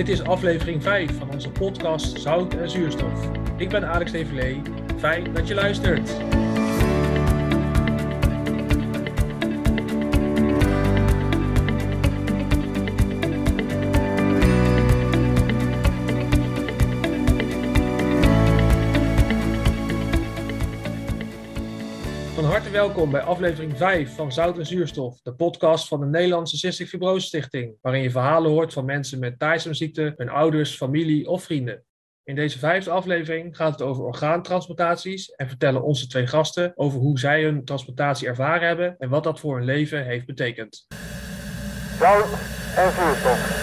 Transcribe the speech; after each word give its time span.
Dit 0.00 0.08
is 0.08 0.22
aflevering 0.22 0.82
5 0.82 1.18
van 1.18 1.30
onze 1.30 1.50
podcast 1.50 2.20
Zout 2.20 2.54
en 2.54 2.70
Zuurstof. 2.70 3.30
Ik 3.56 3.68
ben 3.68 3.88
Alex 3.88 4.12
Deverlee. 4.12 4.60
Fijn 4.98 5.32
dat 5.34 5.48
je 5.48 5.54
luistert. 5.54 6.10
Harte 22.70 22.86
welkom 22.86 23.10
bij 23.10 23.22
aflevering 23.22 23.76
5 23.76 24.14
van 24.14 24.32
Zout 24.32 24.58
en 24.58 24.66
Zuurstof, 24.66 25.20
de 25.22 25.34
podcast 25.34 25.88
van 25.88 26.00
de 26.00 26.06
Nederlandse 26.06 26.56
Cystic 26.56 26.88
Fibrose 26.88 27.26
Stichting, 27.26 27.76
waarin 27.80 28.02
je 28.02 28.10
verhalen 28.10 28.50
hoort 28.50 28.72
van 28.72 28.84
mensen 28.84 29.18
met 29.18 29.38
Tyson-ziekte, 29.38 30.14
hun 30.16 30.28
ouders, 30.28 30.76
familie 30.76 31.28
of 31.28 31.42
vrienden. 31.42 31.84
In 32.24 32.34
deze 32.34 32.58
vijfde 32.58 32.90
aflevering 32.90 33.56
gaat 33.56 33.72
het 33.72 33.82
over 33.82 34.04
orgaantransplantaties 34.04 35.30
en 35.30 35.48
vertellen 35.48 35.82
onze 35.82 36.06
twee 36.06 36.26
gasten 36.26 36.72
over 36.74 37.00
hoe 37.00 37.18
zij 37.18 37.42
hun 37.42 37.64
transplantatie 37.64 38.28
ervaren 38.28 38.66
hebben 38.66 38.96
en 38.98 39.08
wat 39.08 39.24
dat 39.24 39.40
voor 39.40 39.56
hun 39.56 39.64
leven 39.64 40.04
heeft 40.04 40.26
betekend. 40.26 40.86
Zout 41.98 42.32
en 42.76 42.92
zuurstof. 42.92 43.58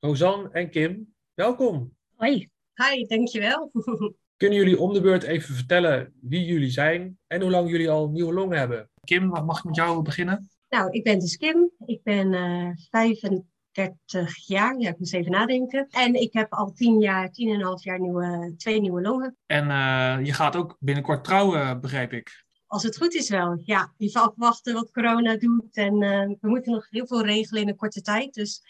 Rosanne 0.00 0.48
en 0.52 0.70
Kim, 0.70 1.14
welkom. 1.34 1.96
Hoi. 2.16 2.50
Hi, 2.74 3.06
dankjewel. 3.06 3.70
Kunnen 4.42 4.60
jullie 4.60 4.80
om 4.80 4.92
de 4.92 5.00
beurt 5.00 5.22
even 5.22 5.54
vertellen 5.54 6.12
wie 6.20 6.44
jullie 6.44 6.70
zijn 6.70 7.18
en 7.26 7.40
hoe 7.40 7.50
lang 7.50 7.70
jullie 7.70 7.90
al 7.90 8.08
nieuwe 8.08 8.32
longen 8.32 8.58
hebben? 8.58 8.90
Kim, 9.04 9.26
mag 9.26 9.58
ik 9.58 9.64
met 9.64 9.76
jou 9.76 10.02
beginnen? 10.02 10.50
nou, 10.68 10.90
ik 10.90 11.04
ben 11.04 11.18
dus 11.18 11.36
Kim. 11.36 11.70
Ik 11.86 12.02
ben 12.02 12.34
eh 12.34 12.68
35 12.90 14.46
jaar. 14.46 14.78
Ja, 14.78 14.88
ik 14.88 14.98
moet 14.98 15.12
even 15.12 15.30
nadenken. 15.30 15.86
En 15.90 16.14
ik 16.14 16.32
heb 16.32 16.52
al 16.52 16.72
10 16.72 17.00
jaar, 17.00 17.28
10,5 17.28 17.32
jaar 17.82 18.00
nieuwe, 18.00 18.54
twee 18.56 18.80
nieuwe 18.80 19.00
longen. 19.00 19.36
En 19.46 19.70
eh, 19.70 20.24
je 20.24 20.32
gaat 20.32 20.56
ook 20.56 20.76
binnenkort 20.78 21.24
trouwen, 21.24 21.80
begrijp 21.80 22.12
ik. 22.12 22.44
Als 22.66 22.82
het 22.82 22.96
goed 22.96 23.14
is 23.14 23.28
wel. 23.28 23.62
Ja, 23.64 23.92
even 23.98 24.22
afwachten 24.22 24.74
wat 24.74 24.90
corona 24.90 25.36
doet. 25.36 25.76
En 25.76 26.02
eh, 26.02 26.26
we 26.40 26.48
moeten 26.48 26.72
nog 26.72 26.86
heel 26.90 27.06
veel 27.06 27.24
regelen 27.24 27.62
in 27.62 27.68
een 27.68 27.76
korte 27.76 28.00
tijd. 28.00 28.34
Dus 28.34 28.62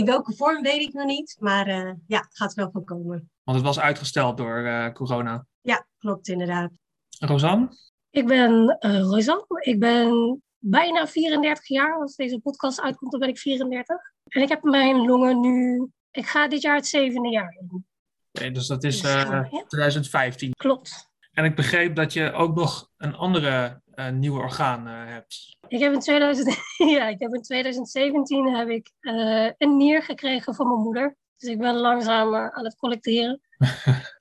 in 0.00 0.06
welke 0.06 0.34
vorm 0.34 0.62
weet 0.62 0.80
ik 0.80 0.92
nog 0.92 1.06
niet. 1.06 1.36
Maar 1.38 1.66
eh, 1.66 1.92
ja, 2.06 2.18
het 2.18 2.36
gaat 2.36 2.54
wel 2.54 2.70
van 2.70 2.84
komen. 2.84 3.30
Want 3.44 3.56
het 3.58 3.66
was 3.66 3.80
uitgesteld 3.80 4.36
door 4.36 4.64
eh, 4.64 4.92
corona. 4.92 5.46
Ja, 5.60 5.86
klopt 5.98 6.28
inderdaad. 6.28 6.70
Rosanne? 7.18 7.68
Ik 8.10 8.26
ben 8.26 8.76
eh 8.78 9.00
Rosanne. 9.00 9.44
Ik 9.60 9.78
ben 9.78 10.42
bijna 10.58 11.06
34 11.06 11.68
jaar. 11.68 12.00
Als 12.00 12.16
deze 12.16 12.38
podcast 12.38 12.80
uitkomt, 12.80 13.10
dan 13.10 13.20
ben 13.20 13.28
ik 13.28 13.38
34. 13.38 13.96
En 14.24 14.42
ik 14.42 14.48
heb 14.48 14.62
mijn 14.62 14.96
longen 14.96 15.40
nu... 15.40 15.88
Ik 16.10 16.26
ga 16.26 16.48
dit 16.48 16.62
jaar 16.62 16.76
het 16.76 16.86
zevende 16.86 17.28
jaar 17.28 17.56
in. 17.60 17.86
Nee, 18.32 18.50
dus 18.50 18.66
dat 18.66 18.84
is 18.84 19.00
Dus, 19.00 19.10
eh, 19.10 19.46
ja. 19.50 19.64
2015. 19.66 20.52
Klopt. 20.52 21.08
En 21.32 21.44
ik 21.44 21.56
begreep 21.56 21.94
dat 21.94 22.12
je 22.12 22.32
ook 22.32 22.54
nog 22.54 22.88
een 22.96 23.14
andere 23.14 23.79
eh, 24.06 24.12
nieuwe 24.12 24.40
orgaan 24.40 24.86
eh, 24.86 24.94
hebt. 25.06 25.56
Ik 25.68 25.80
heb 25.80 25.92
in, 25.92 26.00
2000, 26.00 26.56
ja, 26.96 27.08
ik 27.08 27.20
heb 27.20 27.34
in 27.34 27.42
2017 27.42 28.54
heb 28.54 28.68
ik, 28.68 28.90
eh, 29.00 29.50
een 29.58 29.76
nier 29.76 30.02
gekregen 30.02 30.54
van 30.54 30.68
mijn 30.68 30.80
moeder. 30.80 31.16
Dus 31.36 31.50
ik 31.50 31.58
ben 31.58 31.74
langzaam 31.74 32.34
eh, 32.34 32.46
aan 32.46 32.64
het 32.64 32.76
collecteren. 32.76 33.40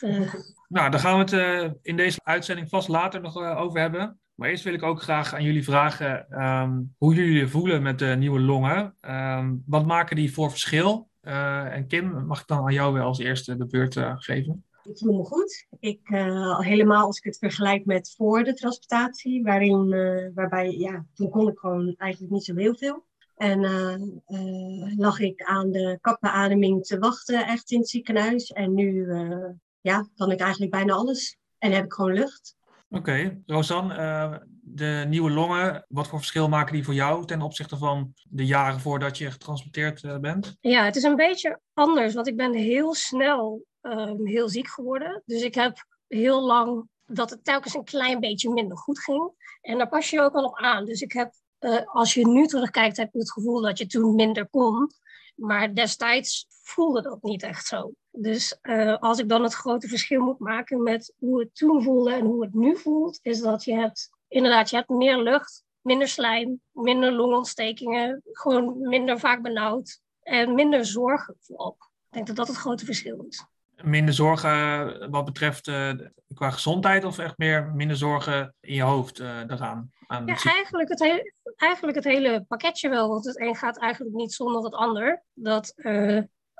Dus, 0.00 0.34
Nou, 0.68 0.90
daar 0.90 1.00
gaan 1.00 1.24
we 1.24 1.36
het 1.36 1.76
in 1.82 1.96
deze 1.96 2.20
uitzending 2.22 2.68
vast 2.68 2.88
later 2.88 3.20
nog 3.20 3.36
over 3.36 3.80
hebben. 3.80 4.20
Maar 4.34 4.48
eerst 4.48 4.64
wil 4.64 4.74
ik 4.74 4.82
ook 4.82 5.02
graag 5.02 5.34
aan 5.34 5.42
jullie 5.42 5.64
vragen 5.64 6.26
ehm, 6.28 6.80
hoe 6.98 7.14
jullie 7.14 7.38
je 7.38 7.48
voelen 7.48 7.82
met 7.82 7.98
de 7.98 8.06
nieuwe 8.06 8.40
longen. 8.40 8.96
Ehm, 9.00 9.54
wat 9.66 9.86
maken 9.86 10.16
die 10.16 10.32
voor 10.32 10.50
verschil? 10.50 11.10
En 11.20 11.86
Kim, 11.86 12.26
mag 12.26 12.40
ik 12.40 12.46
dan 12.46 12.64
aan 12.64 12.72
jou 12.72 12.92
weer 12.92 13.02
als 13.02 13.18
eerste 13.18 13.56
de 13.56 13.66
beurt 13.66 13.96
geven? 14.16 14.64
Ik 14.84 14.98
voel 14.98 15.16
me 15.16 15.24
goed. 15.24 15.66
Ik, 15.80 16.00
eh, 16.02 16.58
helemaal 16.58 17.06
als 17.06 17.18
ik 17.18 17.24
het 17.24 17.38
vergelijk 17.38 17.84
met 17.84 18.14
voor 18.16 18.44
de 18.44 18.54
transplantatie, 18.54 19.42
waarin, 19.42 19.92
eh, 19.92 20.34
waarbij, 20.34 20.70
ja, 20.70 21.06
toen 21.14 21.30
kon 21.30 21.48
ik 21.48 21.58
gewoon 21.58 21.94
eigenlijk 21.96 22.32
niet 22.32 22.44
zo 22.44 22.54
heel 22.54 22.74
veel. 22.74 23.04
En 23.36 23.64
eh, 23.64 23.92
eh, 24.26 24.98
lag 24.98 25.20
ik 25.20 25.42
aan 25.42 25.70
de 25.70 25.98
kapbeademing 26.00 26.84
te 26.84 26.98
wachten, 26.98 27.46
echt 27.46 27.70
in 27.70 27.78
het 27.78 27.88
ziekenhuis. 27.88 28.52
En 28.52 28.74
nu, 28.74 29.10
eh, 29.10 29.48
ja, 29.80 30.08
kan 30.16 30.30
ik 30.30 30.40
eigenlijk 30.40 30.72
bijna 30.72 30.92
alles. 30.92 31.36
En 31.58 31.72
heb 31.72 31.84
ik 31.84 31.92
gewoon 31.92 32.12
lucht. 32.12 32.56
Oké, 32.90 33.42
Rosanne, 33.46 33.94
eh, 33.94 34.34
de 34.60 35.04
nieuwe 35.08 35.30
longen, 35.30 35.84
wat 35.88 36.08
voor 36.08 36.18
verschil 36.18 36.48
maken 36.48 36.72
die 36.72 36.84
voor 36.84 36.94
jou 36.94 37.26
ten 37.26 37.42
opzichte 37.42 37.76
van 37.76 38.14
de 38.28 38.46
jaren 38.46 38.80
voordat 38.80 39.18
je 39.18 39.30
getransplanteerd 39.30 40.04
eh, 40.04 40.18
bent? 40.18 40.56
Ja, 40.60 40.84
het 40.84 40.96
is 40.96 41.02
een 41.02 41.16
beetje 41.16 41.60
anders, 41.74 42.14
want 42.14 42.26
ik 42.26 42.36
ben 42.36 42.54
heel 42.54 42.94
snel 42.94 43.64
ehm, 43.82 44.26
heel 44.26 44.48
ziek 44.48 44.68
geworden. 44.68 45.22
Dus 45.24 45.42
ik 45.42 45.54
heb 45.54 45.86
heel 46.06 46.40
lang 46.42 46.88
dat 47.06 47.30
het 47.30 47.44
telkens 47.44 47.74
een 47.74 47.84
klein 47.84 48.20
beetje 48.20 48.52
minder 48.52 48.76
goed 48.76 48.98
ging. 48.98 49.30
En 49.60 49.78
daar 49.78 49.88
pas 49.88 50.10
je 50.10 50.20
ook 50.20 50.34
al 50.34 50.44
op 50.44 50.56
aan. 50.56 50.84
Dus 50.84 51.00
ik 51.00 51.12
heb, 51.12 51.32
eh, 51.58 51.86
als 51.86 52.14
je 52.14 52.26
nu 52.26 52.46
terugkijkt, 52.46 52.96
heb 52.96 53.12
je 53.12 53.18
het 53.18 53.32
gevoel 53.32 53.60
dat 53.60 53.78
je 53.78 53.86
toen 53.86 54.14
minder 54.14 54.48
kon. 54.48 54.90
Maar 55.34 55.74
destijds 55.74 56.46
voelde 56.62 57.02
dat 57.02 57.22
niet 57.22 57.42
echt 57.42 57.66
zo. 57.66 57.92
Dus 58.10 58.58
eh, 58.60 58.96
als 58.98 59.18
ik 59.18 59.28
dan 59.28 59.42
het 59.42 59.54
grote 59.54 59.88
verschil 59.88 60.20
moet 60.20 60.38
maken 60.38 60.82
met 60.82 61.14
hoe 61.18 61.40
het 61.40 61.54
toen 61.54 61.82
voelde 61.82 62.12
en 62.12 62.24
hoe 62.24 62.44
het 62.44 62.54
nu 62.54 62.76
voelt, 62.76 63.18
is 63.22 63.40
dat 63.40 63.64
je 63.64 63.74
hebt, 63.74 64.10
inderdaad, 64.28 64.70
je 64.70 64.76
hebt 64.76 64.88
meer 64.88 65.18
lucht, 65.18 65.64
minder 65.80 66.08
slijm, 66.08 66.60
minder 66.72 67.12
longontstekingen, 67.12 68.22
gewoon 68.24 68.78
minder 68.78 69.18
vaak 69.18 69.42
benauwd 69.42 70.00
en 70.22 70.54
minder 70.54 70.86
zorgen 70.86 71.36
vooral. 71.40 71.76
Ik 71.80 72.12
denk 72.18 72.26
dat 72.26 72.36
dat 72.36 72.48
het 72.48 72.56
grote 72.56 72.84
verschil 72.84 73.24
is. 73.28 73.44
Minder 73.84 74.14
zorgen 74.14 74.50
eh, 74.50 75.08
wat 75.10 75.24
betreft 75.24 75.68
eh, 75.68 75.90
qua 76.34 76.50
gezondheid 76.50 77.04
of 77.04 77.18
echt 77.18 77.38
meer 77.38 77.72
minder 77.74 77.96
zorgen 77.96 78.54
in 78.60 78.74
je 78.74 78.82
hoofd 78.82 79.18
eh, 79.18 79.40
daaraan? 79.46 79.92
Aan 80.06 80.26
Ja, 80.26 80.36
eigenlijk 80.42 80.88
het, 80.88 81.00
hele, 81.00 81.32
eigenlijk 81.56 81.96
het 81.96 82.04
hele 82.04 82.44
pakketje 82.48 82.88
wel, 82.88 83.08
want 83.08 83.24
het 83.24 83.40
een 83.40 83.56
gaat 83.56 83.78
eigenlijk 83.78 84.14
niet 84.14 84.32
zonder 84.32 84.64
het 84.64 84.74
ander. 84.74 85.22
Dat 85.34 85.74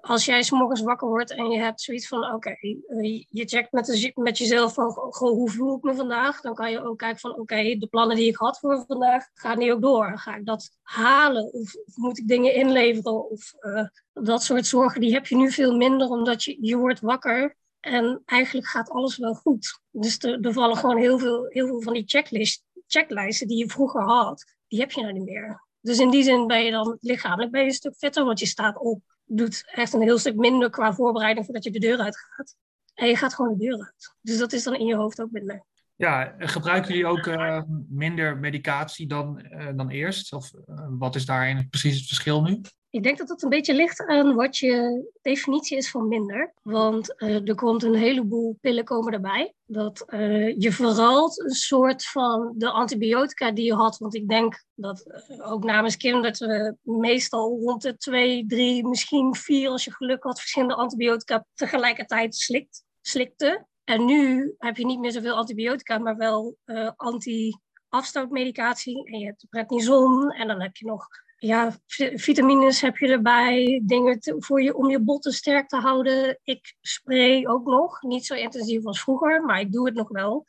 als 0.03 0.25
jij 0.25 0.43
's 0.43 0.51
morgens 0.51 0.81
wakker 0.81 1.09
wordt 1.09 1.31
en 1.31 1.51
je 1.51 1.59
hebt 1.59 1.81
zoiets 1.81 2.09
van, 2.09 2.35
oké, 2.35 2.51
eh, 2.51 3.25
je 3.29 3.45
checkt 3.45 3.73
met, 4.17 4.39
jezelf 4.39 4.75
van, 4.75 4.91
goh, 4.91 5.31
hoe 5.31 5.51
voel 5.51 5.77
ik 5.77 5.83
me 5.83 5.95
vandaag? 5.95 6.41
Dan 6.41 6.55
kan 6.55 6.71
je 6.71 6.85
ook 6.85 6.99
kijken 6.99 7.21
van, 7.21 7.39
oké, 7.39 7.77
de 7.79 7.87
plannen 7.91 8.17
die 8.17 8.29
ik 8.29 8.37
had 8.37 8.59
voor 8.59 8.85
vandaag, 8.87 9.29
gaan 9.35 9.59
die 9.59 9.73
ook 9.73 9.81
door? 9.81 10.19
Ga 10.19 10.37
ik 10.37 10.47
dat 10.47 10.71
halen? 10.83 11.53
Of, 11.53 11.75
moet 11.95 12.19
ik 12.19 12.29
dingen 12.29 12.55
inleveren? 12.55 13.31
Of 13.31 13.53
eh, 13.59 13.87
dat 14.13 14.43
soort 14.43 14.67
zorgen, 14.67 15.01
die 15.01 15.13
heb 15.13 15.27
je 15.27 15.37
nu 15.37 15.51
veel 15.51 15.77
minder, 15.77 16.09
omdat 16.09 16.45
je, 16.45 16.57
je 16.61 16.77
wordt 16.77 17.01
wakker 17.01 17.57
en 17.81 18.23
eigenlijk 18.25 18.67
gaat 18.67 18.91
alles 18.91 19.17
wel 19.17 19.35
goed. 19.35 19.81
Dus 19.91 20.19
er, 20.19 20.41
er 20.41 20.53
vallen 20.53 20.77
gewoon 20.77 20.99
heel 20.99 21.19
veel, 21.19 21.47
heel 21.49 21.67
veel 21.67 21.83
van 21.83 21.93
die 21.93 22.07
checklist, 22.07 22.65
checklijsten 22.87 23.49
die 23.49 23.59
je 23.59 23.69
vroeger 23.69 24.03
had, 24.03 24.55
die 24.69 24.81
heb 24.81 24.91
je 24.91 25.01
nou 25.01 25.13
niet 25.13 25.25
meer. 25.25 25.63
Dus 25.81 25.99
in 25.99 26.11
die 26.11 26.23
zin 26.23 26.47
ben 26.47 26.65
je 26.65 26.71
dan 26.71 26.99
lichamelijk 27.01 27.51
ben 27.51 27.61
je 27.61 27.67
een 27.67 27.73
stuk 27.73 27.97
fitter, 27.97 28.25
want 28.25 28.39
je 28.39 28.47
staat 28.47 28.79
op. 28.79 29.12
Doet 29.35 29.63
echt 29.67 29.93
een 29.93 30.03
heel 30.03 30.19
stuk 30.19 30.37
minder 30.37 30.71
qua 30.71 30.95
voorbereiding 30.95 31.45
voordat 31.45 31.65
je 31.65 31.71
de 31.71 31.79
deur 31.79 31.99
uit 31.99 32.19
gaat. 32.19 32.57
En 32.95 33.09
je 33.09 33.17
gaat 33.17 33.35
gewoon 33.35 33.59
de 33.59 33.65
deur 33.65 33.79
uit. 33.79 34.15
Dus 34.21 34.39
dat 34.39 34.53
is 34.53 34.63
dan 34.63 34.75
in 34.75 34.87
je 34.87 34.97
hoofd 34.97 35.21
ook 35.21 35.31
minder. 35.31 35.65
Ja, 35.97 36.35
gebruiken 36.39 36.89
jullie 36.89 37.07
ook 37.07 37.27
eh, 37.27 37.63
minder 37.89 38.39
medicatie 38.39 39.07
dan, 39.07 39.41
eh, 39.41 39.69
dan 39.77 39.91
eerst? 39.91 40.33
Of 40.33 40.53
eh, 40.55 40.87
wat 40.89 41.15
is 41.15 41.27
daarin 41.27 41.69
precies 41.69 41.97
het 41.97 42.07
verschil 42.07 42.43
nu? 42.43 42.61
Ik 42.93 43.03
denk 43.03 43.19
dat 43.19 43.29
het 43.29 43.43
een 43.43 43.49
beetje 43.49 43.75
ligt 43.75 44.07
aan 44.07 44.35
wat 44.35 44.57
je 44.57 45.03
definitie 45.23 45.77
is 45.77 45.91
van 45.91 46.09
minder. 46.09 46.55
Want 46.63 47.17
eh, 47.17 47.49
er 47.49 47.55
komt 47.55 47.83
een 47.83 47.95
heleboel 47.95 48.59
pillen 48.61 48.85
komen 48.85 49.13
erbij. 49.13 49.55
Dat 49.65 50.05
eh, 50.07 50.59
je 50.59 50.73
vooral 50.73 51.33
een 51.35 51.51
soort 51.51 52.05
van 52.05 52.55
de 52.57 52.71
antibiotica 52.71 53.51
die 53.51 53.65
je 53.65 53.75
had. 53.75 53.99
Want 53.99 54.15
ik 54.15 54.29
denk 54.29 54.65
dat 54.75 55.01
eh, 55.01 55.53
ook 55.53 55.65
namens 55.65 55.97
Kim 55.97 56.23
dat 56.23 56.39
we 56.39 56.77
meestal 56.83 57.59
rond 57.61 57.83
de 57.83 57.97
twee, 57.97 58.47
drie, 58.47 58.87
misschien 58.87 59.35
vier 59.35 59.71
als 59.71 59.85
je 59.85 59.95
geluk 59.95 60.23
had 60.23 60.41
verschillende 60.41 60.75
antibiotica 60.75 61.47
tegelijkertijd 61.55 62.35
slikt, 62.35 62.85
slikte. 63.01 63.67
En 63.85 64.05
nu 64.05 64.55
heb 64.59 64.77
je 64.77 64.87
niet 64.87 65.01
meer 65.01 65.13
zoveel 65.13 65.37
antibiotica, 65.37 65.99
maar 65.99 66.17
wel 66.17 66.57
anti-afstootmedicatie. 66.97 69.05
En 69.05 69.19
je 69.19 69.27
hebt 69.27 69.47
prednison 69.51 70.31
en 70.31 70.49
dan 70.49 70.61
heb 70.61 70.77
je 70.77 70.87
nog 70.87 71.07
ja, 71.47 71.79
vi- 71.87 72.19
vitamines 72.19 72.81
heb 72.81 72.97
je 72.97 73.09
erbij, 73.09 73.83
dingen 73.85 74.21
te- 74.21 74.35
voor 74.39 74.63
je, 74.63 74.77
om 74.77 74.91
je 74.91 75.01
botten 75.01 75.33
sterk 75.33 75.69
te 75.69 75.77
houden. 75.77 76.39
Ik 76.43 76.75
spray 76.81 77.47
ook 77.47 77.67
nog, 77.67 78.03
niet 78.03 78.27
zo 78.27 78.35
intensief 78.35 78.85
als 78.85 79.01
vroeger, 79.01 79.45
maar 79.45 79.61
ik 79.61 79.73
doe 79.73 79.87
het 79.87 79.95
nog 79.95 80.09
wel. 80.09 80.47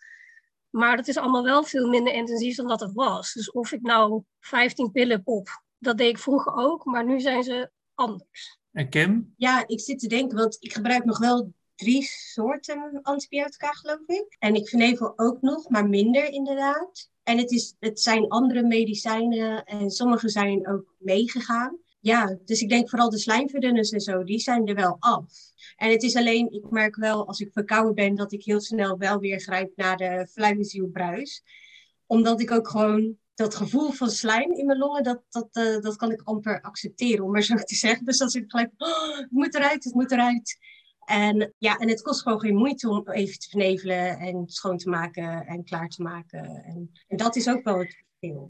Maar 0.70 0.96
dat 0.98 1.08
is 1.08 1.18
allemaal 1.18 1.44
wel 1.44 1.64
veel 1.64 1.88
minder 1.90 2.14
intensief 2.14 2.56
dan 2.56 2.68
dat 2.68 2.80
het 2.80 2.94
was. 2.94 3.34
Dus 3.34 3.52
of 3.52 3.72
ik 3.72 3.82
nou 3.82 4.24
15 4.40 4.92
pillen 4.92 5.24
pop, 5.24 5.64
dat 5.78 5.98
deed 5.98 6.10
ik 6.10 6.20
vroeger 6.20 6.54
ook, 6.56 6.86
maar 6.86 7.06
nu 7.06 7.20
zijn 7.20 7.44
ze 7.44 7.72
anders. 7.94 8.60
En 8.72 8.90
Kim? 8.90 9.34
Ja, 9.38 9.68
ik 9.68 9.80
zit 9.80 10.00
te 10.00 10.08
denken, 10.08 10.38
want 10.38 10.58
ik 10.60 10.74
gebruik 10.74 11.06
nog 11.06 11.18
wel 11.18 11.54
drie 11.76 12.04
soorten 12.04 13.00
antibiotica, 13.02 13.72
geloof 13.72 14.08
ik. 14.08 14.36
En 14.40 14.56
ik 14.56 14.70
vernevel 14.70 15.14
ook 15.16 15.42
nog, 15.42 15.70
maar 15.70 15.90
minder 15.90 16.30
inderdaad. 16.30 17.12
En 17.24 17.38
het, 17.38 17.52
is, 17.52 17.76
het 17.80 18.00
zijn 18.00 18.28
andere 18.28 18.64
medicijnen 18.64 19.64
en 19.64 19.90
sommige 19.90 20.30
zijn 20.30 20.68
ook 20.68 20.96
meegegaan. 20.98 21.78
ja, 22.00 22.38
dus 22.46 22.62
ik 22.62 22.70
denk 22.70 22.90
vooral 22.90 23.10
de 23.10 23.18
slijmverdunners 23.18 23.92
en 23.92 24.00
zo, 24.00 24.24
die 24.24 24.40
zijn 24.40 24.68
er 24.68 24.76
wel 24.76 24.96
af. 25.00 25.26
En 25.76 25.92
het 25.92 26.04
is 26.04 26.16
alleen, 26.16 26.52
ik 26.52 26.70
merk 26.70 26.96
wel 26.96 27.28
als 27.28 27.40
ik 27.40 27.52
verkouden 27.52 27.96
ben, 27.96 28.16
dat 28.16 28.32
ik 28.32 28.44
heel 28.44 28.62
snel 28.62 28.98
wel 28.98 29.20
weer 29.20 29.40
grijp 29.40 29.72
naar 29.76 29.98
de 29.98 30.28
fluimenzielbruis. 30.32 31.44
Omdat 32.06 32.42
ik 32.42 32.52
ook 32.52 32.68
gewoon 32.68 33.18
dat 33.36 33.56
gevoel 33.56 33.92
van 33.92 34.10
slijm 34.10 34.52
in 34.52 34.66
mijn 34.66 34.78
longen, 34.78 35.04
dat, 35.04 35.22
dat, 35.30 35.50
uh, 35.54 35.82
dat 35.82 35.96
kan 35.96 36.12
ik 36.12 36.22
amper 36.24 36.62
accepteren, 36.62 37.26
om 37.26 37.32
maar 37.32 37.42
zo 37.42 37.56
te 37.56 37.76
zeggen. 37.76 38.06
Dus 38.06 38.22
als 38.22 38.36
ik 38.36 38.44
gelijk, 38.48 38.72
oh, 38.78 39.18
het 39.18 39.32
moet 39.32 39.56
eruit, 39.56 39.84
het 39.84 39.94
moet 39.94 40.12
eruit. 40.12 40.58
En, 41.06 41.54
ja, 41.58 41.78
en 41.78 41.90
het 41.90 42.02
kost 42.02 42.22
gewoon 42.22 42.40
geen 42.40 42.56
moeite 42.56 42.90
om 42.90 43.10
even 43.10 43.40
te 43.40 43.50
vernevelen 43.50 44.18
en 44.18 44.44
schoon 44.46 44.78
te 44.78 44.90
maken 44.90 45.46
en 45.46 45.64
klaar 45.64 45.88
te 45.88 46.02
maken. 46.02 46.64
En, 46.64 46.92
en 47.08 47.18
dat 47.18 47.36
is 47.36 47.50
ook 47.50 47.64
wel 47.64 47.80
het 47.80 48.04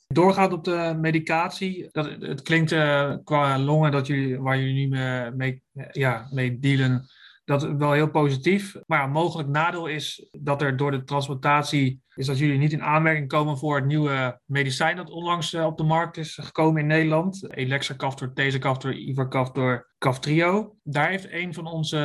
Doorgaat 0.07 0.53
op 0.53 0.63
de 0.63 0.97
medicatie. 0.99 1.87
Dat, 1.91 2.09
het 2.19 2.41
klinkt 2.41 2.71
uh, 2.71 3.15
qua 3.23 3.59
longen 3.59 3.91
dat 3.91 4.07
jullie, 4.07 4.39
waar 4.39 4.59
jullie 4.59 4.87
nu 4.87 4.97
mee, 5.35 5.63
ja, 5.91 6.27
mee 6.31 6.59
dealen, 6.59 7.07
dat 7.45 7.63
wel 7.63 7.91
heel 7.91 8.09
positief. 8.09 8.75
Maar 8.85 9.03
een 9.03 9.11
mogelijk 9.11 9.49
nadeel 9.49 9.87
is 9.87 10.27
dat 10.31 10.61
er 10.61 10.77
door 10.77 10.91
de 10.91 11.03
transplantatie 11.03 12.01
is 12.15 12.25
dat 12.25 12.37
jullie 12.37 12.57
niet 12.57 12.71
in 12.71 12.83
aanmerking 12.83 13.27
komen 13.27 13.57
voor 13.57 13.75
het 13.75 13.85
nieuwe 13.85 14.39
medicijn 14.45 14.95
dat 14.95 15.09
onlangs 15.09 15.53
uh, 15.53 15.65
op 15.65 15.77
de 15.77 15.83
markt 15.83 16.17
is 16.17 16.37
gekomen 16.41 16.81
in 16.81 16.87
Nederland. 16.87 17.53
Elexacaftor, 17.55 18.33
Tezacaftor, 18.33 18.93
Ivercaftor, 18.93 19.93
Caftrio. 19.97 20.75
Daar 20.83 21.09
heeft 21.09 21.31
een 21.31 21.53
van 21.53 21.67
onze 21.67 21.97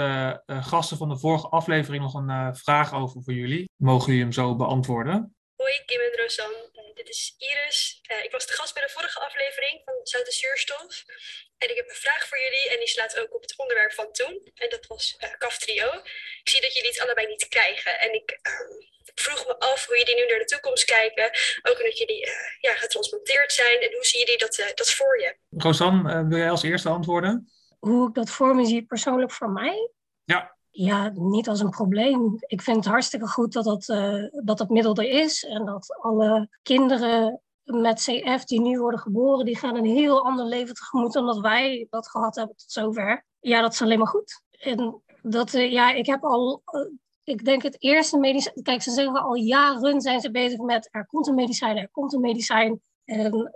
uh, 0.46 0.64
gasten 0.64 0.96
van 0.96 1.08
de 1.08 1.18
vorige 1.18 1.48
aflevering 1.48 2.02
nog 2.02 2.14
een 2.14 2.30
uh, 2.30 2.48
vraag 2.52 2.94
over 2.94 3.22
voor 3.22 3.34
jullie. 3.34 3.70
Mogen 3.76 4.06
jullie 4.06 4.22
hem 4.22 4.32
zo 4.32 4.56
beantwoorden? 4.56 5.34
Hoi, 5.56 5.72
Kim 5.86 6.00
en 6.00 6.22
Rosanne 6.22 6.77
dit 6.98 7.08
is 7.08 7.34
Iris. 7.38 8.00
Uh, 8.12 8.24
ik 8.24 8.32
was 8.36 8.46
de 8.46 8.52
gast 8.52 8.74
bij 8.74 8.82
de 8.86 8.92
vorige 8.96 9.20
aflevering 9.20 9.80
van 9.84 9.94
Zoute 10.02 10.32
Zuurstof. 10.32 11.04
En 11.58 11.70
ik 11.70 11.76
heb 11.76 11.88
een 11.88 12.04
vraag 12.06 12.28
voor 12.28 12.40
jullie 12.44 12.66
en 12.72 12.78
die 12.78 12.88
slaat 12.88 13.18
ook 13.20 13.34
op 13.34 13.42
het 13.42 13.54
onderwerp 13.56 13.92
van 13.92 14.12
toen. 14.12 14.34
En 14.54 14.68
dat 14.70 14.86
was 14.86 15.16
uh, 15.18 15.30
Caftrio. 15.38 15.88
Ik 16.42 16.48
zie 16.52 16.60
dat 16.60 16.74
jullie 16.74 16.90
het 16.90 17.00
allebei 17.00 17.26
niet 17.26 17.48
krijgen. 17.48 18.00
En 18.00 18.12
ik 18.14 18.28
uh, 18.30 18.52
vroeg 19.14 19.46
me 19.46 19.58
af 19.58 19.86
hoe 19.86 19.98
jullie 19.98 20.14
nu 20.14 20.26
naar 20.26 20.38
de 20.38 20.52
toekomst 20.54 20.84
kijken. 20.84 21.24
Ook 21.62 21.78
omdat 21.78 21.98
jullie 21.98 22.26
uh, 22.26 22.32
ja, 22.60 22.74
getransplanteerd 22.74 23.52
zijn. 23.52 23.80
En 23.80 23.92
hoe 23.92 24.06
zien 24.06 24.20
jullie 24.20 24.38
dat, 24.38 24.72
dat 24.74 24.90
voor 24.92 25.20
je? 25.20 25.36
Rosanne, 25.50 26.26
wil 26.28 26.38
jij 26.38 26.50
als 26.50 26.62
eerste 26.62 26.88
antwoorden? 26.88 27.52
Hoe 27.78 28.08
ik 28.08 28.14
dat 28.14 28.30
voor 28.30 28.54
me 28.54 28.64
zie 28.64 28.86
persoonlijk 28.86 29.32
voor 29.32 29.50
mij? 29.50 29.90
Ja. 30.24 30.57
Ja, 30.70 31.12
niet 31.14 31.48
als 31.48 31.60
een 31.60 31.70
probleem. 31.70 32.36
Ik 32.38 32.62
vind 32.62 32.76
het 32.76 32.86
hartstikke 32.86 33.26
goed 33.26 33.52
dat 33.52 33.64
dat, 33.64 33.88
uh, 33.88 34.24
dat, 34.44 34.58
dat 34.58 34.68
middel 34.68 34.96
er 34.96 35.08
is. 35.08 35.44
En 35.44 35.64
dat 35.64 35.96
alle 36.00 36.48
kinderen 36.62 37.40
met 37.64 38.00
CF 38.00 38.44
die 38.44 38.60
nu 38.60 38.78
worden 38.78 39.00
geboren, 39.00 39.44
die 39.44 39.56
gaan 39.56 39.76
een 39.76 39.84
heel 39.84 40.24
ander 40.24 40.46
leven 40.46 40.74
tegemoet 40.74 41.12
dan 41.12 41.26
dat 41.26 41.40
wij 41.40 41.86
dat 41.90 42.08
gehad 42.08 42.36
hebben 42.36 42.56
tot 42.56 42.72
zover. 42.72 43.26
Ja, 43.40 43.60
dat 43.60 43.72
is 43.72 43.82
alleen 43.82 43.98
maar 43.98 44.08
goed. 44.08 44.42
En 44.50 45.02
dat, 45.22 45.54
uh, 45.54 45.72
ja, 45.72 45.92
ik 45.92 46.06
heb 46.06 46.24
al, 46.24 46.62
uh, 46.72 46.80
ik 47.22 47.44
denk 47.44 47.62
het 47.62 47.82
eerste 47.82 48.18
medicijn, 48.18 48.62
kijk, 48.62 48.82
ze 48.82 48.90
zeggen 48.90 49.22
al 49.22 49.34
jaren 49.34 50.00
zijn 50.00 50.20
ze 50.20 50.30
bezig 50.30 50.58
met 50.58 50.88
er 50.90 51.06
komt 51.06 51.26
een 51.26 51.34
medicijn, 51.34 51.76
er 51.76 51.90
komt 51.90 52.12
een 52.12 52.20
medicijn. 52.20 52.80
En 53.04 53.50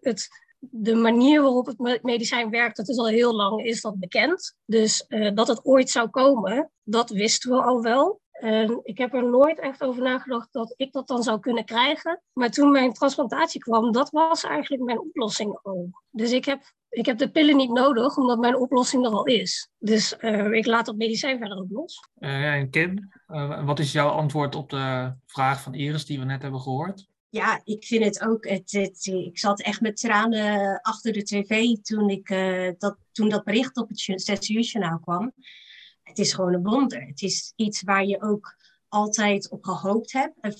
het 0.00 0.28
de 0.60 0.94
manier 0.94 1.42
waarop 1.42 1.66
het 1.66 2.02
medicijn 2.02 2.50
werkt, 2.50 2.76
dat 2.76 2.88
is 2.88 2.98
al 2.98 3.08
heel 3.08 3.34
lang, 3.34 3.64
is 3.64 3.80
dat 3.80 3.98
bekend. 3.98 4.56
Dus 4.64 5.04
uh, 5.08 5.34
dat 5.34 5.48
het 5.48 5.64
ooit 5.64 5.90
zou 5.90 6.08
komen, 6.08 6.70
dat 6.82 7.10
wisten 7.10 7.50
we 7.50 7.62
al 7.62 7.82
wel. 7.82 8.20
En 8.30 8.80
ik 8.82 8.98
heb 8.98 9.14
er 9.14 9.30
nooit 9.30 9.58
echt 9.58 9.82
over 9.82 10.02
nagedacht 10.02 10.48
dat 10.52 10.74
ik 10.76 10.92
dat 10.92 11.08
dan 11.08 11.22
zou 11.22 11.40
kunnen 11.40 11.64
krijgen. 11.64 12.22
Maar 12.32 12.50
toen 12.50 12.70
mijn 12.70 12.92
transplantatie 12.92 13.60
kwam, 13.60 13.92
dat 13.92 14.10
was 14.10 14.44
eigenlijk 14.44 14.82
mijn 14.82 15.00
oplossing 15.00 15.58
al. 15.62 15.90
Dus 16.10 16.32
ik 16.32 16.44
heb, 16.44 16.62
ik 16.88 17.06
heb 17.06 17.18
de 17.18 17.30
pillen 17.30 17.56
niet 17.56 17.72
nodig, 17.72 18.16
omdat 18.16 18.38
mijn 18.38 18.56
oplossing 18.56 19.04
er 19.04 19.12
al 19.12 19.24
is. 19.24 19.70
Dus 19.78 20.16
uh, 20.18 20.52
ik 20.52 20.66
laat 20.66 20.86
dat 20.86 20.96
medicijn 20.96 21.38
verder 21.38 21.58
ook 21.58 21.70
los. 21.70 22.08
Uh, 22.18 22.54
en 22.54 22.70
Kim, 22.70 23.08
wat 23.64 23.78
is 23.78 23.92
jouw 23.92 24.08
antwoord 24.08 24.54
op 24.54 24.70
de 24.70 25.14
vraag 25.26 25.62
van 25.62 25.74
Iris 25.74 26.06
die 26.06 26.18
we 26.18 26.24
net 26.24 26.42
hebben 26.42 26.60
gehoord? 26.60 27.08
Ja, 27.30 27.60
ik 27.64 27.84
vind 27.84 28.04
het 28.04 28.22
ook. 28.22 28.48
Het, 28.48 28.72
het, 28.72 29.06
ik 29.06 29.38
zat 29.38 29.60
echt 29.60 29.80
met 29.80 29.96
tranen 29.96 30.80
achter 30.80 31.12
de 31.12 31.22
tv 31.22 31.74
toen, 31.82 32.10
ik, 32.10 32.30
uh, 32.30 32.70
dat, 32.78 32.96
toen 33.12 33.28
dat 33.28 33.44
bericht 33.44 33.76
op 33.76 33.88
het 33.88 33.98
6 33.98 34.48
uur 34.48 34.60
journaal 34.60 34.98
kwam. 34.98 35.32
Het 36.02 36.18
is 36.18 36.32
gewoon 36.32 36.54
een 36.54 36.62
wonder. 36.62 37.06
Het 37.06 37.22
is 37.22 37.52
iets 37.56 37.82
waar 37.82 38.04
je 38.04 38.22
ook 38.22 38.58
altijd 38.88 39.50
op 39.50 39.64
gehoopt 39.64 40.12
hebt 40.12 40.34
en 40.40 40.58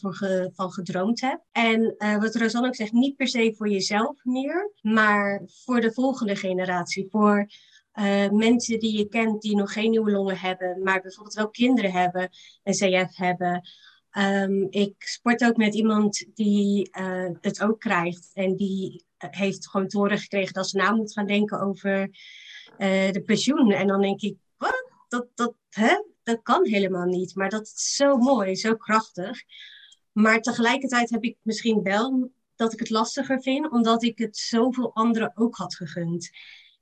van 0.55 0.73
gedroomd 0.73 1.21
hebt. 1.21 1.43
En 1.53 1.95
uh, 1.99 2.19
wat 2.19 2.35
Rosanne 2.35 2.69
ook 2.69 2.75
zegt, 2.75 2.93
niet 2.93 3.17
per 3.17 3.29
se 3.29 3.55
voor 3.57 3.69
jezelf 3.69 4.25
meer, 4.25 4.73
maar 4.81 5.43
voor 5.65 5.81
de 5.81 5.93
volgende 5.93 6.37
generatie. 6.37 7.07
Voor 7.11 7.47
uh, 7.95 8.29
mensen 8.29 8.79
die 8.79 8.99
je 8.99 9.09
kent 9.09 9.43
die 9.43 9.57
nog 9.57 9.73
geen 9.73 9.91
nieuwe 9.91 10.11
longen 10.11 10.39
hebben, 10.39 10.83
maar 10.83 11.01
bijvoorbeeld 11.01 11.35
wel 11.35 11.51
kinderen 11.51 11.93
hebben 11.93 12.31
en 12.63 12.73
CF 12.73 13.17
hebben. 13.17 13.69
Um, 14.19 14.67
ik 14.71 14.95
sport 14.99 15.45
ook 15.45 15.57
met 15.57 15.75
iemand 15.75 16.27
die 16.35 16.91
uh, 17.01 17.29
het 17.41 17.63
ook 17.63 17.81
krijgt. 17.81 18.31
En 18.33 18.57
die 18.57 19.05
uh, 19.25 19.31
heeft 19.31 19.69
gewoon 19.69 19.89
te 19.89 19.99
horen 19.99 20.19
gekregen 20.19 20.53
dat 20.53 20.69
ze 20.69 20.77
na 20.77 20.91
moet 20.93 21.13
gaan 21.13 21.27
denken 21.27 21.61
over 21.61 22.01
uh, 22.79 23.11
de 23.11 23.23
pensioen. 23.27 23.73
En 23.73 23.87
dan 23.87 24.01
denk 24.01 24.21
ik, 24.21 24.37
wat? 24.57 24.91
Dat, 25.09 25.27
dat, 25.35 25.55
hè? 25.69 26.03
dat 26.23 26.43
kan 26.43 26.67
helemaal 26.67 27.07
niet. 27.07 27.35
Maar 27.35 27.49
dat 27.49 27.63
is 27.63 27.95
zo 27.95 28.17
mooi, 28.17 28.57
zo 28.57 28.75
krachtig. 28.75 29.43
Maar 30.13 30.41
tegelijkertijd 30.41 31.11
heb 31.11 31.25
ik 31.25 31.37
misschien 31.43 31.83
wel 31.83 32.31
dat 32.57 32.73
ik 32.73 32.79
het 32.79 32.91
lastiger 32.91 33.43
vind, 33.43 33.71
omdat 33.71 34.03
ik 34.03 34.19
het 34.19 34.37
zoveel 34.37 34.95
anderen 34.95 35.33
ook 35.35 35.57
had 35.57 35.75
gegund. 35.75 36.31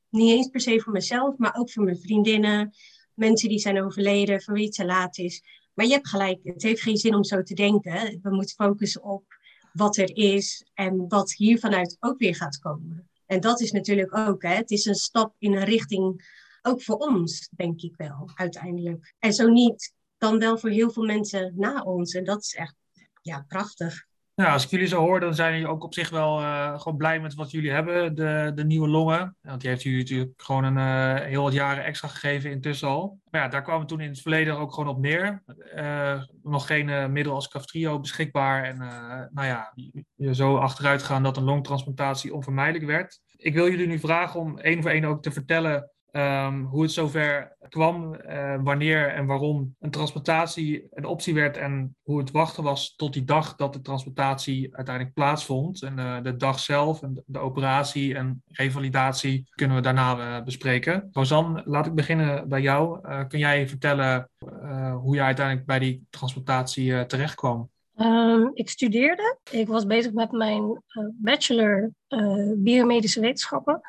Niet 0.08 0.30
eens 0.30 0.48
per 0.48 0.60
se 0.60 0.80
voor 0.80 0.92
mezelf, 0.92 1.36
maar 1.36 1.56
ook 1.56 1.70
voor 1.70 1.84
mijn 1.84 2.00
vriendinnen, 2.00 2.74
mensen 3.14 3.48
die 3.48 3.58
zijn 3.58 3.82
overleden, 3.82 4.42
voor 4.42 4.54
wie 4.54 4.64
het 4.64 4.74
te 4.74 4.84
laat 4.84 5.18
is. 5.18 5.42
Maar 5.78 5.86
je 5.86 5.92
hebt 5.92 6.08
gelijk, 6.08 6.40
het 6.42 6.62
heeft 6.62 6.82
geen 6.82 6.96
zin 6.96 7.14
om 7.14 7.24
zo 7.24 7.42
te 7.42 7.54
denken. 7.54 8.18
We 8.22 8.34
moeten 8.34 8.54
focussen 8.54 9.02
op 9.02 9.24
wat 9.72 9.96
er 9.96 10.16
is 10.16 10.66
en 10.74 11.08
wat 11.08 11.32
hier 11.32 11.58
vanuit 11.58 11.96
ook 12.00 12.18
weer 12.18 12.34
gaat 12.34 12.58
komen. 12.58 13.08
En 13.26 13.40
dat 13.40 13.60
is 13.60 13.72
natuurlijk 13.72 14.16
ook, 14.16 14.42
hè, 14.42 14.54
het 14.54 14.70
is 14.70 14.84
een 14.84 14.94
stap 14.94 15.34
in 15.38 15.52
een 15.52 15.64
richting, 15.64 16.30
ook 16.62 16.82
voor 16.82 16.96
ons, 16.96 17.48
denk 17.56 17.80
ik 17.80 17.96
wel, 17.96 18.30
uiteindelijk. 18.34 19.14
En 19.18 19.32
zo 19.32 19.48
niet, 19.48 19.94
dan 20.16 20.38
wel 20.38 20.58
voor 20.58 20.70
heel 20.70 20.90
veel 20.90 21.04
mensen 21.04 21.52
na 21.56 21.82
ons. 21.82 22.14
En 22.14 22.24
dat 22.24 22.42
is 22.42 22.54
echt, 22.54 22.74
ja, 23.22 23.44
prachtig. 23.48 24.06
Nou, 24.38 24.52
als 24.52 24.64
ik 24.64 24.70
jullie 24.70 24.86
zo 24.86 25.00
hoor, 25.00 25.20
dan 25.20 25.34
zijn 25.34 25.52
jullie 25.52 25.68
ook 25.68 25.84
op 25.84 25.94
zich 25.94 26.10
wel 26.10 26.40
uh, 26.40 26.80
gewoon 26.80 26.98
blij 26.98 27.20
met 27.20 27.34
wat 27.34 27.50
jullie 27.50 27.70
hebben, 27.70 28.14
de, 28.14 28.52
de 28.54 28.64
nieuwe 28.64 28.88
longen. 28.88 29.36
Want 29.40 29.60
die 29.60 29.70
heeft 29.70 29.82
jullie 29.82 29.98
natuurlijk 29.98 30.32
gewoon 30.36 30.64
een 30.64 30.76
uh, 30.76 31.24
heel 31.24 31.42
wat 31.42 31.52
jaren 31.52 31.84
extra 31.84 32.08
gegeven 32.08 32.50
intussen 32.50 32.88
al. 32.88 33.18
Maar 33.30 33.40
ja, 33.40 33.48
daar 33.48 33.62
kwamen 33.62 33.86
toen 33.86 34.00
in 34.00 34.08
het 34.08 34.20
verleden 34.20 34.58
ook 34.58 34.74
gewoon 34.74 34.88
op 34.88 35.00
neer. 35.00 35.42
Uh, 35.76 36.22
nog 36.42 36.66
geen 36.66 37.12
middel 37.12 37.34
als 37.34 37.48
Caftrio 37.48 38.00
beschikbaar. 38.00 38.64
En 38.64 38.78
nou 39.32 39.46
ja, 39.46 39.72
je 40.14 40.34
zo 40.34 40.56
achteruit 40.56 41.02
gaan 41.02 41.22
dat 41.22 41.36
een 41.36 41.44
longtransplantatie 41.44 42.34
onvermijdelijk 42.34 42.86
werd. 42.86 43.20
Ik 43.36 43.54
wil 43.54 43.70
jullie 43.70 43.86
nu 43.86 43.98
vragen 43.98 44.40
om 44.40 44.58
één 44.58 44.82
voor 44.82 44.90
één 44.90 45.04
ook 45.04 45.22
te 45.22 45.32
vertellen 45.32 45.90
Um, 46.12 46.64
hoe 46.64 46.82
het 46.82 46.92
zover 46.92 47.56
kwam, 47.68 48.14
uh, 48.14 48.56
wanneer 48.62 49.08
en 49.08 49.26
waarom 49.26 49.74
een 49.80 49.90
transplantatie 49.90 50.86
een 50.90 51.04
optie 51.04 51.34
werd 51.34 51.56
en 51.56 51.96
hoe 52.02 52.18
het 52.18 52.30
wachten 52.30 52.62
was 52.62 52.94
tot 52.96 53.12
die 53.12 53.24
dag 53.24 53.56
dat 53.56 53.72
de 53.72 53.80
transplantatie 53.80 54.76
uiteindelijk 54.76 55.14
plaatsvond. 55.14 55.82
En 55.82 55.98
uh, 55.98 56.22
de 56.22 56.36
dag 56.36 56.58
zelf 56.58 57.02
en 57.02 57.22
de, 57.26 57.38
operatie 57.38 58.14
en 58.14 58.42
revalidatie 58.46 59.48
kunnen 59.54 59.76
we 59.76 59.82
daarna 59.82 60.38
uh, 60.38 60.44
bespreken. 60.44 61.08
Rosanne, 61.12 61.62
laat 61.64 61.86
ik 61.86 61.94
beginnen 61.94 62.48
bij 62.48 62.60
jou. 62.60 63.00
kun 63.26 63.38
jij 63.38 63.68
vertellen 63.68 64.30
hoe 65.00 65.14
je 65.14 65.22
uiteindelijk 65.22 65.66
bij 65.66 65.78
die 65.78 66.06
transplantatie 66.10 67.06
terecht 67.06 67.34
kwam? 67.34 67.70
Um, 67.96 68.50
ik 68.54 68.68
studeerde. 68.68 69.38
Ik 69.50 69.68
was 69.68 69.86
bezig 69.86 70.12
met 70.12 70.32
mijn 70.32 70.82
bachelor 71.20 71.90
biomedische 72.56 73.20
wetenschappen. 73.20 73.80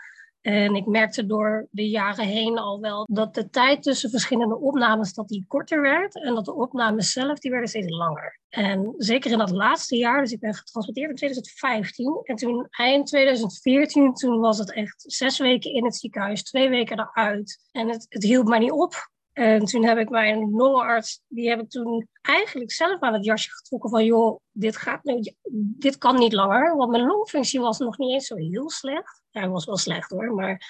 En 0.49 0.75
ik 0.75 0.85
merkte 0.85 1.25
door 1.25 1.67
de 1.71 1.89
jaren 1.89 2.25
heen 2.25 2.57
al 2.57 2.79
wel 2.79 3.07
dat 3.11 3.33
de 3.33 3.49
tijd 3.49 3.83
tussen 3.83 4.09
verschillende 4.09 4.59
opnames 4.59 5.13
dat 5.13 5.27
die 5.27 5.45
korter 5.47 5.81
werd 5.81 6.23
en 6.23 6.35
dat 6.35 6.45
de 6.45 6.53
opnames 6.53 7.11
zelf 7.11 7.39
die 7.39 7.51
werden 7.51 7.69
steeds 7.69 7.89
langer. 7.89 8.39
En 8.49 8.93
zeker 8.97 9.31
in 9.31 9.37
dat 9.37 9.51
laatste 9.51 9.97
jaar, 9.97 10.21
dus 10.21 10.31
ik 10.31 10.39
ben 10.39 10.53
getransporteerd 10.53 11.09
in 11.09 11.15
2015 11.15 12.19
en 12.23 12.35
toen 12.35 12.67
eind 12.69 13.07
2014, 13.07 14.13
toen 14.13 14.39
was 14.39 14.57
het 14.57 14.73
echt 14.73 15.03
zes 15.07 15.37
weken 15.37 15.73
in 15.73 15.85
het 15.85 15.95
ziekenhuis, 15.95 16.43
twee 16.43 16.69
weken 16.69 16.99
eruit. 16.99 17.69
En 17.71 17.89
het, 17.89 18.05
het 18.09 18.23
hield 18.23 18.47
mij 18.47 18.59
niet 18.59 18.71
op. 18.71 19.09
En 19.39 19.65
toen 19.65 19.85
heb 19.85 19.97
ik 19.97 20.09
mijn 20.09 20.49
longenarts, 20.49 21.21
die 21.27 21.49
heb 21.49 21.59
ik 21.59 21.69
toen 21.69 22.07
eigenlijk 22.21 22.71
zelf 22.71 22.99
aan 22.99 23.13
het 23.13 23.25
jasje 23.25 23.49
getrokken 23.51 23.89
van, 23.89 24.05
joh, 24.05 24.39
dit 24.51 24.77
gaat 24.77 25.03
nu, 25.03 25.33
dit 25.53 25.97
kan 25.97 26.15
niet 26.15 26.33
langer. 26.33 26.75
Want 26.75 26.91
mijn 26.91 27.05
longfunctie 27.05 27.59
was 27.59 27.77
nog 27.77 27.97
niet 27.97 28.11
eens 28.11 28.25
zo 28.25 28.35
heel 28.35 28.69
slecht. 28.69 29.21
Ja, 29.29 29.39
hij 29.39 29.49
was 29.49 29.65
wel 29.65 29.77
slecht 29.77 30.09
hoor, 30.09 30.33
maar 30.33 30.61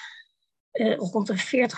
uh, 0.72 0.96
rond 0.96 1.28
de 1.28 1.70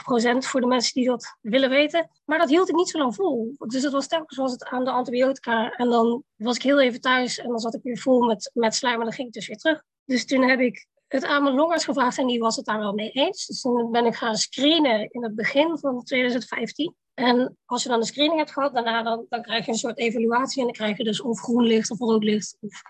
40% 0.43 0.47
voor 0.47 0.61
de 0.61 0.67
mensen 0.67 0.93
die 0.93 1.05
dat 1.05 1.37
willen 1.41 1.69
weten. 1.69 2.09
Maar 2.25 2.39
dat 2.39 2.49
hield 2.49 2.69
ik 2.69 2.75
niet 2.75 2.89
zo 2.89 2.97
lang 2.97 3.15
vol. 3.15 3.55
Dus 3.57 3.83
het 3.83 3.91
was 3.91 4.07
telkens 4.07 4.37
was 4.37 4.51
het 4.51 4.65
aan 4.65 4.83
de 4.83 4.91
antibiotica. 4.91 5.71
En 5.71 5.89
dan 5.89 6.23
was 6.35 6.55
ik 6.55 6.61
heel 6.61 6.81
even 6.81 7.01
thuis 7.01 7.37
en 7.37 7.47
dan 7.47 7.59
zat 7.59 7.73
ik 7.73 7.83
weer 7.83 7.97
vol 7.97 8.25
met, 8.25 8.51
met 8.53 8.75
slijm 8.75 8.97
en 8.97 9.03
dan 9.03 9.13
ging 9.13 9.27
ik 9.27 9.33
dus 9.33 9.47
weer 9.47 9.57
terug. 9.57 9.83
Dus 10.05 10.25
toen 10.25 10.49
heb 10.49 10.59
ik 10.59 10.87
het 11.11 11.25
aan 11.25 11.43
mijn 11.43 11.55
longarts 11.55 11.85
gevraagd 11.85 12.17
en 12.17 12.27
die 12.27 12.39
was 12.39 12.55
het 12.55 12.65
daar 12.65 12.79
wel 12.79 12.93
mee 12.93 13.11
eens. 13.11 13.45
Dus 13.45 13.61
toen 13.61 13.91
ben 13.91 14.05
ik 14.05 14.15
gaan 14.15 14.35
screenen 14.35 15.09
in 15.09 15.23
het 15.23 15.35
begin 15.35 15.77
van 15.77 16.03
2015. 16.03 16.95
En 17.13 17.57
als 17.65 17.83
je 17.83 17.89
dan 17.89 17.99
een 17.99 18.05
screening 18.05 18.37
hebt 18.37 18.51
gehad, 18.51 18.73
daarna 18.73 19.03
dan, 19.03 19.25
dan 19.29 19.41
krijg 19.41 19.65
je 19.65 19.71
een 19.71 19.77
soort 19.77 19.97
evaluatie. 19.97 20.59
En 20.59 20.65
dan 20.65 20.75
krijg 20.75 20.97
je 20.97 21.03
dus 21.03 21.21
of 21.21 21.39
groen 21.39 21.63
licht 21.63 21.91
of 21.91 21.99
rood 21.99 22.23
licht. 22.23 22.57
Of 22.59 22.81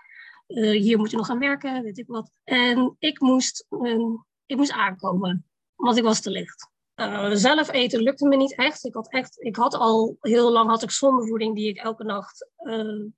uh, 0.48 0.80
hier 0.80 0.98
moet 0.98 1.10
je 1.10 1.16
nog 1.16 1.26
gaan 1.26 1.38
werken, 1.38 1.82
weet 1.82 1.98
ik 1.98 2.06
wat. 2.06 2.30
En 2.44 2.96
ik 2.98 3.20
moest, 3.20 3.66
uh, 3.70 4.16
ik 4.46 4.56
moest 4.56 4.72
aankomen, 4.72 5.46
want 5.74 5.96
ik 5.96 6.04
was 6.04 6.20
te 6.20 6.30
licht. 6.30 6.70
Uh, 6.94 7.30
zelf 7.32 7.72
eten 7.72 8.02
lukte 8.02 8.28
me 8.28 8.36
niet 8.36 8.56
echt. 8.56 8.84
Ik 8.84 8.94
had, 8.94 9.08
echt, 9.08 9.36
ik 9.40 9.56
had 9.56 9.74
al 9.74 10.16
heel 10.20 10.52
lang 10.52 10.70
had 10.70 10.82
ik 10.82 10.90
zondevoeding 10.90 11.54
die 11.54 11.68
ik 11.68 11.76
elke 11.76 12.04
nacht 12.04 12.48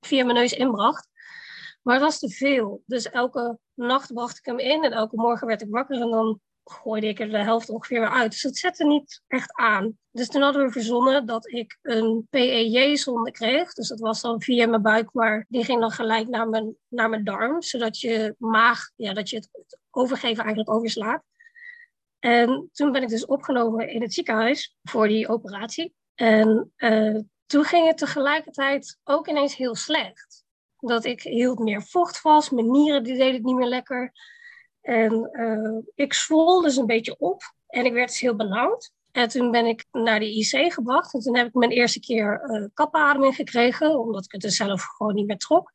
via 0.00 0.24
mijn 0.24 0.36
neus 0.36 0.52
inbracht. 0.52 1.08
Maar 1.84 1.94
het 1.94 2.04
was 2.04 2.18
te 2.18 2.30
veel. 2.30 2.82
Dus 2.86 3.10
elke 3.10 3.58
nacht 3.74 4.12
bracht 4.12 4.38
ik 4.38 4.44
hem 4.44 4.58
in 4.58 4.84
en 4.84 4.92
elke 4.92 5.16
morgen 5.16 5.46
werd 5.46 5.62
ik 5.62 5.70
wakker 5.70 6.00
en 6.00 6.10
dan 6.10 6.40
gooide 6.64 7.06
ik 7.06 7.20
er 7.20 7.30
de 7.30 7.42
helft 7.42 7.68
ongeveer 7.68 8.00
weer 8.00 8.10
uit. 8.10 8.30
Dus 8.30 8.42
het 8.42 8.56
zette 8.56 8.84
niet 8.84 9.22
echt 9.26 9.52
aan. 9.54 9.98
Dus 10.10 10.28
toen 10.28 10.42
hadden 10.42 10.64
we 10.64 10.72
verzonnen 10.72 11.26
dat 11.26 11.48
ik 11.48 11.78
een 11.82 12.26
PEJ-zonde 12.30 13.30
kreeg. 13.30 13.72
Dus 13.72 13.88
dat 13.88 14.00
was 14.00 14.20
dan 14.20 14.42
via 14.42 14.66
mijn 14.66 14.82
buik, 14.82 15.12
maar 15.12 15.46
die 15.48 15.64
ging 15.64 15.80
dan 15.80 15.90
gelijk 15.90 16.28
naar 16.28 16.48
mijn, 16.48 16.76
naar 16.88 17.08
mijn 17.08 17.24
darm. 17.24 17.62
Zodat 17.62 18.00
je 18.00 18.34
maag, 18.38 18.90
ja, 18.96 19.12
dat 19.12 19.30
je 19.30 19.36
het 19.36 19.78
overgeven 19.90 20.44
eigenlijk 20.44 20.70
overslaat. 20.70 21.22
En 22.18 22.68
toen 22.72 22.92
ben 22.92 23.02
ik 23.02 23.08
dus 23.08 23.26
opgenomen 23.26 23.88
in 23.88 24.02
het 24.02 24.14
ziekenhuis 24.14 24.76
voor 24.82 25.08
die 25.08 25.28
operatie. 25.28 25.94
En 26.14 26.72
uh, 26.76 27.18
toen 27.46 27.64
ging 27.64 27.86
het 27.86 27.98
tegelijkertijd 27.98 28.98
ook 29.04 29.28
ineens 29.28 29.56
heel 29.56 29.74
slecht. 29.74 30.43
Dat 30.86 31.04
ik 31.04 31.22
hield 31.22 31.58
meer 31.58 31.82
vocht 31.82 32.20
vast, 32.20 32.50
mijn 32.50 32.70
nieren 32.70 33.02
die 33.02 33.16
deden 33.16 33.34
het 33.34 33.42
niet 33.42 33.56
meer 33.56 33.68
lekker. 33.68 34.12
En 34.80 35.30
uh, 35.32 35.82
ik 35.94 36.12
zwol 36.12 36.60
dus 36.60 36.76
een 36.76 36.86
beetje 36.86 37.18
op 37.18 37.42
en 37.66 37.84
ik 37.84 37.92
werd 37.92 38.08
dus 38.08 38.20
heel 38.20 38.36
benauwd. 38.36 38.92
En 39.10 39.28
toen 39.28 39.50
ben 39.50 39.66
ik 39.66 39.84
naar 39.92 40.18
de 40.18 40.34
IC 40.34 40.72
gebracht. 40.72 41.14
En 41.14 41.20
toen 41.20 41.36
heb 41.36 41.46
ik 41.46 41.54
mijn 41.54 41.70
eerste 41.70 42.00
keer 42.00 42.42
uh, 42.46 42.66
kapademing 42.74 43.34
gekregen, 43.34 43.98
omdat 43.98 44.24
ik 44.24 44.42
het 44.42 44.52
zelf 44.52 44.82
gewoon 44.82 45.14
niet 45.14 45.26
meer 45.26 45.38
trok. 45.38 45.70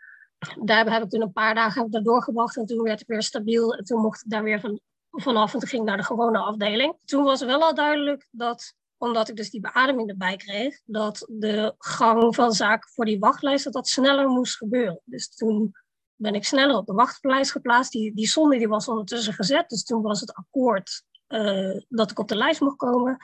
Daar 0.63 0.91
heb 0.91 1.03
ik 1.03 1.09
toen 1.09 1.21
een 1.21 1.31
paar 1.31 1.55
dagen 1.55 1.91
doorgebracht 2.03 2.57
en 2.57 2.65
toen 2.65 2.83
werd 2.83 3.01
ik 3.01 3.07
weer 3.07 3.23
stabiel. 3.23 3.75
En 3.75 3.83
toen 3.83 4.01
mocht 4.01 4.23
ik 4.23 4.29
daar 4.29 4.43
weer 4.43 4.59
van, 4.59 4.79
vanaf 5.11 5.53
en 5.53 5.59
toen 5.59 5.69
ging 5.69 5.81
ik 5.81 5.87
naar 5.87 5.97
de 5.97 6.03
gewone 6.03 6.37
afdeling. 6.37 6.97
Toen 7.05 7.23
was 7.23 7.41
wel 7.41 7.61
al 7.61 7.73
duidelijk 7.73 8.27
dat, 8.31 8.73
omdat 8.99 9.29
ik 9.29 9.35
dus 9.35 9.49
die 9.49 9.61
beademing 9.61 10.09
erbij 10.09 10.35
kreeg, 10.35 10.79
dat 10.85 11.25
de 11.31 11.75
gang 11.77 12.35
van 12.35 12.51
zaken 12.51 12.89
voor 12.89 13.05
die 13.05 13.19
wachtlijst, 13.19 13.63
dat 13.63 13.73
dat 13.73 13.87
sneller 13.87 14.27
moest 14.27 14.55
gebeuren. 14.55 15.01
Dus 15.03 15.35
toen 15.35 15.71
ben 16.15 16.33
ik 16.33 16.45
sneller 16.45 16.75
op 16.75 16.85
de 16.85 16.93
wachtlijst 16.93 17.51
geplaatst. 17.51 17.91
Die, 17.91 18.13
die 18.15 18.27
zonde 18.27 18.57
die 18.57 18.67
was 18.67 18.87
ondertussen 18.87 19.33
gezet, 19.33 19.69
dus 19.69 19.83
toen 19.83 20.01
was 20.01 20.19
het 20.19 20.33
akkoord 20.33 21.03
uh, 21.27 21.79
dat 21.87 22.11
ik 22.11 22.19
op 22.19 22.27
de 22.27 22.35
lijst 22.35 22.61
mocht 22.61 22.75
komen. 22.75 23.17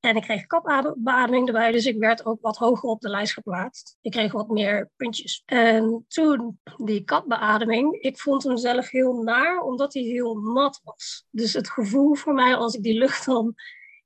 En 0.00 0.16
ik 0.16 0.22
kreeg 0.22 0.46
kapbeademing 0.46 1.46
erbij, 1.46 1.72
dus 1.72 1.86
ik 1.86 1.98
werd 1.98 2.26
ook 2.26 2.40
wat 2.40 2.56
hoger 2.56 2.88
op 2.88 3.00
de 3.00 3.08
lijst 3.08 3.32
geplaatst. 3.32 3.96
Ik 4.00 4.10
kreeg 4.10 4.32
wat 4.32 4.48
meer 4.48 4.90
puntjes. 4.96 5.42
En 5.44 6.04
toen 6.08 6.60
die 6.76 7.04
kapbeademing, 7.04 7.94
ik 7.94 8.18
vond 8.18 8.42
hem 8.42 8.56
zelf 8.56 8.90
heel 8.90 9.22
naar, 9.22 9.60
omdat 9.60 9.94
hij 9.94 10.02
heel 10.02 10.34
nat 10.34 10.80
was. 10.82 11.26
Dus 11.30 11.52
het 11.52 11.70
gevoel 11.70 12.14
voor 12.14 12.34
mij 12.34 12.56
als 12.56 12.74
ik 12.74 12.82
die 12.82 12.98
lucht 12.98 13.26
dan 13.26 13.54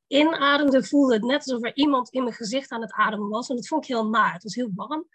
inademde, 0.09 0.85
voelde 0.85 1.15
het 1.15 1.23
net 1.23 1.39
alsof 1.39 1.65
er 1.65 1.77
iemand 1.77 2.11
in 2.11 2.23
mijn 2.23 2.35
gezicht 2.35 2.71
aan 2.71 2.81
het 2.81 2.93
ademen 2.93 3.29
was. 3.29 3.49
En 3.49 3.57
dat 3.57 3.67
vond 3.67 3.83
ik 3.83 3.89
heel 3.89 4.09
naar. 4.09 4.33
Het 4.33 4.43
was 4.43 4.55
heel 4.55 4.71
warm 4.75 5.09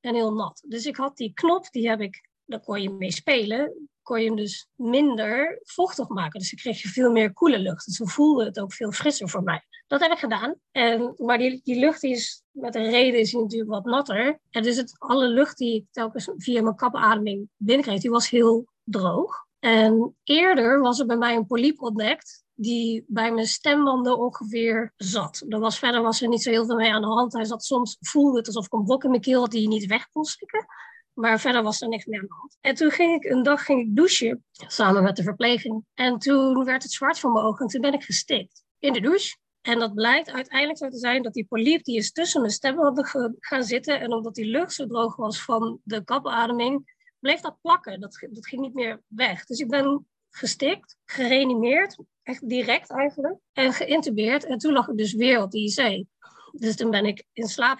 en 0.00 0.14
heel 0.14 0.32
nat. 0.32 0.62
Dus 0.66 0.86
ik 0.86 0.96
had 0.96 1.16
die 1.16 1.32
knop, 1.34 1.70
die 1.70 1.88
heb 1.88 2.00
ik 2.00 2.28
daar 2.46 2.60
kon 2.60 2.82
je 2.82 2.90
mee 2.90 3.12
spelen, 3.12 3.88
kon 4.02 4.20
je 4.20 4.26
hem 4.26 4.36
dus 4.36 4.68
minder 4.74 5.60
vochtig 5.62 6.08
maken. 6.08 6.40
Dus 6.40 6.50
dan 6.50 6.58
kreeg 6.58 6.82
je 6.82 6.88
veel 6.88 7.10
meer 7.10 7.32
koele 7.32 7.58
lucht. 7.58 7.86
Dus 7.86 7.98
dan 7.98 8.08
voelde 8.08 8.44
het 8.44 8.60
ook 8.60 8.72
veel 8.72 8.92
frisser 8.92 9.28
voor 9.28 9.42
mij. 9.42 9.62
Dat 9.86 10.00
heb 10.00 10.12
ik 10.12 10.18
gedaan. 10.18 10.54
En, 10.70 11.14
maar 11.16 11.38
die, 11.38 11.78
lucht 11.78 12.02
is, 12.02 12.42
met 12.50 12.74
een 12.74 12.90
reden 12.90 13.20
is 13.20 13.32
natuurlijk 13.32 13.70
wat 13.70 13.84
natter. 13.84 14.40
En 14.50 14.62
dus 14.62 14.76
het, 14.76 14.94
alle 14.98 15.28
lucht 15.28 15.58
die 15.58 15.74
ik 15.74 15.84
telkens 15.90 16.30
via 16.36 16.62
mijn 16.62 16.76
kapademing 16.76 17.48
binnenkreeg, 17.56 18.00
die 18.00 18.10
was 18.10 18.30
heel 18.30 18.68
droog. 18.84 19.44
En 19.58 20.16
eerder 20.22 20.80
was 20.80 21.00
er 21.00 21.06
bij 21.06 21.16
mij 21.16 21.36
een 21.36 21.46
polyp 21.46 21.82
ontdekt 21.82 22.44
die 22.56 23.04
bij 23.08 23.32
mijn 23.32 23.46
stembanden 23.46 24.18
ongeveer 24.18 24.92
zat. 24.96 25.44
Er 25.48 25.58
was, 25.58 25.78
verder 25.78 26.02
was 26.02 26.22
er 26.22 26.28
niet 26.28 26.42
zo 26.42 26.50
heel 26.50 26.66
veel 26.66 26.76
mee 26.76 26.92
aan 26.92 27.00
de 27.00 27.06
hand. 27.06 27.32
Hij 27.32 27.44
zat 27.44 27.64
soms, 27.64 27.96
voelde 28.00 28.38
het 28.38 28.46
alsof 28.46 28.66
ik 28.66 28.72
een 28.72 28.84
brok 28.84 29.04
in 29.04 29.10
mijn 29.10 29.22
keel 29.22 29.40
had 29.40 29.50
die 29.50 29.62
je 29.62 29.68
niet 29.68 29.86
weg 29.86 30.08
kon 30.08 30.24
slikken. 30.24 30.66
Maar 31.12 31.40
verder 31.40 31.62
was 31.62 31.80
er 31.80 31.88
niks 31.88 32.04
meer 32.04 32.20
aan 32.20 32.26
de 32.26 32.34
hand. 32.34 32.56
En 32.60 32.74
toen 32.74 32.90
ging 32.90 33.14
ik 33.14 33.30
een 33.30 33.42
dag 33.42 33.64
ging 33.64 33.80
ik 33.80 33.96
douchen, 33.96 34.44
samen 34.52 35.02
met 35.02 35.16
de 35.16 35.22
verpleging. 35.22 35.84
En 35.94 36.18
toen 36.18 36.64
werd 36.64 36.82
het 36.82 36.92
zwart 36.92 37.18
voor 37.18 37.32
mijn 37.32 37.44
ogen 37.44 37.60
en 37.60 37.70
toen 37.70 37.80
ben 37.80 37.92
ik 37.92 38.04
gestikt 38.04 38.64
in 38.78 38.92
de 38.92 39.00
douche. 39.00 39.36
En 39.60 39.78
dat 39.78 39.94
blijkt 39.94 40.30
uiteindelijk 40.30 40.78
zo 40.78 40.88
te 40.88 40.98
zijn 40.98 41.22
dat 41.22 41.32
die 41.32 41.46
poliep 41.46 41.84
die 41.84 41.96
is 41.96 42.12
tussen 42.12 42.40
mijn 42.40 42.52
stemmen 42.52 43.06
gaan 43.40 43.64
zitten. 43.64 44.00
En 44.00 44.12
omdat 44.12 44.34
die 44.34 44.44
lucht 44.44 44.72
zo 44.72 44.86
droog 44.86 45.16
was 45.16 45.42
van 45.42 45.80
de 45.82 46.04
kapademing, 46.04 46.94
bleef 47.18 47.40
dat 47.40 47.60
plakken. 47.60 48.00
Dat, 48.00 48.26
dat 48.30 48.46
ging 48.46 48.60
niet 48.60 48.74
meer 48.74 49.02
weg. 49.06 49.44
Dus 49.44 49.58
ik 49.58 49.68
ben 49.68 50.06
gestikt, 50.36 50.96
gereanimeerd, 51.04 51.96
echt 52.22 52.48
direct 52.48 52.90
eigenlijk, 52.90 53.36
en 53.52 53.72
geïntubeerd. 53.72 54.44
En 54.44 54.58
toen 54.58 54.72
lag 54.72 54.88
ik 54.88 54.96
dus 54.96 55.12
weer 55.14 55.42
op 55.42 55.50
de 55.50 55.58
IC. 55.58 56.04
Dus 56.52 56.76
toen 56.76 56.90
ben 56.90 57.04
ik 57.04 57.24
in 57.32 57.48
slaap, 57.48 57.78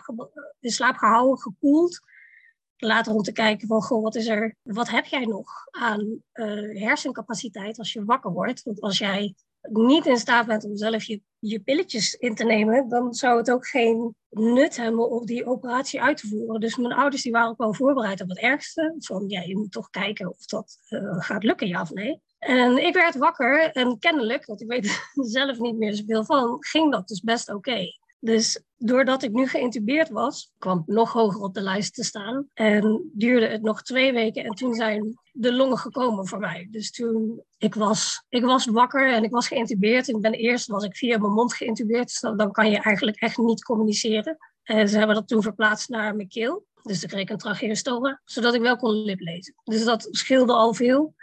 in 0.60 0.70
gehouden, 0.70 1.38
gekoeld 1.38 2.00
later 2.76 3.12
om 3.12 3.22
te 3.22 3.32
kijken 3.32 3.68
van, 3.68 3.82
goh, 3.82 4.02
wat, 4.02 4.14
is 4.14 4.26
er, 4.26 4.56
wat 4.62 4.88
heb 4.88 5.04
jij 5.04 5.24
nog 5.24 5.50
aan 5.70 6.22
uh, 6.32 6.80
hersencapaciteit 6.82 7.78
als 7.78 7.92
je 7.92 8.04
wakker 8.04 8.32
wordt? 8.32 8.62
Want 8.62 8.80
als 8.80 8.98
jij 8.98 9.34
niet 9.72 10.06
in 10.06 10.16
staat 10.16 10.46
bent 10.46 10.64
om 10.64 10.76
zelf 10.76 11.02
je, 11.02 11.20
je 11.38 11.60
pilletjes 11.60 12.14
in 12.14 12.34
te 12.34 12.44
nemen, 12.44 12.88
dan 12.88 13.14
zou 13.14 13.38
het 13.38 13.50
ook 13.50 13.66
geen 13.66 14.14
nut 14.30 14.76
hebben 14.76 15.10
om 15.10 15.26
die 15.26 15.46
operatie 15.46 16.02
uit 16.02 16.16
te 16.16 16.26
voeren. 16.26 16.60
Dus 16.60 16.76
mijn 16.76 16.92
ouders 16.92 17.22
die 17.22 17.32
waren 17.32 17.50
ook 17.50 17.58
wel 17.58 17.74
voorbereid 17.74 18.20
op 18.20 18.28
het 18.28 18.38
ergste. 18.38 18.94
Van, 18.98 19.24
ja, 19.28 19.40
je 19.40 19.56
moet 19.56 19.72
toch 19.72 19.90
kijken 19.90 20.28
of 20.28 20.44
dat 20.46 20.78
uh, 20.88 21.20
gaat 21.20 21.44
lukken, 21.44 21.68
ja 21.68 21.80
of 21.80 21.90
nee. 21.90 22.20
En 22.38 22.86
ik 22.86 22.94
werd 22.94 23.16
wakker 23.16 23.70
en 23.72 23.98
kennelijk, 23.98 24.46
want 24.46 24.60
ik 24.60 24.68
weet 24.68 24.84
er 24.84 25.08
zelf 25.26 25.58
niet 25.58 25.76
meer 25.76 25.94
zoveel 25.94 26.24
van, 26.24 26.56
ging 26.60 26.92
dat 26.92 27.08
dus 27.08 27.20
best 27.20 27.52
oké. 27.52 27.86
Dus 28.18 28.62
doordat 28.76 29.22
ik 29.22 29.32
nu 29.32 29.46
geïntubeerd 29.46 30.08
was, 30.08 30.52
kwam 30.58 30.78
ik 30.78 30.86
nog 30.86 31.12
hoger 31.12 31.40
op 31.40 31.54
de 31.54 31.60
lijst 31.60 31.94
te 31.94 32.04
staan. 32.04 32.48
En 32.54 33.10
duurde 33.12 33.46
het 33.46 33.62
nog 33.62 33.82
twee 33.82 34.12
weken 34.12 34.44
en 34.44 34.50
toen 34.50 34.74
zijn 34.74 35.18
de 35.32 35.52
longen 35.52 35.78
gekomen 35.78 36.26
voor 36.26 36.38
mij. 36.38 36.68
Dus 36.70 36.90
toen, 36.90 37.42
ik 37.58 37.74
was, 37.74 38.24
ik 38.28 38.44
was 38.44 38.66
wakker 38.66 39.12
en 39.12 39.24
ik 39.24 39.30
was 39.30 39.48
geïntubeerd. 39.48 40.08
Ik 40.08 40.20
ben 40.20 40.32
eerst 40.32 40.66
was 40.66 40.84
ik 40.84 40.96
via 40.96 41.18
mijn 41.18 41.32
mond 41.32 41.54
geïntubeerd, 41.54 42.06
dus 42.06 42.20
dan, 42.20 42.52
kan 42.52 42.70
je 42.70 42.78
eigenlijk 42.78 43.20
echt 43.20 43.38
niet 43.38 43.64
communiceren. 43.64 44.36
En 44.62 44.88
ze 44.88 44.98
hebben 44.98 45.14
dat 45.14 45.28
toen 45.28 45.42
verplaatst 45.42 45.88
naar 45.88 46.16
mijn 46.16 46.28
keel. 46.28 46.66
Dus 46.82 47.02
ik 47.02 47.08
kreeg 47.08 47.28
een 47.28 47.36
tracheostoma, 47.36 48.20
zodat 48.24 48.54
ik 48.54 48.60
wel 48.60 48.76
kon 48.76 49.02
liplezen. 49.02 49.54
Dus 49.64 49.84
dat 49.84 50.08
scheelde 50.10 50.52
al 50.52 50.74
veel. 50.74 51.14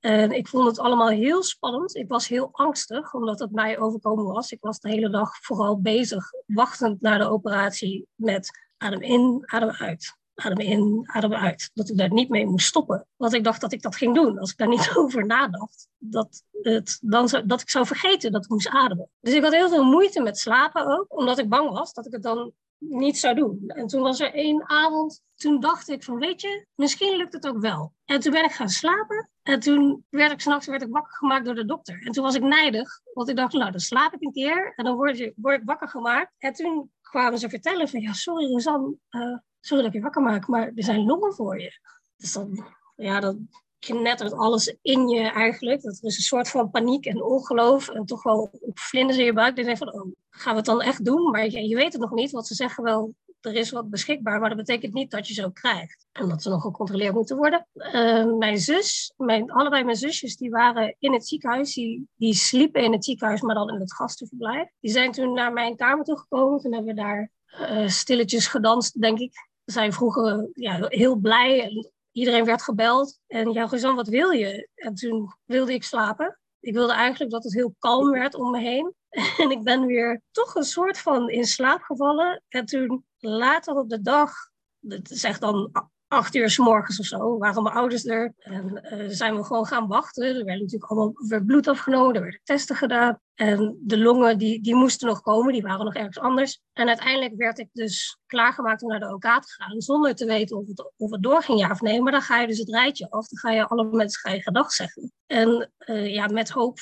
En 0.00 0.32
ik 0.32 0.48
vond 0.48 0.66
het 0.66 0.78
allemaal 0.78 1.08
heel 1.08 1.42
spannend. 1.42 1.96
Ik 1.96 2.08
was 2.08 2.28
heel 2.28 2.48
angstig, 2.52 3.14
omdat 3.14 3.38
het 3.38 3.50
mij 3.50 3.78
overkomen 3.78 4.24
was. 4.24 4.52
Ik 4.52 4.60
was 4.60 4.80
de 4.80 4.88
hele 4.88 5.10
dag 5.10 5.36
vooral 5.36 5.80
bezig, 5.80 6.30
wachtend 6.46 7.00
naar 7.00 7.18
de 7.18 7.28
operatie 7.28 8.06
met 8.14 8.50
adem 8.76 9.02
in, 9.02 9.42
adem 9.46 9.70
uit. 9.70 10.16
Adem 10.34 10.58
in, 10.58 11.02
adem 11.12 11.34
uit. 11.34 11.70
Dat 11.74 11.88
ik 11.88 11.96
daar 11.96 12.12
niet 12.12 12.28
mee 12.28 12.46
moest 12.46 12.66
stoppen. 12.66 13.06
Want 13.16 13.34
ik 13.34 13.44
dacht 13.44 13.60
dat 13.60 13.72
ik 13.72 13.82
dat 13.82 13.96
ging 13.96 14.14
doen. 14.14 14.38
Als 14.38 14.50
ik 14.50 14.56
daar 14.56 14.68
niet 14.68 14.92
over 14.96 15.26
nadacht, 15.26 15.88
dat, 15.98 16.42
het, 16.62 16.98
dan 17.02 17.28
dat 17.46 17.60
ik 17.60 17.70
zou 17.70 17.86
vergeten 17.86 18.32
dat 18.32 18.44
ik 18.44 18.50
moest 18.50 18.68
ademen. 18.68 19.08
Dus 19.20 19.34
ik 19.34 19.42
had 19.42 19.52
heel 19.52 19.68
veel 19.68 19.84
moeite 19.84 20.22
met 20.22 20.38
slapen 20.38 20.86
ook, 20.86 21.18
omdat 21.18 21.38
ik 21.38 21.48
bang 21.48 21.70
was 21.70 21.92
dat 21.92 22.06
ik 22.06 22.12
het 22.12 22.22
dan 22.22 22.52
niet 22.78 23.18
zou 23.18 23.34
doen. 23.34 23.64
En 23.66 23.86
toen 23.86 24.02
was 24.02 24.20
er 24.20 24.34
één 24.34 24.68
avond, 24.68 25.22
toen 25.34 25.60
dacht 25.60 25.88
ik 25.88 26.04
van 26.04 26.18
weet 26.18 26.40
je, 26.40 26.66
misschien 26.74 27.16
lukt 27.16 27.32
het 27.32 27.48
ook 27.48 27.60
wel. 27.60 27.92
En 28.04 28.20
toen 28.20 28.32
ben 28.32 28.44
ik 28.44 28.52
gaan 28.52 28.68
slapen 28.68 29.30
en 29.42 29.60
toen 29.60 30.04
werd 30.08 30.32
ik 30.32 30.40
s'nachts 30.40 30.66
wakker 30.66 31.16
gemaakt 31.16 31.44
door 31.44 31.54
de 31.54 31.64
dokter. 31.64 32.02
En 32.02 32.12
toen 32.12 32.24
was 32.24 32.34
ik 32.34 32.42
nijdig, 32.42 33.00
want 33.12 33.28
ik 33.28 33.36
dacht 33.36 33.52
nou 33.52 33.70
dan 33.70 33.80
slaap 33.80 34.14
ik 34.14 34.22
een 34.22 34.32
keer 34.32 34.72
en 34.76 34.84
dan 34.84 34.96
word, 34.96 35.18
je, 35.18 35.32
word 35.36 35.60
ik 35.60 35.66
wakker 35.66 35.88
gemaakt. 35.88 36.32
En 36.38 36.52
toen 36.52 36.90
kwamen 37.00 37.38
ze 37.38 37.48
vertellen 37.48 37.88
van 37.88 38.00
ja 38.00 38.12
sorry 38.12 38.46
Rosanne, 38.46 38.94
uh, 39.10 39.36
sorry 39.60 39.82
dat 39.82 39.92
ik 39.92 39.98
je 39.98 40.02
wakker 40.02 40.22
maak, 40.22 40.46
maar 40.46 40.72
er 40.74 40.84
zijn 40.84 41.04
longen 41.04 41.34
voor 41.34 41.60
je. 41.60 41.80
Dus 42.16 42.32
dan, 42.32 42.66
ja, 42.96 43.20
dan 43.20 43.48
knettert 43.78 44.32
alles 44.32 44.76
in 44.82 45.08
je 45.08 45.20
eigenlijk. 45.20 45.82
Dat 45.82 45.98
is 46.00 46.16
een 46.16 46.22
soort 46.22 46.48
van 46.48 46.70
paniek 46.70 47.06
en 47.06 47.22
ongeloof 47.22 47.88
en 47.88 48.04
toch 48.04 48.22
wel 48.22 48.50
vlinders 48.74 49.18
in 49.18 49.24
je 49.24 49.32
buik. 49.32 49.56
Dan 49.56 49.64
denk 49.64 49.76
van, 49.76 49.92
oh, 49.92 50.12
gaan 50.30 50.52
we 50.52 50.58
het 50.58 50.66
dan 50.66 50.82
echt 50.82 51.04
doen? 51.04 51.30
Maar 51.30 51.44
je, 51.50 51.68
je 51.68 51.76
weet 51.76 51.92
het 51.92 52.02
nog 52.02 52.12
niet, 52.12 52.30
want 52.30 52.46
ze 52.46 52.54
zeggen 52.54 52.84
wel, 52.84 53.14
er 53.40 53.54
is 53.54 53.70
wat 53.70 53.90
beschikbaar, 53.90 54.40
maar 54.40 54.48
dat 54.48 54.58
betekent 54.58 54.94
niet 54.94 55.10
dat 55.10 55.28
je 55.28 55.34
zo 55.34 55.50
krijgt. 55.50 56.06
En 56.12 56.28
dat 56.28 56.42
ze 56.42 56.48
nog 56.48 56.62
gecontroleerd 56.62 57.14
moeten 57.14 57.36
worden. 57.36 57.66
Uh, 57.74 58.36
mijn 58.38 58.58
zus, 58.58 59.12
mijn, 59.16 59.50
allebei 59.50 59.84
mijn 59.84 59.96
zusjes, 59.96 60.36
die 60.36 60.50
waren 60.50 60.96
in 60.98 61.12
het 61.12 61.26
ziekenhuis. 61.28 61.74
Die, 61.74 62.08
die 62.16 62.34
sliepen 62.34 62.82
in 62.82 62.92
het 62.92 63.04
ziekenhuis, 63.04 63.40
maar 63.40 63.54
dan 63.54 63.70
in 63.70 63.80
het 63.80 63.94
gastenverblijf. 63.94 64.68
Die 64.80 64.90
zijn 64.90 65.12
toen 65.12 65.32
naar 65.32 65.52
mijn 65.52 65.76
kamer 65.76 66.04
toegekomen. 66.04 66.60
Toen 66.60 66.72
hebben 66.72 66.94
we 66.94 67.00
daar 67.00 67.30
uh, 67.60 67.88
stilletjes 67.88 68.46
gedanst, 68.46 69.00
denk 69.00 69.18
ik. 69.18 69.46
Zij 69.64 69.92
vroegen 69.92 70.50
ja, 70.52 70.86
heel 70.88 71.16
blij 71.16 71.70
iedereen 72.12 72.44
werd 72.44 72.62
gebeld. 72.62 73.18
En 73.26 73.52
ja, 73.52 73.66
Gezan, 73.66 73.94
wat 73.94 74.08
wil 74.08 74.30
je? 74.30 74.68
En 74.74 74.94
toen 74.94 75.32
wilde 75.44 75.72
ik 75.72 75.84
slapen. 75.84 76.38
Ik 76.60 76.74
wilde 76.74 76.92
eigenlijk 76.92 77.32
dat 77.32 77.44
het 77.44 77.54
heel 77.54 77.74
kalm 77.78 78.10
werd 78.10 78.34
om 78.34 78.50
me 78.50 78.60
heen. 78.60 78.94
En 79.38 79.50
ik 79.50 79.62
ben 79.62 79.86
weer 79.86 80.22
toch 80.30 80.54
een 80.54 80.64
soort 80.64 80.98
van 80.98 81.30
in 81.30 81.44
slaap 81.44 81.82
gevallen. 81.82 82.42
En 82.48 82.64
toen 82.64 83.04
later 83.18 83.74
op 83.74 83.88
de 83.88 84.00
dag, 84.00 84.32
dat 84.78 85.10
dan 85.40 85.70
acht 86.08 86.34
uur 86.34 86.50
s 86.50 86.58
morgens 86.58 86.98
of 86.98 87.06
zo, 87.06 87.38
waren 87.38 87.62
mijn 87.62 87.74
ouders 87.74 88.04
er. 88.04 88.32
En 88.38 88.88
uh, 88.92 89.04
zijn 89.08 89.36
we 89.36 89.44
gewoon 89.44 89.66
gaan 89.66 89.86
wachten. 89.86 90.36
Er 90.36 90.44
werd 90.44 90.60
natuurlijk 90.60 90.90
allemaal 90.90 91.12
weer 91.28 91.44
bloed 91.44 91.68
afgenomen, 91.68 92.14
er 92.14 92.20
werden 92.20 92.40
testen 92.44 92.76
gedaan. 92.76 93.20
En 93.34 93.78
de 93.80 93.98
longen, 93.98 94.38
die, 94.38 94.62
die 94.62 94.74
moesten 94.74 95.08
nog 95.08 95.20
komen, 95.20 95.52
die 95.52 95.62
waren 95.62 95.84
nog 95.84 95.94
ergens 95.94 96.18
anders. 96.18 96.60
En 96.72 96.88
uiteindelijk 96.88 97.36
werd 97.36 97.58
ik 97.58 97.68
dus 97.72 98.18
klaargemaakt 98.26 98.82
om 98.82 98.88
naar 98.88 99.00
de 99.00 99.14
OK 99.14 99.22
te 99.22 99.52
gaan, 99.52 99.80
zonder 99.80 100.14
te 100.14 100.26
weten 100.26 100.56
of 100.56 100.66
het, 100.66 100.92
of 100.96 101.10
het 101.10 101.22
doorging 101.22 101.58
ja 101.58 101.70
of 101.70 101.80
nee. 101.80 102.02
Maar 102.02 102.12
dan 102.12 102.22
ga 102.22 102.40
je 102.40 102.46
dus 102.46 102.58
het 102.58 102.70
rijtje 102.70 103.10
af, 103.10 103.28
dan 103.28 103.38
ga 103.38 103.50
je 103.50 103.66
alle 103.66 103.84
mensen 103.84 104.20
ga 104.20 104.30
je 104.30 104.42
gedag 104.42 104.72
zeggen. 104.72 105.12
En 105.26 105.72
uh, 105.78 106.14
ja, 106.14 106.26
met 106.26 106.50
hoop 106.50 106.78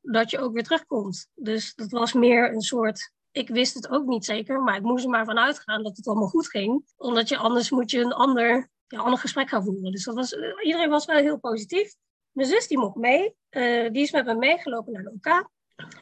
dat 0.00 0.30
je 0.30 0.38
ook 0.38 0.52
weer 0.52 0.62
terugkomt. 0.62 1.28
Dus 1.34 1.74
dat 1.74 1.90
was 1.90 2.12
meer 2.12 2.52
een 2.52 2.60
soort 2.60 3.12
ik 3.32 3.48
wist 3.48 3.74
het 3.74 3.88
ook 3.88 4.06
niet 4.06 4.24
zeker, 4.24 4.62
maar 4.62 4.76
ik 4.76 4.82
moest 4.82 5.04
er 5.04 5.10
maar 5.10 5.24
vanuit 5.24 5.60
gaan 5.60 5.82
dat 5.82 5.96
het 5.96 6.06
allemaal 6.06 6.28
goed 6.28 6.48
ging. 6.48 6.84
Omdat 6.96 7.28
je 7.28 7.36
anders 7.36 7.70
moet 7.70 7.90
je 7.90 8.00
een 8.00 8.12
ander, 8.12 8.70
ja, 8.86 8.98
ander 8.98 9.18
gesprek 9.18 9.48
gaan 9.48 9.64
voeren. 9.64 9.92
Dus 9.92 10.04
dat 10.04 10.14
was, 10.14 10.34
eh, 10.34 10.52
iedereen 10.62 10.88
was 10.88 11.04
wel 11.04 11.16
heel 11.16 11.38
positief. 11.38 11.94
Mijn 12.32 12.48
zus 12.48 12.66
die 12.66 12.78
mocht 12.78 12.96
mee. 12.96 13.34
Uh, 13.50 13.90
die 13.90 14.02
is 14.02 14.10
met 14.10 14.26
me 14.26 14.34
meegelopen 14.34 14.92
naar 14.92 15.02
de 15.02 15.10
OK. 15.10 15.50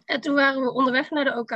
En 0.05 0.21
toen 0.21 0.35
waren 0.35 0.63
we 0.63 0.73
onderweg 0.73 1.11
naar 1.11 1.25
de 1.25 1.39
OK. 1.39 1.51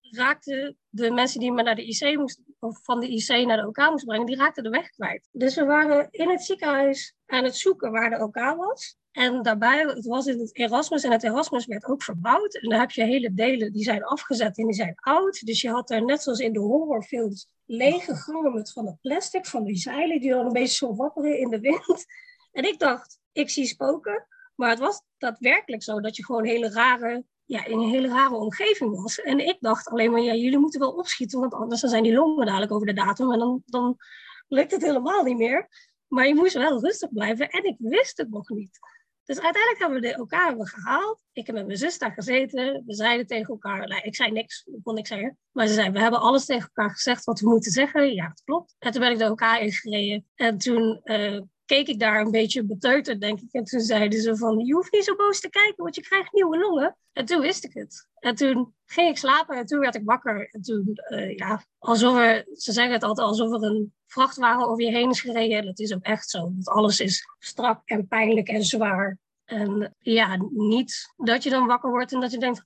Raakten 0.00 0.76
de 0.88 1.10
mensen 1.10 1.40
die 1.40 1.52
me 1.52 1.62
naar 1.62 1.74
de 1.74 1.86
IC 1.86 2.16
moesten, 2.16 2.44
of 2.58 2.80
van 2.82 3.00
de 3.00 3.08
IC 3.08 3.46
naar 3.46 3.56
de 3.56 3.66
OK 3.66 3.78
moesten 3.78 4.06
brengen, 4.06 4.26
die 4.26 4.36
raakten 4.36 4.62
de 4.62 4.68
weg 4.68 4.90
kwijt. 4.90 5.28
Dus 5.32 5.54
we 5.54 5.64
waren 5.64 6.08
in 6.10 6.30
het 6.30 6.42
ziekenhuis 6.42 7.14
aan 7.26 7.44
het 7.44 7.56
zoeken 7.56 7.90
waar 7.90 8.10
de 8.10 8.22
OK 8.22 8.56
was. 8.56 8.96
En 9.12 9.42
daarbij, 9.42 9.78
het 9.78 10.06
was 10.06 10.26
in 10.26 10.38
het 10.38 10.56
Erasmus 10.56 11.04
en 11.04 11.10
het 11.10 11.22
Erasmus 11.22 11.66
werd 11.66 11.86
ook 11.86 12.02
verbouwd. 12.02 12.54
En 12.54 12.68
dan 12.68 12.80
heb 12.80 12.90
je 12.90 13.04
hele 13.04 13.34
delen 13.34 13.72
die 13.72 13.84
zijn 13.84 14.04
afgezet 14.04 14.58
en 14.58 14.66
die 14.66 14.74
zijn 14.74 14.94
oud. 14.96 15.46
Dus 15.46 15.60
je 15.60 15.70
had 15.70 15.88
daar 15.88 16.04
net 16.04 16.22
zoals 16.22 16.38
in 16.38 16.52
de 16.52 16.58
horrorfilms 16.58 17.48
lege 17.64 18.50
met 18.52 18.72
van 18.72 18.86
het 18.86 19.00
plastic, 19.00 19.46
van 19.46 19.64
die 19.64 19.76
zeilen 19.76 20.20
die 20.20 20.30
dan 20.30 20.46
een 20.46 20.52
beetje 20.52 20.76
zo 20.76 20.94
wapperen 20.94 21.38
in 21.38 21.48
de 21.48 21.60
wind. 21.60 22.04
En 22.52 22.64
ik 22.64 22.78
dacht, 22.78 23.18
ik 23.32 23.50
zie 23.50 23.66
spoken. 23.66 24.26
Maar 24.54 24.70
het 24.70 24.78
was 24.78 25.02
daadwerkelijk 25.18 25.82
zo 25.82 26.00
dat 26.00 26.16
je 26.16 26.24
gewoon 26.24 26.44
hele 26.44 26.70
rare, 26.70 27.24
ja, 27.44 27.64
in 27.64 27.78
een 27.78 27.88
hele 27.88 28.08
rare 28.08 28.34
omgeving 28.34 29.02
was. 29.02 29.20
En 29.20 29.38
ik 29.38 29.56
dacht 29.60 29.88
alleen 29.88 30.10
maar, 30.10 30.20
ja, 30.20 30.34
jullie 30.34 30.58
moeten 30.58 30.80
wel 30.80 30.92
opschieten, 30.92 31.40
want 31.40 31.54
anders 31.54 31.80
dan 31.80 31.90
zijn 31.90 32.02
die 32.02 32.14
longen 32.14 32.46
dadelijk 32.46 32.72
over 32.72 32.86
de 32.86 32.92
datum. 32.92 33.32
En 33.32 33.38
dan, 33.38 33.62
dan 33.66 33.96
lukt 34.48 34.70
het 34.70 34.82
helemaal 34.82 35.22
niet 35.22 35.38
meer. 35.38 35.68
Maar 36.08 36.26
je 36.26 36.34
moest 36.34 36.54
wel 36.54 36.80
rustig 36.80 37.12
blijven 37.12 37.48
en 37.48 37.64
ik 37.64 37.76
wist 37.78 38.16
het 38.16 38.30
nog 38.30 38.48
niet. 38.48 38.78
Dus 39.32 39.40
uiteindelijk 39.40 39.82
hebben 39.82 40.00
we 40.00 40.14
elkaar 40.14 40.48
hebben 40.48 40.66
gehaald. 40.66 41.22
Ik 41.32 41.46
heb 41.46 41.54
met 41.54 41.66
mijn 41.66 41.78
zus 41.78 41.98
daar 41.98 42.12
gezeten. 42.12 42.82
We 42.86 42.94
zeiden 42.94 43.26
tegen 43.26 43.48
elkaar, 43.48 43.88
nou, 43.88 44.02
ik 44.02 44.16
zei 44.16 44.30
niks, 44.30 44.66
ik 44.66 44.82
kon 44.82 44.94
niks 44.94 45.08
zeggen. 45.08 45.38
Maar 45.52 45.66
ze 45.66 45.74
zei, 45.74 45.90
we 45.90 46.00
hebben 46.00 46.20
alles 46.20 46.44
tegen 46.44 46.70
elkaar 46.74 46.90
gezegd 46.90 47.24
wat 47.24 47.40
we 47.40 47.48
moeten 47.48 47.70
zeggen. 47.70 48.14
Ja, 48.14 48.28
dat 48.28 48.42
klopt. 48.44 48.74
En 48.78 48.92
toen 48.92 49.00
ben 49.00 49.10
ik 49.10 49.18
de 49.18 49.24
elkaar 49.24 49.60
ingereden. 49.60 50.26
En 50.34 50.58
toen 50.58 51.00
uh, 51.04 51.40
keek 51.64 51.88
ik 51.88 51.98
daar 52.00 52.20
een 52.20 52.30
beetje 52.30 52.64
beteuterd, 52.64 53.20
denk 53.20 53.40
ik. 53.40 53.52
En 53.52 53.64
toen 53.64 53.80
zeiden 53.80 54.20
ze 54.20 54.36
van, 54.36 54.58
je 54.58 54.74
hoeft 54.74 54.92
niet 54.92 55.04
zo 55.04 55.16
boos 55.16 55.40
te 55.40 55.48
kijken, 55.48 55.82
want 55.82 55.94
je 55.94 56.02
krijgt 56.02 56.32
nieuwe 56.32 56.58
longen. 56.58 56.96
En 57.12 57.24
toen 57.24 57.40
wist 57.40 57.64
ik 57.64 57.74
het. 57.74 58.08
En 58.18 58.34
toen 58.34 58.74
ging 58.84 59.08
ik 59.08 59.16
slapen 59.16 59.56
en 59.56 59.66
toen 59.66 59.78
werd 59.78 59.94
ik 59.94 60.02
wakker. 60.04 60.48
En 60.50 60.62
toen, 60.62 60.98
uh, 61.08 61.36
ja, 61.36 61.64
alsof 61.78 62.16
er, 62.16 62.46
ze 62.52 62.72
zeggen 62.72 62.92
het 62.92 63.02
altijd, 63.02 63.26
alsof 63.26 63.52
er 63.52 63.62
een 63.62 63.92
vrachtwagen 64.06 64.68
over 64.68 64.84
je 64.84 64.90
heen 64.90 65.10
is 65.10 65.20
gereden. 65.20 65.58
En 65.58 65.64
dat 65.64 65.78
is 65.78 65.94
ook 65.94 66.02
echt 66.02 66.30
zo. 66.30 66.52
Dat 66.54 66.74
alles 66.74 67.00
is 67.00 67.26
strak 67.38 67.80
en 67.84 68.08
pijnlijk 68.08 68.48
en 68.48 68.64
zwaar. 68.64 69.18
En 69.52 69.94
ja, 69.98 70.38
niet 70.50 71.12
dat 71.16 71.42
je 71.42 71.50
dan 71.50 71.66
wakker 71.66 71.90
wordt 71.90 72.12
en 72.12 72.20
dat 72.20 72.30
je 72.30 72.38
denkt, 72.38 72.62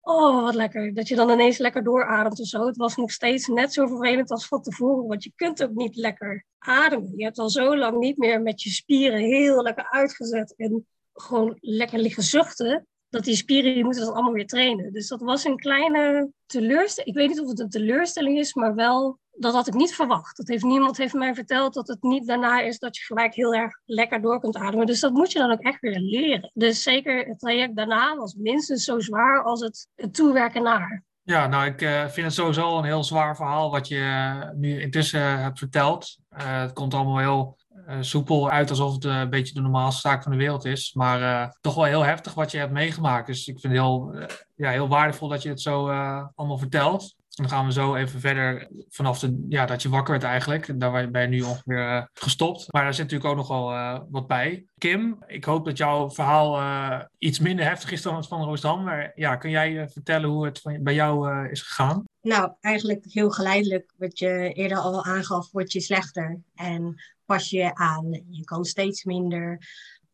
oh, 0.00 0.42
wat 0.42 0.54
lekker. 0.54 0.94
Dat 0.94 1.08
je 1.08 1.16
dan 1.16 1.30
ineens 1.30 1.58
lekker 1.58 1.84
doorademt 1.84 2.40
of 2.40 2.46
zo. 2.46 2.66
Het 2.66 2.76
was 2.76 2.96
nog 2.96 3.10
steeds 3.10 3.46
net 3.46 3.72
zo 3.72 3.86
vervelend 3.86 4.30
als 4.30 4.46
van 4.46 4.62
tevoren, 4.62 5.06
want 5.06 5.24
je 5.24 5.32
kunt 5.34 5.62
ook 5.62 5.74
niet 5.74 5.96
lekker 5.96 6.44
ademen. 6.58 7.12
Je 7.16 7.24
hebt 7.24 7.38
al 7.38 7.50
zo 7.50 7.76
lang 7.76 7.98
niet 7.98 8.16
meer 8.16 8.42
met 8.42 8.62
je 8.62 8.70
spieren 8.70 9.18
heel 9.18 9.62
lekker 9.62 9.90
uitgezet 9.90 10.54
en 10.56 10.86
gewoon 11.12 11.56
lekker 11.60 11.98
liggen 11.98 12.22
zuchten. 12.22 12.86
Dat 13.08 13.24
die 13.24 13.36
spieren, 13.36 13.74
die 13.74 13.84
moeten 13.84 14.04
dat 14.04 14.14
allemaal 14.14 14.32
weer 14.32 14.46
trainen. 14.46 14.92
Dus 14.92 15.08
dat 15.08 15.20
was 15.20 15.44
een 15.44 15.56
kleine 15.56 16.30
teleurstelling. 16.46 17.14
Ik 17.14 17.20
weet 17.20 17.28
niet 17.28 17.40
of 17.40 17.48
het 17.48 17.60
een 17.60 17.68
teleurstelling 17.68 18.38
is, 18.38 18.54
maar 18.54 18.74
wel 18.74 19.18
dat 19.38 19.54
had 19.54 19.66
ik 19.66 19.74
niet 19.74 19.94
verwacht. 19.94 20.36
Dat 20.36 20.48
heeft, 20.48 20.64
niemand 20.64 20.96
heeft 20.96 21.14
mij 21.14 21.34
verteld 21.34 21.74
dat 21.74 21.88
het 21.88 22.02
niet 22.02 22.26
daarna 22.26 22.60
is 22.60 22.78
dat 22.78 22.96
je 22.96 23.04
gelijk 23.04 23.34
heel 23.34 23.54
erg 23.54 23.78
lekker 23.84 24.22
door 24.22 24.40
kunt 24.40 24.56
ademen. 24.56 24.86
Dus 24.86 25.00
dat 25.00 25.12
moet 25.12 25.32
je 25.32 25.38
dan 25.38 25.50
ook 25.50 25.60
echt 25.60 25.80
weer 25.80 25.98
leren. 25.98 26.50
Dus 26.54 26.82
zeker 26.82 27.26
het 27.26 27.38
traject 27.38 27.76
daarna 27.76 28.16
was 28.16 28.34
minstens 28.34 28.84
zo 28.84 29.00
zwaar 29.00 29.42
als 29.44 29.60
het, 29.60 29.88
toewerken 30.12 30.62
naar. 30.62 31.04
Ja, 31.22 31.46
nou, 31.46 31.66
ik 31.66 31.82
uh, 31.82 32.00
vind 32.00 32.26
het 32.26 32.34
sowieso 32.34 32.78
een 32.78 32.84
heel 32.84 33.04
zwaar 33.04 33.36
verhaal 33.36 33.70
wat 33.70 33.88
je 33.88 33.96
uh, 33.96 34.50
nu 34.54 34.80
intussen 34.80 35.40
hebt 35.40 35.58
verteld. 35.58 36.18
Het 36.28 36.72
komt 36.72 36.94
allemaal 36.94 37.18
heel 37.18 37.58
soepel 38.00 38.50
uit 38.50 38.70
alsof 38.70 38.94
het 38.94 39.04
een 39.04 39.30
beetje 39.30 39.54
de 39.54 39.60
normaalste 39.60 40.08
zaak 40.08 40.22
van 40.22 40.32
de 40.32 40.38
wereld 40.38 40.64
is. 40.64 40.92
Maar 40.94 41.50
toch 41.60 41.74
wel 41.74 41.84
heel 41.84 42.04
heftig 42.04 42.34
wat 42.34 42.50
je 42.50 42.58
hebt 42.58 42.72
meegemaakt. 42.72 43.26
Dus 43.26 43.46
ik 43.46 43.60
vind 43.60 43.72
het 43.72 43.82
heel, 43.82 44.14
ja, 44.54 44.70
heel 44.70 44.88
waardevol 44.88 45.28
dat 45.28 45.42
je 45.42 45.48
het 45.48 45.60
zo 45.60 45.88
allemaal 46.34 46.58
vertelt. 46.58 47.14
Dan 47.36 47.48
gaan 47.48 47.66
we 47.66 47.72
zo 47.72 47.94
even 47.94 48.20
verder 48.20 48.68
vanaf 48.88 49.18
de, 49.18 49.46
ja, 49.48 49.66
dat 49.66 49.82
je 49.82 49.88
wakker 49.88 50.12
werd 50.12 50.24
eigenlijk. 50.24 50.80
Daar 50.80 51.10
ben 51.10 51.22
je 51.22 51.28
nu 51.28 51.42
ongeveer 51.42 51.78
uh, 51.78 52.02
gestopt. 52.14 52.72
Maar 52.72 52.82
daar 52.82 52.94
zit 52.94 53.02
natuurlijk 53.02 53.30
ook 53.30 53.36
nog 53.36 53.48
wel 53.48 53.72
uh, 53.72 54.00
wat 54.10 54.26
bij. 54.26 54.64
Kim, 54.78 55.18
ik 55.26 55.44
hoop 55.44 55.64
dat 55.64 55.76
jouw 55.76 56.10
verhaal 56.10 56.58
uh, 56.58 57.00
iets 57.18 57.38
minder 57.38 57.64
heftig 57.64 57.90
is 57.90 58.02
dan 58.02 58.16
het 58.16 58.26
van 58.26 58.42
Roosdam. 58.42 58.84
Maar 58.84 59.12
ja, 59.14 59.36
kun 59.36 59.50
jij 59.50 59.88
vertellen 59.88 60.30
hoe 60.30 60.44
het 60.44 60.62
bij 60.80 60.94
jou 60.94 61.48
is 61.48 61.62
gegaan? 61.62 62.04
Nou, 62.22 62.52
eigenlijk 62.60 63.04
heel 63.08 63.30
geleidelijk. 63.30 63.92
Wat 63.96 64.18
je 64.18 64.52
eerder 64.52 64.78
al 64.78 65.04
aangaf, 65.04 65.50
word 65.52 65.72
je 65.72 65.80
slechter. 65.80 66.40
En 66.54 66.94
pas 67.24 67.50
je 67.50 67.74
aan. 67.74 68.22
Je 68.30 68.44
kan 68.44 68.64
steeds 68.64 69.04
minder. 69.04 69.58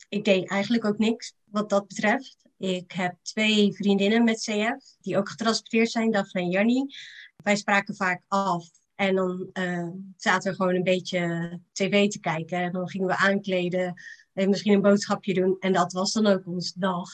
Ik 0.08 0.24
deed 0.24 0.48
eigenlijk 0.48 0.85
ook 0.85 0.98
niks 0.98 1.35
wat 1.44 1.70
dat 1.70 1.87
betreft. 1.87 2.37
Ik 2.62 2.92
heb 2.92 3.16
twee 3.22 3.72
vriendinnen 3.72 4.25
met 4.25 4.40
CF, 4.40 4.96
die 5.01 5.16
ook 5.16 5.29
getransporteerd 5.29 5.90
zijn, 5.90 6.11
Daphne 6.11 6.40
en 6.40 6.51
Jannie. 6.51 6.96
Wij 7.37 7.57
spraken 7.57 7.94
vaak 7.94 8.22
af 8.29 8.68
en 8.94 9.14
dan 9.14 9.51
uh, 9.53 9.88
zaten 10.16 10.51
we 10.51 10.57
gewoon 10.57 10.75
een 10.75 10.83
beetje 10.83 11.61
tv 11.72 12.09
te 12.09 12.20
kijken. 12.20 12.59
En 12.59 12.72
dan 12.72 12.88
gingen 12.88 13.07
we 13.07 13.16
aankleden 13.16 13.94
en 14.33 14.48
misschien 14.48 14.72
een 14.72 14.81
boodschapje 14.81 15.35
doen. 15.35 15.57
En 15.61 15.72
dat 15.72 15.92
was 15.92 16.12
dan 16.12 16.27
ook 16.27 16.46
onze 16.46 16.79
dag. 16.79 17.09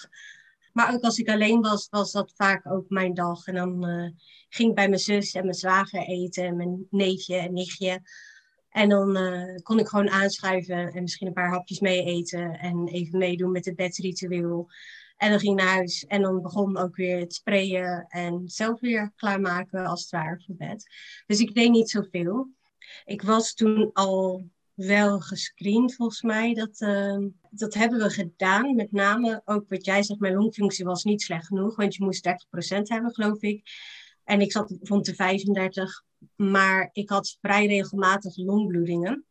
Maar 0.73 0.95
ook 0.95 1.03
als 1.03 1.19
ik 1.19 1.29
alleen 1.29 1.61
was, 1.61 1.89
was 1.91 2.13
dat 2.13 2.33
vaak 2.37 2.71
ook 2.71 2.89
mijn 2.89 3.15
dag. 3.15 3.47
En 3.47 3.55
dan 3.55 3.89
uh, 3.89 4.11
ging 4.49 4.69
ik 4.69 4.75
bij 4.75 4.89
mijn 4.89 5.01
zus 5.01 5.33
en 5.33 5.43
mijn 5.43 5.55
zwager 5.55 6.01
eten, 6.01 6.45
en 6.45 6.57
mijn 6.57 6.87
neefje 6.91 7.37
en 7.37 7.53
nichtje. 7.53 8.01
En 8.71 8.89
dan 8.89 9.17
uh, 9.17 9.57
kon 9.63 9.79
ik 9.79 9.89
gewoon 9.89 10.11
aanschuiven 10.11 10.93
en 10.93 11.03
misschien 11.03 11.27
een 11.27 11.33
paar 11.33 11.51
hapjes 11.51 11.81
mee 11.81 12.05
eten 12.05 12.59
en 12.59 12.89
even 12.89 13.19
meedoen 13.19 13.53
met 13.53 13.65
het 13.65 13.77
bedritueel. 13.77 14.71
En 15.19 15.31
dan 15.31 15.41
ging 15.41 15.59
ik 15.59 15.65
naar 15.65 15.75
huis 15.75 16.05
en 16.05 16.23
dan 16.23 16.43
begon 16.43 16.77
ook 16.77 16.97
weer 16.97 17.19
het 17.19 17.35
sprayen 17.35 18.07
en 18.09 18.43
zelf 18.45 18.81
weer 18.81 19.13
klaarmaken 19.17 19.87
als 19.87 20.01
het 20.01 20.11
ware 20.11 20.43
voor 20.47 20.55
bed. 20.57 20.87
Dus 21.27 21.41
ik 21.41 21.55
deed 21.55 21.71
niet 21.71 21.91
zoveel. 21.91 22.49
Ik 23.05 23.23
was 23.23 23.55
toen 23.55 23.91
al 23.93 24.49
wel 24.75 25.21
gescreend 25.21 25.95
volgens 25.95 26.23
mij. 26.23 26.55
Dat, 26.55 26.81
uh, 26.81 27.27
dat 27.51 27.75
hebben 27.75 27.99
we 27.99 28.11
gedaan. 28.11 28.75
Met 28.75 28.93
name 28.93 29.43
ook 29.45 29.69
wat 29.69 29.85
jij 29.85 30.03
zegt, 30.03 30.21
mijn 30.21 30.35
longfunctie 30.35 30.85
was 30.85 31.05
niet 31.05 31.23
slecht 31.23 31.47
genoeg. 31.47 31.77
Want 31.77 31.95
je 31.95 32.05
moest 32.05 32.23
30% 32.23 32.89
hebben 32.89 33.15
geloof 33.15 33.43
ik. 33.43 33.63
En 34.25 34.41
ik 34.41 34.53
zat 34.53 34.77
rond 34.81 35.05
de 35.05 35.15
35. 35.15 36.03
Maar 36.37 36.89
ik 36.93 37.09
had 37.09 37.37
vrij 37.41 37.67
regelmatig 37.67 38.37
longbloedingen. 38.37 39.27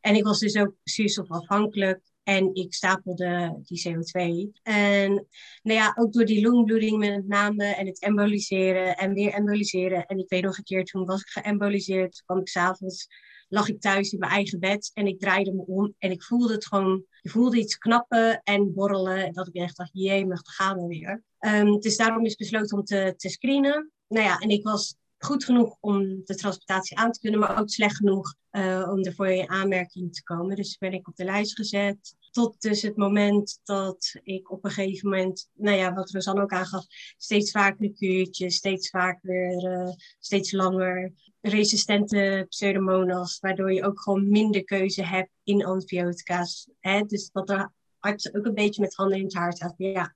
En 0.00 0.14
ik 0.14 0.24
was 0.24 0.38
dus 0.38 0.56
ook 0.56 0.74
zuurstofafhankelijk. 0.82 2.00
En 2.28 2.54
ik 2.54 2.74
stapelde 2.74 3.60
die 3.62 3.88
CO2. 3.88 4.50
En 4.62 5.26
nou 5.62 5.78
ja, 5.78 5.94
ook 5.98 6.12
door 6.12 6.24
die 6.24 6.48
longbloeding 6.48 6.98
met 6.98 7.28
name 7.28 7.64
en 7.64 7.86
het 7.86 8.00
emboliseren 8.02 8.96
en 8.96 9.12
weer 9.12 9.32
emboliseren. 9.32 10.06
En 10.06 10.18
ik 10.18 10.28
weet 10.28 10.42
nog 10.42 10.58
een 10.58 10.64
keer, 10.64 10.84
toen 10.84 11.04
was 11.04 11.20
ik 11.20 11.28
geëmboliseerd, 11.28 12.12
toen 12.12 12.24
kwam 12.26 12.38
ik 12.38 12.48
s'avonds, 12.48 13.08
lag 13.48 13.68
ik 13.68 13.80
thuis 13.80 14.12
in 14.12 14.18
mijn 14.18 14.32
eigen 14.32 14.58
bed 14.58 14.90
en 14.94 15.06
ik 15.06 15.20
draaide 15.20 15.52
me 15.52 15.64
om 15.66 15.94
en 15.98 16.10
ik 16.10 16.22
voelde 16.22 16.52
het 16.52 16.66
gewoon, 16.66 17.04
je 17.20 17.30
voelde 17.30 17.58
iets 17.58 17.78
knappen 17.78 18.40
en 18.42 18.74
borrelen. 18.74 19.26
En 19.26 19.32
dat 19.32 19.48
ik 19.48 19.54
echt 19.54 19.76
dacht, 19.76 19.90
jee, 19.92 20.26
mag 20.26 20.40
gaan 20.42 20.78
we 20.78 20.86
weer. 20.86 21.22
Um, 21.40 21.80
dus 21.80 21.96
daarom 21.96 22.24
is 22.24 22.36
besloten 22.36 22.78
om 22.78 22.84
te, 22.84 23.14
te 23.16 23.28
screenen. 23.28 23.92
Nou 24.08 24.24
ja, 24.24 24.38
en 24.38 24.48
ik 24.48 24.64
was 24.64 24.96
goed 25.18 25.44
genoeg 25.44 25.76
om 25.80 26.22
de 26.24 26.34
transportatie 26.34 26.98
aan 26.98 27.12
te 27.12 27.20
kunnen, 27.20 27.40
maar 27.40 27.60
ook 27.60 27.70
slecht 27.70 27.96
genoeg 27.96 28.34
uh, 28.52 28.88
om 28.90 29.04
ervoor 29.04 29.28
in 29.28 29.48
aanmerking 29.48 30.14
te 30.14 30.22
komen. 30.22 30.56
Dus 30.56 30.78
ben 30.78 30.92
ik 30.92 31.08
op 31.08 31.16
de 31.16 31.24
lijst 31.24 31.56
gezet. 31.56 32.16
Tot 32.30 32.60
dus 32.60 32.82
het 32.82 32.96
moment 32.96 33.60
dat 33.64 34.14
ik 34.22 34.50
op 34.50 34.64
een 34.64 34.70
gegeven 34.70 35.08
moment, 35.08 35.48
nou 35.54 35.76
ja, 35.76 35.94
wat 35.94 36.10
Rosanne 36.10 36.42
ook 36.42 36.52
aangaf, 36.52 36.84
steeds 37.16 37.50
vaker 37.50 37.92
kuurtjes, 37.92 38.56
steeds 38.56 38.90
vaker, 38.90 39.72
uh, 39.72 39.92
steeds 40.18 40.52
langer, 40.52 41.12
resistente 41.40 42.46
pseudomonas, 42.48 43.38
waardoor 43.40 43.72
je 43.72 43.84
ook 43.84 44.00
gewoon 44.00 44.28
minder 44.28 44.64
keuze 44.64 45.04
hebt 45.04 45.30
in 45.42 45.64
antibiotica's. 45.64 46.68
Hè? 46.80 47.02
Dus 47.02 47.30
dat 47.30 47.46
de 47.46 47.68
arts 47.98 48.34
ook 48.34 48.46
een 48.46 48.54
beetje 48.54 48.80
met 48.80 48.94
handen 48.94 49.18
in 49.18 49.24
het 49.24 49.34
haar 49.34 49.52
staat. 49.52 49.74
Ja, 49.76 50.14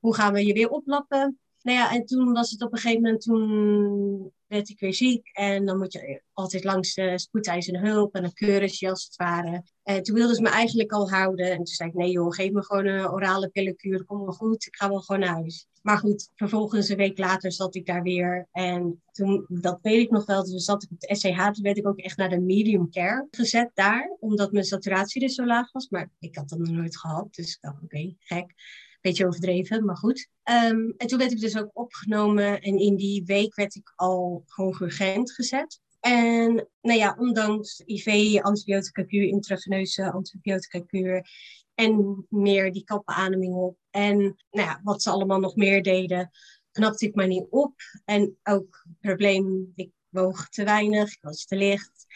hoe 0.00 0.14
gaan 0.14 0.32
we 0.32 0.46
je 0.46 0.52
weer 0.52 0.68
oplappen? 0.68 1.40
Nou 1.62 1.78
ja, 1.78 1.92
en 1.92 2.06
toen 2.06 2.32
was 2.32 2.50
het 2.50 2.62
op 2.62 2.72
een 2.72 2.78
gegeven 2.78 3.02
moment, 3.02 3.22
toen 3.22 4.32
werd 4.46 4.68
ik 4.68 4.80
weer 4.80 4.94
ziek. 4.94 5.28
En 5.32 5.66
dan 5.66 5.78
moet 5.78 5.92
je 5.92 6.22
altijd 6.32 6.64
langs 6.64 6.94
de 6.94 7.18
spoedeisende 7.18 7.78
hulp 7.78 8.14
en 8.14 8.24
een 8.24 8.32
keurensje 8.32 8.88
als 8.88 9.04
het 9.04 9.16
ware. 9.16 9.62
En 9.82 10.02
toen 10.02 10.14
wilden 10.14 10.36
ze 10.36 10.42
me 10.42 10.48
eigenlijk 10.48 10.92
al 10.92 11.10
houden. 11.10 11.50
En 11.50 11.56
toen 11.56 11.66
zei 11.66 11.88
ik, 11.88 11.94
nee 11.94 12.10
joh, 12.10 12.34
geef 12.34 12.50
me 12.50 12.64
gewoon 12.64 12.86
een 12.86 13.10
orale 13.10 13.48
pillenkuur, 13.48 14.04
kom 14.04 14.18
wel 14.18 14.32
goed. 14.32 14.66
Ik 14.66 14.76
ga 14.76 14.88
wel 14.88 15.00
gewoon 15.00 15.20
naar 15.20 15.34
huis. 15.34 15.66
Maar 15.82 15.98
goed, 15.98 16.30
vervolgens 16.34 16.88
een 16.88 16.96
week 16.96 17.18
later 17.18 17.52
zat 17.52 17.74
ik 17.74 17.86
daar 17.86 18.02
weer. 18.02 18.48
En 18.52 19.02
toen, 19.12 19.46
dat 19.48 19.78
weet 19.82 20.02
ik 20.02 20.10
nog 20.10 20.26
wel, 20.26 20.42
toen 20.42 20.58
zat 20.58 20.82
ik 20.82 20.90
op 20.90 21.00
de 21.00 21.14
SCH. 21.14 21.50
Toen 21.50 21.62
werd 21.62 21.76
ik 21.78 21.86
ook 21.86 21.98
echt 21.98 22.16
naar 22.16 22.28
de 22.28 22.40
medium 22.40 22.90
care 22.90 23.26
gezet 23.30 23.70
daar. 23.74 24.16
Omdat 24.20 24.52
mijn 24.52 24.64
saturatie 24.64 25.20
dus 25.20 25.34
zo 25.34 25.46
laag 25.46 25.72
was. 25.72 25.88
Maar 25.88 26.10
ik 26.18 26.36
had 26.36 26.48
dat 26.48 26.58
nog 26.58 26.70
nooit 26.70 26.98
gehad. 26.98 27.34
Dus 27.34 27.54
ik 27.54 27.58
dacht, 27.60 27.82
oké, 27.82 28.14
gek 28.18 28.54
beetje 29.02 29.26
overdreven, 29.26 29.84
maar 29.84 29.96
goed. 29.96 30.28
Ehm, 30.42 30.90
en 30.96 31.06
toen 31.06 31.18
werd 31.18 31.32
ik 31.32 31.40
dus 31.40 31.58
ook 31.58 31.70
opgenomen 31.72 32.60
en 32.60 32.78
in 32.78 32.96
die 32.96 33.24
week 33.24 33.54
werd 33.54 33.74
ik 33.74 33.92
al 33.96 34.42
gewoon 34.46 34.76
urgent 34.80 35.32
gezet. 35.32 35.80
En 36.00 36.68
nou 36.80 36.98
ja, 36.98 37.16
ondanks 37.18 37.82
IV, 37.86 38.38
antibiotica 38.40 39.02
kuur, 39.02 39.22
intraveneuze 39.22 40.12
antibiotica 40.12 40.80
kuur 40.80 41.30
en 41.74 42.26
meer 42.28 42.72
die 42.72 42.84
kappenademing 42.84 43.54
op. 43.54 43.76
En 43.90 44.18
nou 44.50 44.68
ja, 44.68 44.80
wat 44.82 45.02
ze 45.02 45.10
allemaal 45.10 45.40
nog 45.40 45.56
meer 45.56 45.82
deden, 45.82 46.30
knapte 46.70 47.06
ik 47.06 47.14
maar 47.14 47.26
niet 47.26 47.46
op. 47.50 47.74
En 48.04 48.36
ook 48.42 48.86
probleem, 49.00 49.72
ik 49.74 49.90
woog 50.08 50.48
te 50.48 50.64
weinig, 50.64 51.12
ik 51.12 51.22
was 51.22 51.44
te 51.44 51.56
licht. 51.56 52.06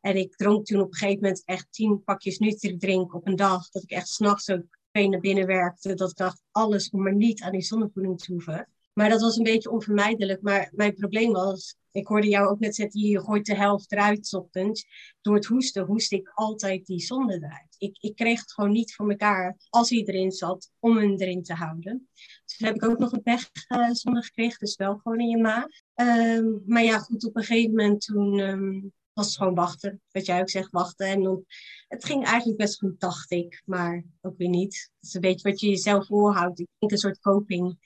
En 0.00 0.16
ik 0.16 0.36
dronk 0.36 0.66
toen 0.66 0.80
op 0.80 0.88
een 0.88 0.98
gegeven 0.98 1.22
moment 1.22 1.42
echt 1.44 1.66
tien 1.70 2.02
pakjes 2.04 2.38
Nutri-drink 2.38 3.14
op 3.14 3.26
een 3.26 3.36
dag. 3.36 3.68
Dat 3.70 3.82
ik 3.82 3.90
echt 3.90 4.08
s'nachts 4.08 4.50
ook 4.50 4.75
naar 5.04 5.20
binnen 5.20 5.46
werkte. 5.46 5.94
Dat 5.94 6.10
ik 6.10 6.16
dacht, 6.16 6.42
alles 6.50 6.90
om 6.90 7.02
maar 7.02 7.14
niet 7.14 7.42
aan 7.42 7.52
die 7.52 7.62
zonnevoeding 7.62 8.18
te 8.18 8.32
hoeven. 8.32 8.68
Maar 8.92 9.08
dat 9.08 9.20
was 9.20 9.36
een 9.36 9.42
beetje 9.42 9.70
onvermijdelijk. 9.70 10.42
Maar 10.42 10.70
mijn 10.74 10.94
probleem 10.94 11.32
was, 11.32 11.76
ik 11.90 12.06
hoorde 12.06 12.28
jou 12.28 12.48
ook 12.48 12.58
net 12.58 12.74
zeggen, 12.74 13.00
je 13.00 13.20
gooit 13.20 13.46
de 13.46 13.56
helft 13.56 13.92
eruit 13.92 14.34
ochtends. 14.34 14.86
Door 15.20 15.34
het 15.34 15.44
hoesten 15.44 15.84
hoest 15.84 16.12
ik 16.12 16.30
altijd 16.34 16.86
die 16.86 17.00
zonde 17.00 17.34
eruit. 17.34 17.74
Ik, 17.78 17.96
ik 18.00 18.16
kreeg 18.16 18.40
het 18.40 18.52
gewoon 18.52 18.72
niet 18.72 18.94
voor 18.94 19.10
elkaar, 19.10 19.56
als 19.68 19.90
hij 19.90 20.04
erin 20.04 20.32
zat, 20.32 20.70
om 20.78 20.96
hem 20.96 21.14
erin 21.16 21.42
te 21.42 21.54
houden. 21.54 22.08
Dus 22.44 22.56
heb 22.58 22.74
ik 22.74 22.84
ook 22.84 22.98
nog 22.98 23.12
een 23.12 23.22
pechzonde 23.22 24.18
uh, 24.18 24.24
gekregen, 24.24 24.58
dus 24.58 24.76
wel 24.76 24.96
gewoon 24.96 25.20
in 25.20 25.28
je 25.28 25.38
maag. 25.38 25.66
Ehm, 25.94 26.46
maar 26.66 26.82
ja, 26.82 26.98
goed, 26.98 27.24
op 27.24 27.36
een 27.36 27.44
gegeven 27.44 27.70
moment 27.70 28.00
toen 28.00 28.40
ehm, 28.40 28.80
was 29.16 29.36
gewoon 29.36 29.54
wachten. 29.54 30.00
Wat 30.10 30.26
jij 30.26 30.40
ook 30.40 30.50
zegt, 30.50 30.70
wachten. 30.70 31.06
En 31.06 31.22
dan, 31.22 31.44
het 31.88 32.04
ging 32.04 32.24
eigenlijk 32.24 32.58
best 32.58 32.78
goed, 32.78 33.00
dacht 33.00 33.30
ik. 33.30 33.62
Maar 33.64 34.04
ook 34.20 34.36
weer 34.36 34.48
niet. 34.48 34.90
Het 35.00 35.08
is 35.08 35.14
een 35.14 35.20
beetje 35.20 35.50
wat 35.50 35.60
je 35.60 35.68
jezelf 35.68 36.06
voorhoudt. 36.06 36.60
Ik 36.60 36.66
denk 36.78 36.92
een 36.92 36.98
soort 36.98 37.20
coping. 37.20 37.78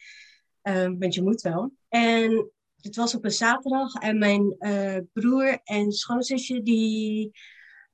Um, 0.62 0.99
want 0.99 1.14
je 1.14 1.23
moet 1.23 1.40
wel. 1.40 1.73
En 1.88 2.51
het 2.81 2.97
was 2.97 3.14
op 3.14 3.25
een 3.25 3.31
zaterdag. 3.31 3.95
En 3.95 4.19
mijn 4.19 4.57
uh, 4.59 4.99
broer 5.12 5.61
en 5.64 5.93
schoonzusje, 5.93 6.62
die 6.62 7.31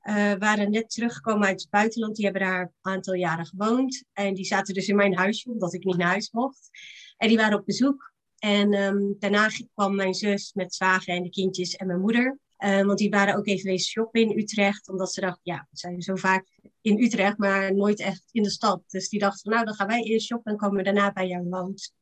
uh, 0.03 0.33
waren 0.33 0.71
net 0.71 0.89
teruggekomen 0.89 1.47
uit 1.47 1.61
het 1.61 1.69
buitenland. 1.69 2.15
Die 2.15 2.25
hebben 2.25 2.41
daar 2.41 2.61
een 2.61 2.91
aantal 2.91 3.13
jaren 3.13 3.45
gewoond. 3.45 4.03
En 4.13 4.33
die 4.33 4.45
zaten 4.45 4.73
dus 4.73 4.87
in 4.87 4.95
mijn 4.95 5.15
huisje, 5.15 5.51
omdat 5.51 5.73
ik 5.73 5.83
niet 5.83 5.97
naar 5.97 6.07
huis 6.07 6.31
mocht. 6.31 6.69
En 7.17 7.27
die 7.27 7.37
waren 7.37 7.59
op 7.59 7.65
bezoek. 7.65 8.13
En 8.37 8.73
um, 8.73 9.15
daarna 9.19 9.47
kwam 9.73 9.95
mijn 9.95 10.13
zus 10.13 10.53
met 10.53 10.75
zwager 10.75 11.13
en 11.13 11.23
de 11.23 11.29
kindjes 11.29 11.75
en 11.75 11.87
mijn 11.87 11.99
moeder. 11.99 12.39
Uh, 12.57 12.81
want 12.81 12.97
die 12.97 13.09
waren 13.09 13.35
ook 13.35 13.47
even 13.47 13.79
shoppen 13.79 14.21
in 14.21 14.37
Utrecht. 14.37 14.89
Omdat 14.89 15.13
ze 15.13 15.21
dachten, 15.21 15.41
ja, 15.43 15.67
we 15.69 15.77
zijn 15.77 16.01
zo 16.01 16.15
vaak 16.15 16.59
in 16.81 17.03
Utrecht, 17.03 17.37
maar 17.37 17.75
nooit 17.75 17.99
echt 17.99 18.23
in 18.31 18.43
de 18.43 18.49
stad. 18.49 18.81
Dus 18.87 19.09
die 19.09 19.19
dachten, 19.19 19.51
nou, 19.51 19.65
dan 19.65 19.73
gaan 19.73 19.87
wij 19.87 20.03
eerst 20.03 20.25
shoppen 20.25 20.51
en 20.51 20.57
komen 20.57 20.77
we 20.77 20.83
daarna 20.83 21.11
bij 21.11 21.27
jou 21.27 21.47
langs. 21.47 21.93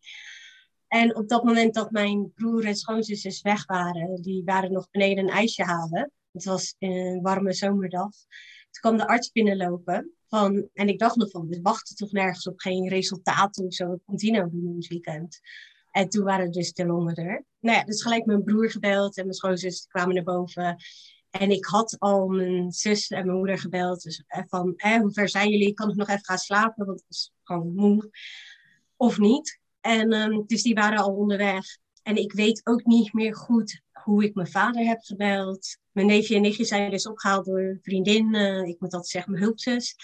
En 0.88 1.15
op 1.15 1.30
dat 1.30 1.44
moment 1.44 1.74
dat 1.74 1.91
mijn 1.91 2.32
broer 2.36 2.65
en 2.65 2.76
schoonzusjes 2.76 3.41
weg 3.41 3.65
waren, 3.65 4.22
die 4.22 4.44
waren 4.44 4.72
nog 4.72 4.89
beneden 4.89 5.24
een 5.24 5.34
ijsje 5.34 5.63
halen. 5.63 6.12
Het 6.32 6.44
was 6.44 6.76
een 6.80 7.22
warme 7.22 7.54
zomerdag. 7.54 8.12
Toen 8.12 8.82
kwam 8.82 8.98
de 8.98 9.08
arts 9.08 9.32
binnenlopen. 9.32 10.13
Van, 10.28 10.70
en 10.74 10.88
ik 10.88 11.00
dacht 11.00 11.15
nog 11.15 11.30
van, 11.30 11.48
we 11.48 11.62
wachten 11.62 11.96
toch 11.96 12.12
nergens 12.12 12.48
op 12.48 12.60
geen 12.60 12.89
resultaten 12.89 13.65
of 13.65 13.74
zo. 13.74 13.88
Wat 13.88 14.04
komt 14.06 14.20
die 14.20 14.32
nou 14.32 14.50
doen 14.52 14.76
het 14.76 14.88
weekend? 14.88 15.39
En 15.95 16.10
toen 16.10 16.23
waren 16.23 16.51
dus 16.51 16.73
de 16.73 16.86
longen 16.86 17.15
er. 17.15 17.45
Nou 17.60 17.77
ja, 17.77 17.84
dus 17.84 18.01
gelijk 18.01 18.25
mijn 18.25 18.43
broer 18.43 18.71
gebeld 18.71 19.17
en 19.17 19.23
mijn 19.23 19.36
schoonzus 19.36 19.86
kwamen 19.88 20.15
naar 20.15 20.23
boven. 20.23 20.77
En 21.29 21.51
ik 21.51 21.65
had 21.65 21.95
al 21.99 22.27
mijn 22.27 22.71
zus 22.71 23.08
en 23.08 23.25
mijn 23.25 23.38
moeder 23.38 23.60
gebeld. 23.60 24.01
Dus 24.01 24.23
eh, 24.27 24.43
van, 24.47 24.73
hè, 24.75 24.99
hoe 24.99 25.12
ver 25.12 25.29
zijn 25.29 25.49
jullie? 25.49 25.73
Kan 25.73 25.89
ik 25.89 25.95
nog 25.95 26.08
even 26.08 26.25
gaan 26.25 26.38
slapen? 26.38 26.86
Want 26.86 26.99
ik 26.99 27.05
was 27.08 27.31
gewoon 27.43 27.75
moe. 27.75 28.10
Of 28.95 29.17
niet. 29.17 29.60
En 29.81 30.13
um, 30.13 30.43
dus 30.47 30.63
die 30.63 30.73
waren 30.73 30.99
al 30.99 31.15
onderweg. 31.15 31.65
En 32.03 32.15
ik 32.15 32.34
weet 32.34 32.65
ook 32.65 32.86
niet 32.86 33.13
meer 33.13 33.36
goed 33.36 33.81
hoe 33.91 34.23
ik 34.23 34.36
mijn 34.36 34.47
vader 34.47 34.86
heb 34.86 35.01
gebeld. 35.01 35.77
Mijn 35.91 36.08
neefje 36.08 36.36
en 36.36 36.41
nichtje 36.41 36.65
zijn 36.65 36.91
dus 36.91 37.08
opgehaald 37.08 37.45
door 37.45 37.79
vriendin. 37.81 38.36
Ik 38.65 38.79
moet 38.79 38.91
dat 38.91 39.08
zeggen, 39.08 39.31
mijn 39.31 39.43
hulpzus. 39.43 39.95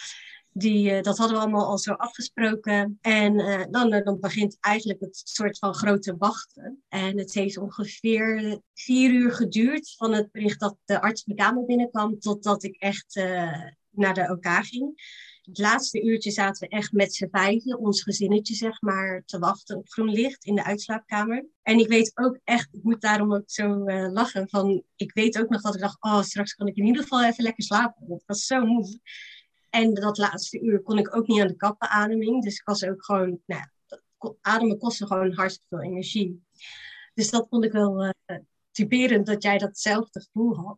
Die, 0.53 0.91
uh, 0.91 1.01
dat 1.01 1.17
hadden 1.17 1.37
we 1.37 1.43
allemaal 1.43 1.65
al 1.65 1.77
zo 1.77 1.91
afgesproken. 1.91 2.97
En 3.01 3.39
uh, 3.39 3.63
dan, 3.69 3.93
uh, 3.93 4.03
dan 4.03 4.19
begint 4.19 4.57
eigenlijk 4.59 4.99
het 4.99 5.21
soort 5.23 5.57
van 5.57 5.73
grote 5.73 6.15
wachten. 6.17 6.83
En 6.89 7.17
het 7.17 7.33
heeft 7.33 7.57
ongeveer 7.57 8.59
vier 8.73 9.11
uur 9.11 9.31
geduurd 9.31 9.93
van 9.97 10.13
het 10.13 10.31
bericht 10.31 10.59
dat 10.59 10.77
de 10.85 11.01
arts 11.01 11.25
mijn 11.25 11.37
kamer 11.37 11.65
binnenkwam, 11.65 12.19
totdat 12.19 12.63
ik 12.63 12.75
echt 12.75 13.15
naar 13.89 14.13
de 14.13 14.29
OK 14.29 14.65
ging. 14.65 15.01
Het 15.41 15.57
laatste 15.57 16.03
uurtje 16.03 16.31
zaten 16.31 16.67
we 16.67 16.75
echt 16.75 16.91
met 16.91 17.15
z'n 17.15 17.27
vijven, 17.31 17.79
ons 17.79 18.03
gezinnetje 18.03 18.53
zeg 18.53 18.81
maar, 18.81 19.23
te 19.25 19.39
wachten 19.39 19.77
op 19.77 19.89
groen 19.89 20.09
licht 20.09 20.45
in 20.45 20.55
de 20.55 20.63
uitslaapkamer. 20.63 21.45
En 21.61 21.79
ik 21.79 21.87
weet 21.87 22.11
ook 22.15 22.39
echt, 22.43 22.67
ik 22.71 22.83
moet 22.83 23.01
daarom 23.01 23.33
ook 23.33 23.49
zo 23.49 23.67
lachen, 24.11 24.49
van 24.49 24.83
ik 24.95 25.13
weet 25.13 25.39
ook 25.39 25.49
nog 25.49 25.61
dat 25.61 25.75
ik 25.75 25.81
dacht, 25.81 25.97
oh 25.99 26.21
straks 26.21 26.53
kan 26.53 26.67
ik 26.67 26.75
in 26.75 26.85
ieder 26.85 27.01
geval 27.01 27.23
even 27.23 27.43
lekker 27.43 27.63
slapen. 27.63 28.11
Ik 28.11 28.23
was 28.25 28.45
zo 28.45 28.65
moe. 28.65 28.99
En 29.71 29.93
dat 29.93 30.17
laatste 30.17 30.61
uur 30.61 30.81
kon 30.81 30.97
ik 30.97 31.15
ook 31.15 31.27
niet 31.27 31.41
aan 31.41 31.47
de 31.47 31.55
kappenademing. 31.55 32.43
Dus 32.43 32.55
ik 32.55 32.65
was 32.65 32.83
ook 32.83 33.05
gewoon, 33.05 33.39
nou, 33.45 33.63
ademen 34.41 34.77
kostte 34.77 35.07
gewoon 35.07 35.33
hartstikke 35.33 35.75
veel 35.75 35.91
energie. 35.91 36.43
Dus 37.13 37.29
dat 37.29 37.47
vond 37.49 37.63
ik 37.63 37.71
wel 37.71 38.05
uh, 38.05 38.11
typerend 38.71 39.25
dat 39.25 39.43
jij 39.43 39.57
datzelfde 39.57 40.21
gevoel 40.21 40.55
had. 40.55 40.77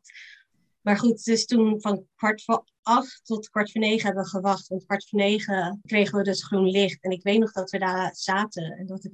Maar 0.81 0.97
goed, 0.97 1.23
dus 1.23 1.45
toen 1.45 1.81
van 1.81 2.07
kwart 2.15 2.43
voor 2.43 2.67
acht 2.81 3.21
tot 3.25 3.49
kwart 3.49 3.71
voor 3.71 3.81
negen 3.81 4.05
hebben 4.05 4.23
we 4.23 4.29
gewacht. 4.29 4.67
Want 4.67 4.85
kwart 4.85 5.09
voor 5.09 5.19
negen 5.19 5.79
kregen 5.85 6.17
we 6.17 6.23
dus 6.23 6.45
groen 6.45 6.69
licht. 6.69 7.03
En 7.03 7.11
ik 7.11 7.23
weet 7.23 7.39
nog 7.39 7.51
dat 7.51 7.69
we 7.69 7.79
daar 7.79 8.15
zaten. 8.15 8.71
En 8.71 8.85
dat 8.85 9.03
ik 9.03 9.11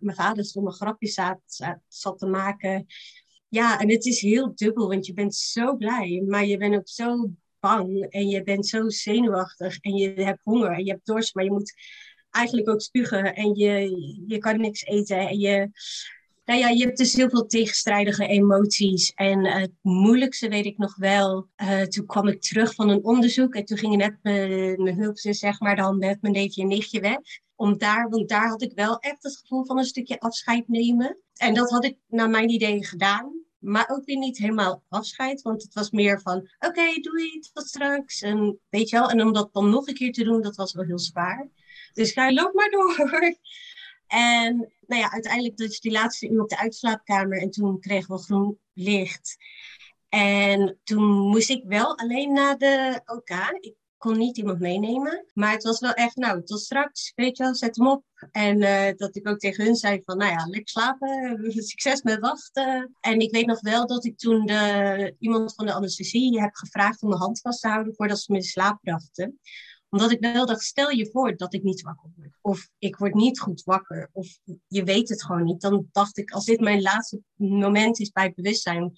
mijn 0.00 0.16
vader 0.16 0.44
stond 0.44 0.66
een 0.66 0.72
grapje 0.72 1.08
zat, 1.08 1.40
zat 1.88 2.18
te 2.18 2.26
maken. 2.26 2.86
Ja, 3.48 3.80
en 3.80 3.90
het 3.90 4.04
is 4.04 4.20
heel 4.20 4.54
dubbel, 4.54 4.88
want 4.88 5.06
je 5.06 5.12
bent 5.12 5.34
zo 5.34 5.76
blij. 5.76 6.24
Maar 6.26 6.44
je 6.44 6.56
bent 6.56 6.74
ook 6.74 6.88
zo 6.88 7.30
bang 7.60 8.06
en 8.10 8.28
je 8.28 8.42
bent 8.42 8.66
zo 8.66 8.88
zenuwachtig 8.88 9.78
en 9.80 9.94
je 9.94 10.12
hebt 10.14 10.40
honger 10.42 10.70
en 10.70 10.84
je 10.84 10.90
hebt 10.90 11.06
dorst, 11.06 11.34
maar 11.34 11.44
je 11.44 11.52
moet 11.52 11.74
eigenlijk 12.30 12.68
ook 12.68 12.80
spugen 12.80 13.34
en 13.34 13.54
je, 13.54 13.90
je 14.26 14.38
kan 14.38 14.60
niks 14.60 14.84
eten 14.84 15.28
en 15.28 15.38
je, 15.38 15.70
nou 16.44 16.60
ja, 16.60 16.68
je 16.68 16.84
hebt 16.84 16.98
dus 16.98 17.12
heel 17.12 17.28
veel 17.28 17.46
tegenstrijdige 17.46 18.26
emoties. 18.26 19.12
En 19.14 19.46
het 19.46 19.72
moeilijkste 19.80 20.48
weet 20.48 20.64
ik 20.64 20.78
nog 20.78 20.96
wel, 20.96 21.48
uh, 21.62 21.82
toen 21.82 22.06
kwam 22.06 22.28
ik 22.28 22.40
terug 22.40 22.74
van 22.74 22.88
een 22.88 23.04
onderzoek 23.04 23.54
en 23.54 23.64
toen 23.64 23.78
gingen 23.78 23.98
net 23.98 24.16
mijn, 24.22 24.82
mijn 24.82 25.14
zeg 25.14 25.60
maar, 25.60 25.76
dan 25.76 25.98
met 25.98 26.22
mijn 26.22 26.34
neefje 26.34 26.62
en 26.62 26.68
nichtje 26.68 27.00
weg. 27.00 27.18
Om 27.56 27.78
daar, 27.78 28.08
want 28.08 28.28
daar 28.28 28.48
had 28.48 28.62
ik 28.62 28.72
wel 28.74 28.98
echt 28.98 29.22
het 29.22 29.36
gevoel 29.36 29.64
van 29.64 29.78
een 29.78 29.84
stukje 29.84 30.20
afscheid 30.20 30.68
nemen. 30.68 31.18
En 31.34 31.54
dat 31.54 31.70
had 31.70 31.84
ik 31.84 31.96
naar 32.08 32.30
mijn 32.30 32.50
idee 32.50 32.84
gedaan. 32.84 33.46
Maar 33.58 33.88
ook 33.88 34.04
weer 34.04 34.16
niet 34.18 34.38
helemaal 34.38 34.82
afscheid, 34.88 35.42
want 35.42 35.62
het 35.62 35.74
was 35.74 35.90
meer 35.90 36.20
van: 36.20 36.36
oké, 36.36 36.66
okay, 36.66 36.94
doei, 37.00 37.40
tot 37.52 37.68
straks. 37.68 38.22
En 38.22 38.60
weet 38.68 38.88
je 38.88 38.96
wel, 38.96 39.10
en 39.10 39.22
om 39.22 39.32
dat 39.32 39.52
dan 39.52 39.70
nog 39.70 39.86
een 39.86 39.94
keer 39.94 40.12
te 40.12 40.24
doen, 40.24 40.42
dat 40.42 40.56
was 40.56 40.72
wel 40.72 40.84
heel 40.84 40.98
zwaar. 40.98 41.48
Dus 41.92 42.12
ga 42.12 42.32
loop 42.32 42.54
maar 42.54 42.70
door. 42.70 43.36
En 44.08 44.56
nou 44.86 45.02
ja, 45.02 45.10
uiteindelijk 45.10 45.56
dus 45.56 45.80
die 45.80 45.92
laatste 45.92 46.28
uur 46.28 46.42
op 46.42 46.48
de 46.48 46.58
uitslaapkamer 46.58 47.40
en 47.40 47.50
toen 47.50 47.80
kregen 47.80 48.14
we 48.14 48.22
groen 48.22 48.58
licht. 48.72 49.36
En 50.08 50.80
toen 50.84 51.04
moest 51.04 51.50
ik 51.50 51.62
wel 51.66 51.98
alleen 51.98 52.32
naar 52.32 52.58
de 52.58 53.00
OK. 53.06 53.30
Ik 53.60 53.74
kon 53.98 54.18
niet 54.18 54.36
iemand 54.36 54.58
meenemen. 54.58 55.24
Maar 55.34 55.52
het 55.52 55.62
was 55.62 55.80
wel 55.80 55.92
echt, 55.92 56.16
nou, 56.16 56.44
tot 56.44 56.60
straks, 56.60 57.12
weet 57.14 57.36
je 57.36 57.42
wel, 57.42 57.54
zet 57.54 57.76
hem 57.76 57.88
op. 57.88 58.04
En 58.30 58.62
uh, 58.62 58.88
dat 58.96 59.16
ik 59.16 59.28
ook 59.28 59.38
tegen 59.38 59.64
hun 59.64 59.74
zei 59.74 60.02
van, 60.04 60.16
nou 60.16 60.32
ja, 60.32 60.46
lekker 60.46 60.68
slapen, 60.68 61.38
succes 61.52 62.02
met 62.02 62.20
wachten. 62.20 62.96
En 63.00 63.20
ik 63.20 63.30
weet 63.30 63.46
nog 63.46 63.60
wel 63.60 63.86
dat 63.86 64.04
ik 64.04 64.18
toen 64.18 64.46
de, 64.46 65.14
iemand 65.18 65.54
van 65.54 65.66
de 65.66 65.72
anesthesie 65.72 66.40
heb 66.40 66.54
gevraagd 66.54 67.02
om 67.02 67.08
mijn 67.08 67.20
hand 67.20 67.40
vast 67.40 67.60
te 67.60 67.68
houden 67.68 67.94
voordat 67.94 68.20
ze 68.20 68.32
me 68.32 68.38
in 68.38 68.44
slaap 68.44 68.78
brachten 68.80 69.38
omdat 69.90 70.10
ik 70.10 70.20
wel 70.20 70.46
dacht, 70.46 70.62
stel 70.62 70.90
je 70.90 71.10
voor 71.10 71.36
dat 71.36 71.54
ik 71.54 71.62
niet 71.62 71.82
wakker 71.82 72.10
word. 72.16 72.38
Of 72.40 72.68
ik 72.78 72.96
word 72.96 73.14
niet 73.14 73.40
goed 73.40 73.62
wakker. 73.64 74.10
Of 74.12 74.38
je 74.66 74.84
weet 74.84 75.08
het 75.08 75.24
gewoon 75.24 75.44
niet. 75.44 75.60
Dan 75.60 75.88
dacht 75.92 76.18
ik, 76.18 76.30
als 76.30 76.44
dit 76.44 76.60
mijn 76.60 76.82
laatste 76.82 77.20
moment 77.36 77.98
is 77.98 78.10
bij 78.10 78.32
bewustzijn, 78.34 78.92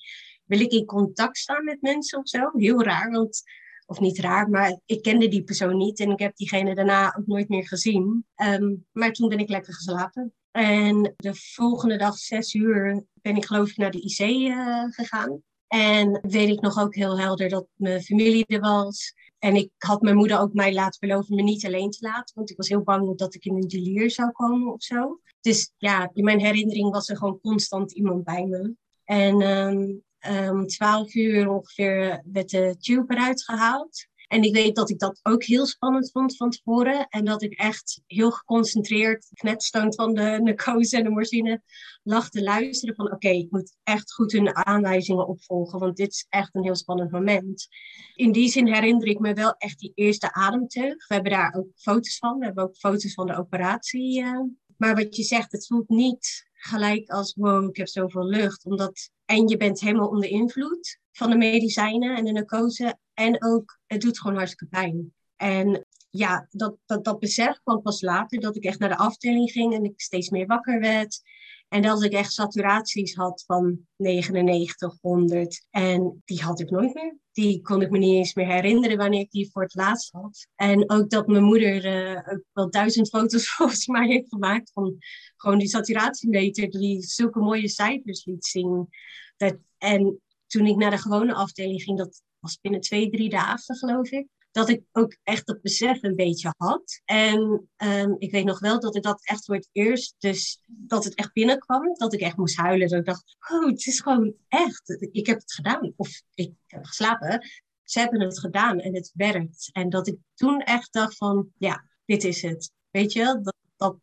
wil 0.45 0.61
ik 0.61 0.73
in 0.73 0.85
contact 0.85 1.39
staan 1.39 1.65
met 1.65 1.83
mensen 1.83 2.19
of 2.19 2.29
zo. 2.29 2.51
Heel 2.53 2.83
raar, 2.83 3.11
want, 3.11 3.43
of 3.91 4.01
niet 4.01 4.19
raar, 4.19 4.51
maar 4.51 4.81
ik 4.87 5.03
kende 5.03 5.29
die 5.29 5.43
persoon 5.43 5.77
niet. 5.77 6.01
En 6.01 6.11
ik 6.11 6.19
heb 6.19 6.37
diegene 6.37 6.75
daarna 6.75 7.17
ook 7.19 7.27
nooit 7.27 7.49
meer 7.49 7.67
gezien. 7.69 8.27
Um, 8.37 8.87
maar 8.93 9.13
toen 9.13 9.29
ben 9.29 9.39
ik 9.39 9.49
lekker 9.49 9.75
geslapen. 9.75 10.35
En 10.51 11.15
de 11.17 11.35
volgende 11.35 11.97
dag, 11.97 12.19
zes 12.19 12.55
uur, 12.55 13.05
ben 13.13 13.37
ik 13.37 13.45
geloof 13.45 13.71
ik 13.71 13.77
naar 13.77 13.91
de 13.91 14.01
IC 14.01 14.21
uh, 14.21 14.85
gegaan. 14.89 15.43
En 15.67 16.21
weet 16.23 16.49
ik 16.49 16.61
nog 16.61 16.79
ook 16.79 16.95
heel 16.95 17.19
helder 17.19 17.49
dat 17.49 17.67
mijn 17.75 18.03
familie 18.03 18.47
er 18.47 18.61
was. 18.61 19.15
En 19.39 19.55
ik 19.55 19.71
had 19.77 20.03
mijn 20.03 20.17
moeder 20.17 20.41
ook 20.41 20.53
mij 20.53 20.75
laten 20.75 21.01
beloven 21.01 21.35
me 21.35 21.43
niet 21.43 21.67
alleen 21.67 21.91
te 21.91 22.07
laten. 22.07 22.35
Want 22.35 22.51
ik 22.51 22.57
was 22.57 22.69
heel 22.69 22.83
bang 22.83 23.19
dat 23.19 23.35
ik 23.35 23.45
in 23.45 23.55
een 23.55 23.69
delier 23.69 24.11
zou 24.11 24.31
komen 24.31 24.73
of 24.73 24.83
zo. 24.83 25.21
Dus 25.41 25.73
ja, 25.77 26.11
in 26.13 26.25
mijn 26.25 26.41
herinnering 26.41 26.91
was 26.91 27.09
er 27.09 27.17
gewoon 27.17 27.41
constant 27.41 27.93
iemand 27.93 28.25
bij 28.25 28.47
me. 28.47 28.75
En 29.05 29.43
um, 29.43 30.03
um, 30.29 30.67
12 30.67 31.15
uur 31.15 31.49
ongeveer 31.49 32.23
werd 32.33 32.51
de 32.51 32.77
tube 32.79 33.15
eruit 33.15 33.45
gehaald. 33.45 34.09
En 34.31 34.43
ik 34.43 34.55
weet 34.55 34.77
dat 34.77 34.91
ik 34.91 34.99
dat 34.99 35.21
ook 35.23 35.45
heel 35.45 35.67
spannend 35.67 36.11
vond 36.11 36.37
van 36.37 36.51
tevoren. 36.51 37.07
En 37.09 37.25
dat 37.25 37.43
ik 37.43 37.53
echt 37.53 38.03
heel 38.07 38.31
geconcentreerd, 38.31 39.27
knetstoond 39.35 39.95
van 39.95 40.15
de 40.15 40.41
narcose 40.43 40.97
en 40.97 41.05
de 41.05 41.11
morfine, 41.11 41.63
lag 42.03 42.31
te 42.31 42.43
luisteren 42.43 42.95
van 42.95 43.13
oké, 43.13 43.29
ik 43.29 43.51
moet 43.51 43.77
echt 43.83 44.13
goed 44.13 44.33
hun 44.33 44.57
aanwijzingen 44.57 45.29
opvolgen, 45.29 45.79
want 45.79 45.97
dit 45.97 46.11
is 46.11 46.27
echt 46.29 46.55
een 46.55 46.63
heel 46.63 46.77
spannend 46.77 47.11
moment. 47.11 47.69
In 48.15 48.33
die 48.33 48.49
zin 48.49 48.67
herinner 48.67 49.07
ik 49.07 49.19
me 49.19 49.35
wel 49.35 49.55
echt 49.59 49.79
die 49.79 49.93
eerste 49.95 50.33
ademteug. 50.33 51.09
We 51.09 51.15
hebben 51.15 51.33
daar 51.33 51.55
ook 51.55 51.69
foto's 51.75 52.19
van. 52.19 52.39
We 52.39 52.45
hebben 52.45 52.65
ook 52.65 52.77
foto's 52.77 53.15
van 53.15 53.27
de 53.27 53.37
operatie. 53.37 54.23
Uh. 54.23 54.41
Maar 54.77 54.95
wat 54.95 55.17
je 55.17 55.23
zegt, 55.23 55.53
het 55.53 55.67
voelt 55.67 55.89
niet 55.89 56.50
gelijk 56.63 57.09
als 57.09 57.35
wow, 57.35 57.69
ik 57.69 57.77
heb 57.77 57.89
zoveel 57.89 58.27
lucht. 58.27 58.65
Omdat, 58.65 59.11
en 59.25 59.49
je 59.49 59.57
bent 59.57 59.81
helemaal 59.81 60.09
onder 60.09 60.29
invloed 60.29 60.99
van 61.13 61.31
de 61.31 61.37
medicijnen 61.37 62.17
en 62.17 62.25
de 62.25 62.33
narcose. 62.33 62.99
En 63.15 63.45
ook, 63.45 63.79
het 63.87 64.01
doet 64.01 64.21
gewoon 64.21 64.37
hartstikke 64.37 64.67
pijn. 64.67 65.15
En 65.37 65.87
ja, 66.11 66.47
dat, 66.51 66.77
dat, 66.87 67.05
dat 67.05 67.19
besef 67.19 67.61
kwam 67.63 67.83
pas 67.83 68.01
later, 68.01 68.41
dat 68.41 68.57
ik 68.57 68.65
echt 68.65 68.79
naar 68.79 68.89
de 68.89 68.97
afdeling 68.97 69.51
ging 69.51 69.75
en 69.75 69.85
ik 69.85 70.01
steeds 70.01 70.31
meer 70.31 70.47
wakker 70.47 70.81
werd. 70.81 71.23
En 71.71 71.83
dat 71.83 72.03
ik 72.03 72.13
echt 72.13 72.33
saturaties 72.33 73.15
had 73.15 73.45
van 73.47 73.87
99, 73.97 74.99
100. 75.01 75.67
En 75.71 76.23
die 76.25 76.43
had 76.43 76.61
ik 76.61 76.71
nooit 76.71 76.95
meer. 76.95 77.19
Die 77.33 77.61
kon 77.61 77.83
ik 77.83 77.91
me 77.91 77.99
niet 77.99 78.15
eens 78.15 78.35
meer 78.35 78.47
herinneren 78.47 78.97
wanneer 78.97 79.21
ik 79.21 79.31
die 79.31 79.51
voor 79.51 79.63
het 79.63 79.75
laatst 79.75 80.13
had. 80.13 80.47
En 80.55 80.91
ook 80.91 81.11
dat 81.11 81.27
mijn 81.27 81.45
moeder 81.45 81.85
uh, 81.85 82.17
ook 82.17 82.45
wel 82.53 82.71
duizend 82.71 83.09
foto's 83.09 83.51
volgens 83.55 83.87
mij 83.87 84.07
heeft 84.07 84.29
gemaakt 84.29 84.73
van 84.73 84.97
gewoon 85.37 85.59
die 85.59 85.69
saturatiemeter, 85.69 86.71
die 86.71 87.03
zulke 87.03 87.41
mooie 87.41 87.69
cijfers 87.69 88.25
liet 88.25 88.45
zien. 88.45 88.89
Dat, 89.37 89.57
en 89.79 90.21
toen 90.47 90.67
ik 90.67 90.77
naar 90.77 90.91
de 90.91 90.99
gewone 90.99 91.35
afdeling 91.35 91.83
ging, 91.83 91.99
dat 91.99 92.23
was 92.39 92.61
binnen 92.61 92.81
twee, 92.81 93.11
drie 93.11 93.29
dagen 93.29 93.77
geloof 93.77 94.11
ik 94.11 94.27
dat 94.51 94.69
ik 94.69 94.83
ook 94.93 95.17
echt 95.23 95.47
dat 95.47 95.61
besef 95.61 96.03
een 96.03 96.17
beetje 96.17 96.55
had. 96.57 97.01
En 97.05 97.69
um, 97.77 98.17
ik 98.19 98.31
weet 98.31 98.45
nog 98.45 98.59
wel 98.59 98.81
dat 98.81 98.97
ik 98.97 99.03
dat 99.03 99.25
echt 99.25 99.45
voor 99.45 99.55
het 99.55 99.69
eerst, 99.73 100.15
dus 100.19 100.63
dat 100.67 101.05
het 101.05 101.15
echt 101.15 101.33
binnenkwam, 101.33 101.95
dat 101.95 102.13
ik 102.13 102.21
echt 102.21 102.37
moest 102.37 102.57
huilen. 102.57 102.89
Dat 102.89 102.99
ik 102.99 103.05
dacht, 103.05 103.37
oh, 103.51 103.67
het 103.67 103.87
is 103.87 104.01
gewoon 104.01 104.35
echt, 104.49 105.09
ik 105.13 105.27
heb 105.27 105.39
het 105.39 105.53
gedaan. 105.53 105.93
Of 105.97 106.23
ik 106.35 106.53
heb 106.67 106.85
geslapen. 106.85 107.49
Ze 107.83 107.99
hebben 107.99 108.21
het 108.21 108.39
gedaan 108.39 108.79
en 108.79 108.95
het 108.95 109.11
werkt. 109.15 109.71
En 109.73 109.89
dat 109.89 110.07
ik 110.07 110.17
toen 110.35 110.61
echt 110.61 110.93
dacht 110.93 111.17
van, 111.17 111.53
ja, 111.59 111.85
dit 112.05 112.25
is 112.25 112.43
het. 112.43 112.73
Weet 112.91 113.13
je, 113.13 113.25
dat, 113.43 113.55
dat 113.77 113.97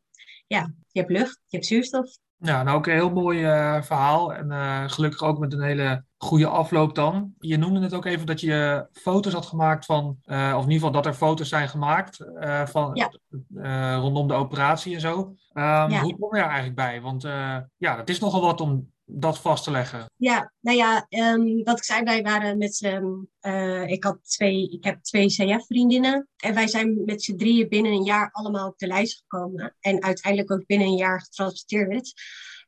ja, 0.47 0.73
je 0.91 0.99
hebt 0.99 1.12
lucht, 1.12 1.39
je 1.45 1.55
hebt 1.55 1.65
zuurstof, 1.65 2.17
ja, 2.39 2.63
nou 2.63 2.78
ook 2.78 2.88
een 2.88 2.93
heel 2.93 3.12
mooi 3.12 3.45
uh, 3.45 3.82
verhaal. 3.82 4.34
En 4.34 4.47
uh, 4.52 4.84
gelukkig 4.88 5.21
ook 5.21 5.39
met 5.39 5.54
een 5.54 5.62
hele 5.62 6.04
goede 6.17 6.47
afloop 6.47 6.95
dan. 6.95 7.34
Je 7.39 7.58
noemde 7.58 7.80
het 7.80 7.93
ook 7.93 8.06
even 8.06 8.26
dat 8.26 8.41
je 8.41 8.88
foto's 8.91 9.34
had 9.34 9.45
gemaakt 9.45 9.86
van, 9.86 10.17
uh, 10.26 10.54
of 10.56 10.63
in 10.63 10.71
ieder 10.71 10.73
geval 10.73 10.91
dat 10.91 11.06
er 11.06 11.13
foto's 11.13 11.50
zijn 11.50 11.69
gemaakt 11.69 12.26
van, 12.65 12.89
ja. 12.93 13.95
rondom 13.95 14.28
de 14.28 14.34
operatie 14.34 14.93
en 14.93 15.02
zo. 15.02 15.19
Um, 15.19 15.36
ja. 15.54 16.02
Hoe 16.02 16.17
kom 16.17 16.36
je 16.36 16.41
daar 16.41 16.50
eigenlijk 16.50 16.76
bij? 16.76 17.02
Want 17.02 17.21
ja, 17.78 17.97
het 17.97 18.10
is 18.10 18.19
nogal 18.19 18.41
wat 18.41 18.62
om 18.62 18.91
dat 19.10 19.39
vast 19.39 19.63
te 19.63 19.72
leggen? 19.72 20.12
Ja, 20.15 20.54
nou 20.60 20.78
ja, 20.78 21.08
um, 21.10 21.63
wat 21.63 21.78
ik 21.78 21.84
zei, 21.84 22.04
wij 22.04 22.22
waren 22.22 22.58
met 22.58 22.82
um, 22.86 23.30
uh, 23.41 23.88
ik, 23.88 24.04
had 24.04 24.20
twee, 24.24 24.70
ik 24.70 24.84
heb 24.84 25.02
twee 25.02 25.28
CF-vriendinnen. 25.28 26.28
En 26.38 26.54
wij 26.54 26.67
zijn 26.67 27.06
met 27.06 27.24
z'n 27.24 27.36
drieën 27.36 27.70
binnen 27.70 27.91
een 27.91 28.04
jaar 28.04 28.32
allemaal 28.32 28.67
op 28.67 28.78
de 28.78 28.88
lijst 28.88 29.17
gekomen. 29.17 29.76
En 29.80 30.04
uiteindelijk 30.04 30.52
ook 30.52 30.65
binnen 30.65 30.88
een 30.88 30.96
jaar 30.96 31.22
getransporteerd. 31.22 32.13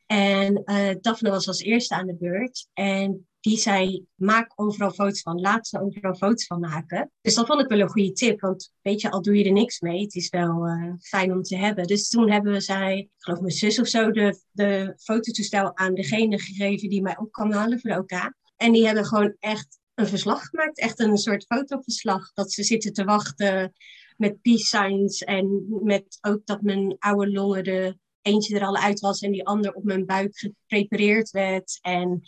En 0.05 0.61
uh, 0.65 0.89
Daphne 1.01 1.29
was 1.29 1.47
als 1.47 1.61
eerste 1.61 1.95
aan 1.95 2.07
de 2.07 2.15
beurt. 2.15 2.67
En 2.73 3.28
die 3.39 3.57
zei, 3.57 4.05
maak 4.15 4.51
overal 4.55 4.91
foto's 4.91 5.21
van. 5.21 5.39
Laat 5.39 5.67
ze 5.67 5.81
overal 5.81 6.15
foto's 6.15 6.45
van 6.45 6.59
maken. 6.59 7.11
Dus 7.21 7.33
dat 7.33 7.45
vond 7.45 7.61
ik 7.61 7.67
wel 7.67 7.79
een 7.79 7.89
goede 7.89 8.11
tip. 8.11 8.39
Want 8.39 8.71
weet 8.81 9.01
je, 9.01 9.11
al 9.11 9.21
doe 9.21 9.37
je 9.37 9.43
er 9.43 9.51
niks 9.51 9.79
mee. 9.79 10.01
Het 10.01 10.15
is 10.15 10.29
wel 10.29 10.67
uh, 10.67 10.93
fijn 10.99 11.31
om 11.31 11.41
te 11.41 11.57
hebben. 11.57 11.87
Dus 11.87 12.09
toen 12.09 12.31
hebben 12.31 12.51
we 12.51 12.61
zij, 12.61 12.97
ik 12.97 13.09
geloof 13.17 13.39
mijn 13.39 13.51
zus 13.51 13.79
of 13.79 13.87
zo, 13.87 14.11
de, 14.11 14.39
de 14.51 14.93
fototoestel 14.97 15.77
aan 15.77 15.93
degene 15.93 16.39
gegeven 16.39 16.89
die 16.89 17.01
mij 17.01 17.17
op 17.17 17.31
kan 17.31 17.53
halen 17.53 17.79
voor 17.79 17.89
de 17.89 17.97
OK. 17.97 18.33
En 18.55 18.71
die 18.71 18.85
hebben 18.85 19.05
gewoon 19.05 19.35
echt 19.39 19.79
een 19.93 20.07
verslag 20.07 20.45
gemaakt. 20.45 20.79
Echt 20.79 20.99
een 20.99 21.17
soort 21.17 21.45
fotoverslag. 21.45 22.33
Dat 22.33 22.51
ze 22.51 22.63
zitten 22.63 22.93
te 22.93 23.03
wachten 23.03 23.73
met 24.17 24.41
peace 24.41 24.65
signs. 24.65 25.23
En 25.23 25.65
met 25.83 26.17
ook 26.21 26.45
dat 26.45 26.61
mijn 26.61 26.95
oude 26.99 27.31
longen 27.31 27.63
de 27.63 27.97
eentje 28.21 28.59
er 28.59 28.65
al 28.65 28.77
uit 28.77 28.99
was 28.99 29.21
en 29.21 29.31
die 29.31 29.45
ander 29.45 29.73
op 29.73 29.83
mijn 29.83 30.05
buik 30.05 30.37
geprepareerd 30.37 31.31
werd. 31.31 31.79
En 31.81 32.21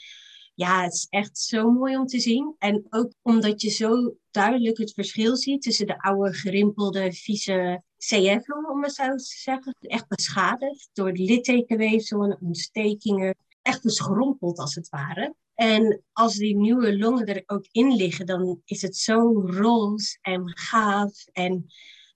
ja, 0.54 0.84
het 0.84 0.94
is 0.94 1.08
echt 1.10 1.38
zo 1.38 1.72
mooi 1.72 1.98
om 1.98 2.06
te 2.06 2.20
zien. 2.20 2.56
En 2.58 2.86
ook 2.90 3.14
omdat 3.22 3.62
je 3.62 3.70
zo 3.70 4.16
duidelijk 4.32 4.78
het 4.78 4.94
verschil 4.94 5.36
ziet 5.36 5.62
tussen 5.62 5.88
de 5.88 6.02
oude 6.02 6.34
gerimpelde, 6.34 7.14
vieze 7.14 7.84
CF-long, 7.98 8.68
om 8.70 8.84
het 8.84 8.94
zo 8.94 9.16
te 9.16 9.24
zeggen. 9.24 9.76
Echt 9.80 10.08
beschadigd 10.08 10.90
door 10.94 11.12
littekenweefsel 11.12 12.24
en 12.24 12.38
ontstekingen. 12.42 13.36
Echt 13.62 13.84
beschrompeld 13.84 14.60
als 14.60 14.76
het 14.76 14.90
ware. 14.90 15.36
En 15.56 16.04
als 16.12 16.36
die 16.36 16.56
nieuwe 16.56 16.98
longen 16.98 17.26
er 17.26 17.44
ook 17.46 17.68
in 17.72 17.96
liggen, 17.96 18.26
dan 18.26 18.62
is 18.66 18.82
het 18.82 18.98
zo 18.98 19.44
roze 19.46 20.18
en 20.22 20.58
gaaf. 20.58 21.26
En 21.32 21.66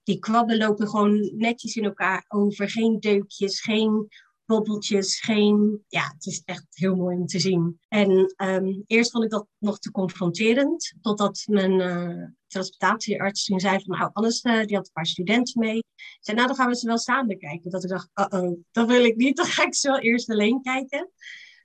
die 0.04 0.20
kwabben 0.20 0.58
lopen 0.58 0.88
gewoon 0.88 1.32
netjes 1.38 1.76
in 1.76 1.84
elkaar 1.84 2.26
over. 2.28 2.70
Geen 2.70 3.00
deukjes, 3.00 3.62
geen 3.62 4.08
bobbeltjes, 4.46 5.20
geen... 5.20 5.84
Ja, 5.88 6.12
het 6.14 6.26
is 6.26 6.42
echt 6.46 6.66
heel 6.70 6.96
mooi 6.96 7.18
om 7.18 7.26
te 7.26 7.40
zien. 7.40 7.80
En 7.88 8.34
um, 8.44 8.84
eerst 8.88 9.12
vond 9.12 9.24
ik 9.24 9.30
dat 9.30 9.48
nog 9.58 9.80
te 9.80 9.92
confronterend, 9.92 10.94
totdat 11.02 11.44
mijn 11.50 11.80
uh, 11.80 12.28
transportatiearts 12.48 13.46
toen 13.46 13.60
zei 13.60 13.84
van, 13.84 13.98
nou, 13.98 14.10
alles, 14.14 14.44
uh, 14.44 14.66
die 14.66 14.76
had 14.76 14.86
een 14.86 14.94
paar 14.94 15.06
studenten 15.06 15.60
mee. 15.60 15.84
Zei, 16.20 16.38
nou, 16.38 16.48
dan 16.48 16.58
gaan 16.58 16.70
we 16.70 16.76
ze 16.76 16.88
wel 16.88 16.98
samen 16.98 17.38
kijken. 17.38 17.72
Dat 17.72 17.84
ik 17.84 17.90
dacht, 17.90 18.10
uh 18.14 18.42
oh, 18.42 18.58
dat 18.72 18.88
wil 18.88 19.04
ik 19.04 19.16
niet, 19.16 19.36
dan 19.38 19.46
ga 19.46 19.66
ik 19.66 19.76
ze 19.76 19.88
wel 19.88 20.00
eerst 20.00 20.30
alleen 20.30 20.62
kijken 20.62 21.10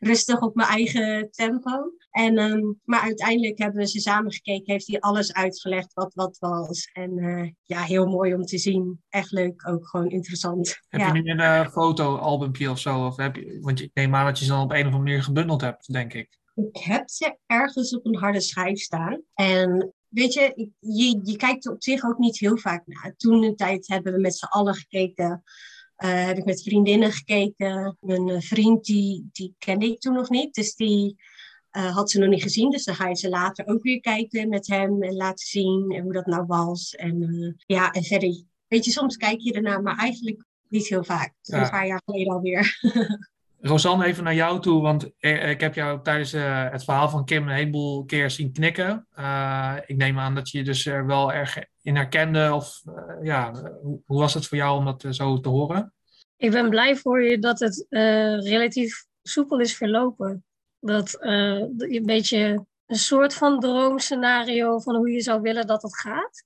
rustig 0.01 0.41
op 0.41 0.55
mijn 0.55 0.69
eigen 0.69 1.31
tempo. 1.31 1.93
En, 2.11 2.39
um, 2.39 2.81
maar 2.85 3.01
uiteindelijk 3.01 3.59
hebben 3.59 3.81
we 3.81 3.89
ze 3.89 4.01
samen 4.01 4.33
gekeken, 4.33 4.73
heeft 4.73 4.87
hij 4.87 5.01
alles 5.01 5.33
uitgelegd 5.33 5.93
wat 5.93 6.15
wat 6.15 6.37
was. 6.39 6.91
En 6.93 7.19
uh, 7.19 7.51
ja, 7.63 7.83
heel 7.83 8.07
mooi 8.07 8.35
om 8.35 8.45
te 8.45 8.59
zien. 8.59 9.03
Echt 9.09 9.31
leuk, 9.31 9.69
ook 9.69 9.89
gewoon 9.89 10.11
interessant. 10.11 10.79
Heb 10.89 11.01
ja. 11.01 11.15
je 11.15 11.23
nu 11.23 11.31
een 11.31 11.41
uh, 11.41 11.69
fotoalbumpje 11.69 12.71
of 12.71 12.79
zo? 12.79 13.07
Of 13.07 13.17
heb 13.17 13.37
je, 13.37 13.59
want 13.61 13.81
ik 13.81 13.91
neem 13.95 14.15
aan 14.15 14.25
dat 14.25 14.39
je 14.39 14.45
ze 14.45 14.51
dan 14.51 14.63
op 14.63 14.71
een 14.71 14.79
of 14.79 14.85
andere 14.85 15.03
manier 15.03 15.23
gebundeld 15.23 15.61
hebt, 15.61 15.93
denk 15.93 16.15
ik. 16.15 16.39
Ik 16.55 16.77
heb 16.77 17.09
ze 17.09 17.37
ergens 17.47 17.97
op 17.97 18.07
een 18.07 18.17
harde 18.17 18.41
schijf 18.41 18.79
staan. 18.79 19.23
En 19.35 19.95
weet 20.09 20.33
je, 20.33 20.71
je, 20.79 21.21
je 21.23 21.37
kijkt 21.37 21.67
er 21.67 21.73
op 21.73 21.83
zich 21.83 22.05
ook 22.05 22.19
niet 22.19 22.39
heel 22.39 22.57
vaak 22.57 22.83
naar. 22.87 23.15
Toen 23.17 23.43
een 23.43 23.57
tijd 23.57 23.89
hebben 23.89 24.13
we 24.13 24.21
met 24.21 24.37
z'n 24.37 24.45
allen 24.45 24.75
gekeken 24.75 25.43
uh, 26.05 26.25
heb 26.27 26.37
ik 26.37 26.45
met 26.45 26.63
vriendinnen 26.63 27.13
gekeken. 27.13 27.97
Mijn 28.01 28.29
uh, 28.29 28.41
vriend, 28.41 28.85
die, 28.85 29.29
die 29.33 29.55
kende 29.59 29.87
ik 29.87 30.01
toen 30.01 30.15
nog 30.15 30.31
niet. 30.31 30.55
Dus 30.55 30.75
die 30.75 31.17
uh, 31.73 31.95
had 31.95 32.11
ze 32.11 32.19
nog 32.19 32.29
niet 32.29 32.43
gezien. 32.43 32.71
Dus 32.71 32.85
dan 32.85 32.95
ga 32.95 33.09
je 33.09 33.17
ze 33.17 33.29
later 33.29 33.67
ook 33.67 33.83
weer 33.83 34.01
kijken 34.01 34.49
met 34.49 34.67
hem. 34.67 35.03
En 35.03 35.15
laten 35.15 35.47
zien 35.47 35.91
en 35.91 36.03
hoe 36.03 36.13
dat 36.13 36.27
nou 36.27 36.47
was. 36.47 36.95
En 36.95 37.57
ja, 37.67 37.91
en 37.91 38.05
verder. 38.05 38.45
Weet 38.69 38.85
je, 38.85 38.91
soms 38.91 39.17
kijk 39.17 39.41
je 39.41 39.53
ernaar, 39.53 39.83
maar 39.83 39.97
eigenlijk 39.97 40.45
niet 40.69 40.89
heel 40.89 41.05
vaak. 41.05 41.35
Ja. 41.41 41.63
Een 41.63 41.71
paar 41.71 41.87
jaar 41.87 42.03
geleden 42.05 42.33
alweer. 42.33 42.79
Rosanne, 43.61 44.05
even 44.05 44.25
naar 44.25 44.35
jou 44.35 44.61
toe, 44.61 44.83
want 44.83 45.11
ik 45.19 45.61
heb 45.61 45.75
jou 45.75 46.03
tijdens 46.03 46.35
uh, 46.35 46.71
het 46.71 46.85
verhaal 46.85 47.09
van 47.09 47.25
Kim 47.25 47.49
een 47.49 47.55
heleboel 47.55 48.05
keer 48.05 48.31
zien 48.31 48.53
knikken. 48.53 49.07
Uh, 49.19 49.77
ik 49.87 49.97
neem 49.97 50.19
aan 50.19 50.35
dat 50.35 50.51
je 50.51 50.59
je 50.59 50.65
dus 50.65 50.87
er 50.87 51.07
wel 51.07 51.33
erg 51.33 51.59
in 51.83 51.97
herkende. 51.97 52.55
Of 52.55 52.83
uh, 52.87 53.25
ja, 53.25 53.53
hoe, 53.83 54.01
hoe, 54.07 54.19
was 54.19 54.35
het 54.35 54.47
voor 54.47 54.59
jou 54.59 54.79
om 54.79 54.85
dat 54.85 55.07
zo 55.11 55.40
te 55.40 55.49
horen? 55.49 55.95
Ik 56.37 56.51
ben 56.51 56.71
blij 56.71 56.97
voor 56.97 57.23
je 57.23 57.38
dat 57.38 57.59
het 57.59 57.87
relatief 58.45 59.05
soepel 59.23 59.61
is 59.61 59.77
verlopen. 59.77 60.45
Dat 60.81 61.11
je 61.11 61.71
een 61.77 62.07
beetje 62.07 62.66
een 62.87 62.97
soort 62.97 63.35
van 63.35 63.61
droomscenario 63.61 64.79
van 64.79 64.97
hoe 64.97 65.11
je 65.11 65.21
zou 65.21 65.40
willen 65.40 65.66
dat 65.66 65.83
het 65.83 65.99
gaat. 65.99 66.45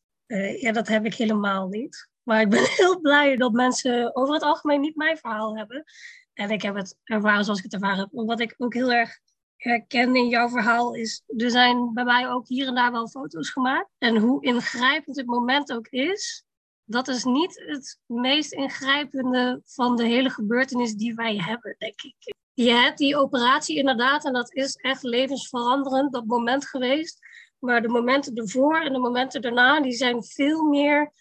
ja, 0.60 0.72
dat 0.72 0.88
heb 0.88 1.04
ik 1.04 1.14
helemaal 1.14 1.68
niet. 1.68 2.08
Maar 2.22 2.40
ik 2.40 2.48
ben 2.48 2.64
heel 2.76 3.00
blij 3.00 3.36
dat 3.36 3.52
mensen 3.52 4.16
over 4.16 4.34
het 4.34 4.42
algemeen 4.42 4.80
niet 4.80 4.96
mijn 4.96 5.16
verhaal 5.16 5.56
hebben. 5.56 5.84
En 6.32 6.50
ik 6.50 6.62
heb 6.62 6.74
het 6.74 6.96
ervaren 7.04 7.44
zoals 7.44 7.58
ik 7.58 7.64
het 7.64 7.74
ervaren 7.74 7.98
heb. 7.98 8.08
Wat 8.10 8.40
ik 8.40 8.54
ook 8.58 8.74
heel 8.74 8.92
erg 8.92 9.18
herken 9.56 10.28
jouw 10.28 10.48
verhaal 10.48 10.94
is, 10.94 11.22
er 11.36 11.50
zijn 11.50 11.92
bij 11.94 12.04
mij 12.04 12.28
ook 12.28 12.48
hier 12.48 12.66
en 12.66 12.74
daar 12.74 12.92
wel 12.92 13.08
foto's 13.08 13.50
gemaakt. 13.50 13.90
En 13.98 14.16
hoe 14.16 14.44
ingrijpend 14.44 15.16
het 15.16 15.26
moment 15.26 15.72
ook 15.72 15.88
is, 15.88 16.44
dat 16.84 17.08
is 17.08 17.24
niet 17.24 17.62
het 17.66 17.98
meest 18.06 18.52
ingrijpende 18.52 19.60
van 19.64 19.96
de 19.96 20.06
hele 20.06 20.30
gebeurtenis 20.30 20.94
die 20.94 21.14
wij 21.14 21.36
hebben, 21.36 21.74
denk 21.78 22.02
ik. 22.02 22.34
Je 22.52 22.70
hebt 22.70 22.98
die 22.98 23.16
operatie 23.16 23.76
inderdaad, 23.76 24.24
en 24.24 24.32
dat 24.32 24.54
is 24.54 24.74
echt 24.74 25.02
levensveranderend, 25.02 26.12
dat 26.12 26.24
moment 26.24 26.66
geweest. 26.66 27.18
Maar 27.58 27.82
de 27.82 27.88
momenten 27.88 28.34
ervoor 28.34 28.80
en 28.80 28.92
de 28.92 28.98
momenten 28.98 29.42
daarna, 29.42 29.80
die 29.80 29.92
zijn 29.92 30.24
veel 30.24 30.62
meer 30.62 31.12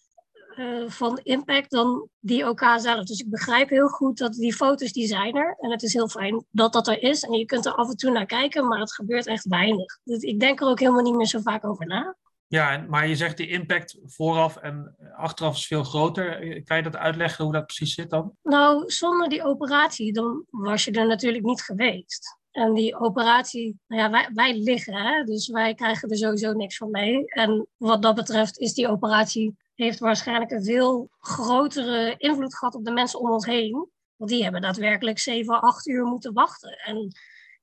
uh, 0.57 0.89
van 0.89 1.19
impact 1.23 1.71
dan 1.71 2.07
die 2.19 2.49
OK 2.49 2.61
zelf. 2.75 3.03
Dus 3.03 3.19
ik 3.19 3.29
begrijp 3.29 3.69
heel 3.69 3.87
goed 3.87 4.17
dat 4.17 4.33
die 4.33 4.53
foto's 4.53 4.91
die 4.91 5.07
zijn 5.07 5.35
er. 5.35 5.55
En 5.59 5.71
het 5.71 5.83
is 5.83 5.93
heel 5.93 6.07
fijn 6.07 6.45
dat 6.51 6.73
dat 6.73 6.87
er 6.87 7.01
is. 7.01 7.23
En 7.23 7.31
je 7.31 7.45
kunt 7.45 7.65
er 7.65 7.75
af 7.75 7.89
en 7.89 7.97
toe 7.97 8.11
naar 8.11 8.25
kijken, 8.25 8.67
maar 8.67 8.79
het 8.79 8.93
gebeurt 8.93 9.27
echt 9.27 9.47
weinig. 9.47 9.99
Dus 10.03 10.21
ik 10.21 10.39
denk 10.39 10.61
er 10.61 10.67
ook 10.67 10.79
helemaal 10.79 11.03
niet 11.03 11.15
meer 11.15 11.25
zo 11.25 11.39
vaak 11.39 11.65
over 11.65 11.85
na. 11.85 12.15
Ja, 12.47 12.85
maar 12.89 13.07
je 13.07 13.15
zegt 13.15 13.37
die 13.37 13.47
impact 13.47 13.97
vooraf 14.03 14.55
en 14.57 14.95
achteraf 15.15 15.55
is 15.55 15.67
veel 15.67 15.83
groter. 15.83 16.63
Kan 16.63 16.77
je 16.77 16.83
dat 16.83 16.95
uitleggen 16.95 17.43
hoe 17.43 17.53
dat 17.53 17.65
precies 17.65 17.93
zit 17.93 18.09
dan? 18.09 18.35
Nou, 18.43 18.83
zonder 18.91 19.29
die 19.29 19.43
operatie, 19.43 20.13
dan 20.13 20.45
was 20.49 20.85
je 20.85 20.91
er 20.91 21.07
natuurlijk 21.07 21.43
niet 21.43 21.61
geweest. 21.61 22.37
En 22.51 22.73
die 22.73 22.99
operatie, 22.99 23.79
nou 23.87 24.01
ja, 24.01 24.09
wij, 24.09 24.29
wij 24.33 24.57
liggen, 24.57 24.93
hè? 24.93 25.23
dus 25.23 25.47
wij 25.47 25.73
krijgen 25.73 26.09
er 26.09 26.17
sowieso 26.17 26.51
niks 26.51 26.77
van 26.77 26.91
mee. 26.91 27.25
En 27.25 27.67
wat 27.77 28.01
dat 28.01 28.15
betreft 28.15 28.57
is 28.57 28.73
die 28.73 28.87
operatie 28.87 29.55
heeft 29.75 29.99
waarschijnlijk 29.99 30.51
een 30.51 30.63
veel 30.63 31.09
grotere 31.19 32.15
invloed 32.17 32.55
gehad 32.55 32.75
op 32.75 32.85
de 32.85 32.91
mensen 32.91 33.19
om 33.19 33.31
ons 33.31 33.45
heen. 33.45 33.89
Want 34.15 34.31
die 34.31 34.43
hebben 34.43 34.61
daadwerkelijk 34.61 35.19
7, 35.19 35.61
8 35.61 35.87
uur 35.87 36.05
moeten 36.05 36.33
wachten. 36.33 36.77
En 36.77 37.11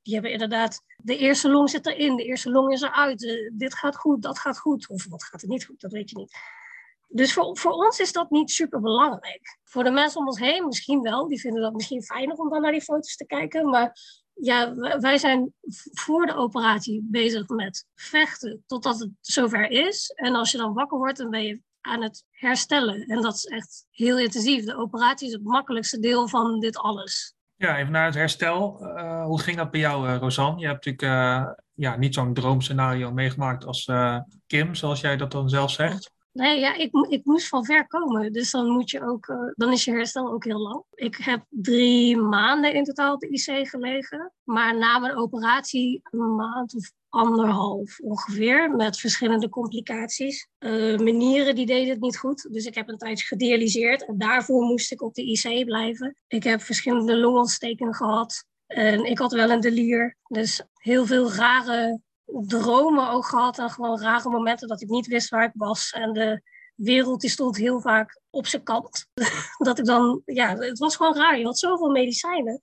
die 0.03 0.15
hebben 0.15 0.33
inderdaad, 0.33 0.83
de 0.97 1.17
eerste 1.17 1.51
long 1.51 1.71
zit 1.71 1.87
erin, 1.87 2.17
de 2.17 2.25
eerste 2.25 2.51
long 2.51 2.73
is 2.73 2.83
eruit. 2.83 3.51
Dit 3.53 3.75
gaat 3.75 3.97
goed, 3.97 4.23
dat 4.23 4.39
gaat 4.39 4.59
goed. 4.59 4.89
Of 4.89 5.07
wat 5.09 5.25
gaat 5.25 5.43
er 5.43 5.49
niet 5.49 5.65
goed, 5.65 5.81
dat 5.81 5.93
weet 5.93 6.11
je 6.11 6.17
niet. 6.17 6.33
Dus 7.13 7.33
voor, 7.33 7.59
voor 7.59 7.73
ons 7.73 7.99
is 7.99 8.13
dat 8.13 8.31
niet 8.31 8.51
super 8.51 8.81
belangrijk. 8.81 9.59
Voor 9.65 9.85
de 9.85 9.91
mensen 9.91 10.21
om 10.21 10.27
ons 10.27 10.39
heen 10.39 10.67
misschien 10.67 11.03
wel. 11.03 11.29
Die 11.29 11.41
vinden 11.41 11.63
dat 11.63 11.73
misschien 11.73 12.03
fijner 12.03 12.37
om 12.37 12.51
dan 12.51 12.63
naar 12.63 12.73
die 12.73 12.83
foto's 12.83 13.17
te 13.17 13.27
kijken. 13.27 13.69
Maar 13.69 13.97
ja, 14.35 14.75
wij 15.01 15.19
zijn 15.19 15.55
voor 15.93 16.27
de 16.27 16.35
operatie 16.35 17.07
bezig 17.11 17.49
met 17.49 17.87
vechten 17.95 18.65
totdat 18.67 18.99
het 18.99 19.11
zover 19.21 19.71
is. 19.71 20.13
En 20.15 20.35
als 20.35 20.51
je 20.51 20.59
dan 20.59 20.75
wakker 20.75 20.99
wordt, 20.99 21.19
dan 21.19 21.31
ben 21.31 21.43
je 21.43 21.61
aan 21.81 22.03
het 22.03 22.25
herstellen. 22.31 23.05
En 23.07 23.23
dat 23.23 23.35
is 23.35 23.45
echt 23.45 23.87
heel 23.91 24.19
intensief. 24.19 24.65
De 24.65 24.77
operatie 24.77 25.27
is 25.27 25.33
het 25.33 25.45
makkelijkste 25.45 26.01
deel 26.01 26.29
van 26.29 26.61
dit 26.61 26.79
alles. 26.79 27.35
Ja, 27.57 27.79
even 27.79 27.93
naar 27.93 28.05
het 28.05 28.15
herstel. 28.15 28.79
Uh, 28.83 29.25
hoe 29.25 29.41
ging 29.41 29.57
dat 29.57 29.71
bij 29.71 29.81
jou, 29.81 30.09
uh, 30.09 30.17
Rosanne? 30.17 30.61
Je 30.61 30.67
hebt 30.67 30.87
natuurlijk 30.87 31.03
uh, 31.03 31.53
ja, 31.75 31.97
niet 31.97 32.15
zo'n 32.15 32.35
droomscenario 32.35 33.13
meegemaakt 33.13 33.65
als 33.65 33.91
Kim, 34.47 34.75
zoals 34.75 35.01
jij 35.01 35.17
dat 35.17 35.31
dan 35.31 35.49
zelf 35.49 35.71
zegt. 35.71 36.13
Nee, 36.33 36.61
ja, 36.61 36.75
ik, 36.75 36.91
ik 37.09 37.25
moest 37.25 37.49
van 37.49 37.65
ver 37.65 37.87
komen. 37.87 38.33
Dus 38.33 38.51
dan, 38.51 38.69
moet 38.69 38.91
je 38.91 39.03
ook, 39.03 39.53
dan 39.57 39.73
is 39.73 39.85
je 39.85 39.91
herstel 39.91 40.33
ook 40.33 40.45
heel 40.45 40.61
lang. 40.61 40.85
Ik 40.91 41.17
heb 41.17 41.45
drie 41.49 42.17
maanden 42.17 42.75
in 42.75 42.85
totaal 42.85 43.15
op 43.15 43.21
de 43.21 43.29
IC 43.29 43.69
gelegen. 43.69 44.33
Maar 44.45 44.79
na 44.79 44.99
mijn 44.99 45.17
operatie 45.17 46.01
een 46.11 46.35
maand 46.35 46.75
of 46.75 46.93
anderhalf 47.11 48.01
ongeveer, 48.01 48.71
met 48.71 48.99
verschillende 48.99 49.49
complicaties. 49.49 50.49
Uh, 50.59 50.99
die 51.55 51.67
deden 51.67 51.89
het 51.89 52.01
niet 52.01 52.19
goed, 52.19 52.49
dus 52.53 52.65
ik 52.65 52.75
heb 52.75 52.89
een 52.89 52.99
tijdje 52.99 53.27
gedialyseerd 53.27 54.07
en 54.07 54.19
daarvoor 54.19 54.63
moest 54.63 54.93
ik 54.93 55.03
op 55.03 55.15
de 55.15 55.23
IC 55.23 55.65
blijven. 55.65 56.17
Ik 56.27 56.43
heb 56.43 56.61
verschillende 56.61 57.17
longontstekingen 57.17 57.95
gehad 57.95 58.45
en 58.67 59.05
ik 59.05 59.19
had 59.19 59.33
wel 59.33 59.51
een 59.51 59.61
delier, 59.61 60.17
dus 60.29 60.63
heel 60.75 61.07
veel 61.07 61.33
rare 61.33 62.01
dromen 62.47 63.11
ook 63.11 63.27
gehad 63.27 63.59
en 63.59 63.71
gewoon 63.71 64.01
rare 64.01 64.31
momenten 64.31 64.69
dat 64.69 64.81
ik 64.81 64.89
niet 64.89 65.07
wist 65.07 65.29
waar 65.29 65.45
ik 65.45 65.53
was 65.55 65.91
en 65.91 66.13
de 66.13 66.43
wereld 66.75 67.21
die 67.21 67.31
stond 67.31 67.57
heel 67.57 67.81
vaak 67.81 68.21
op 68.31 68.47
zijn 68.47 68.63
kant. 68.63 69.07
dat 69.59 69.79
ik 69.79 69.85
dan, 69.85 70.23
ja, 70.25 70.57
het 70.57 70.79
was 70.79 70.97
gewoon 70.97 71.17
raar. 71.17 71.39
Je 71.39 71.45
had 71.45 71.59
zoveel 71.59 71.91
medicijnen 71.91 72.63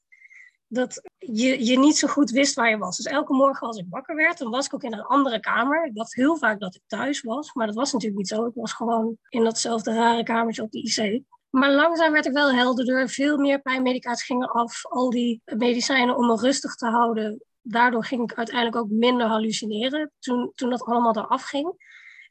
dat 0.67 1.01
je, 1.17 1.65
je 1.65 1.79
niet 1.79 1.97
zo 1.97 2.07
goed 2.07 2.31
wist 2.31 2.55
waar 2.55 2.69
je 2.69 2.77
was. 2.77 2.97
Dus 2.97 3.05
elke 3.05 3.33
morgen 3.33 3.67
als 3.67 3.77
ik 3.77 3.85
wakker 3.89 4.15
werd, 4.15 4.37
dan 4.37 4.49
was 4.51 4.65
ik 4.65 4.73
ook 4.73 4.83
in 4.83 4.93
een 4.93 5.03
andere 5.03 5.39
kamer. 5.39 5.85
Ik 5.85 5.95
dacht 5.95 6.15
heel 6.15 6.37
vaak 6.37 6.59
dat 6.59 6.75
ik 6.75 6.81
thuis 6.87 7.21
was, 7.21 7.53
maar 7.53 7.67
dat 7.67 7.75
was 7.75 7.91
natuurlijk 7.91 8.19
niet 8.19 8.27
zo. 8.27 8.45
Ik 8.45 8.55
was 8.55 8.73
gewoon 8.73 9.17
in 9.29 9.43
datzelfde 9.43 9.93
rare 9.93 10.23
kamertje 10.23 10.61
op 10.61 10.71
de 10.71 10.81
IC. 10.81 11.23
Maar 11.49 11.71
langzaam 11.71 12.11
werd 12.11 12.25
ik 12.25 12.33
wel 12.33 12.51
helderder. 12.51 13.09
Veel 13.09 13.37
meer 13.37 13.61
pijnmedicatie 13.61 14.25
gingen 14.25 14.49
af. 14.49 14.85
Al 14.85 15.09
die 15.09 15.41
medicijnen 15.45 16.17
om 16.17 16.27
me 16.27 16.35
rustig 16.35 16.75
te 16.75 16.87
houden. 16.87 17.41
Daardoor 17.69 18.05
ging 18.05 18.31
ik 18.31 18.37
uiteindelijk 18.37 18.77
ook 18.77 18.89
minder 18.89 19.27
hallucineren 19.27 20.11
toen, 20.19 20.51
toen 20.55 20.69
dat 20.69 20.83
allemaal 20.83 21.17
eraf 21.17 21.43
ging. 21.43 21.85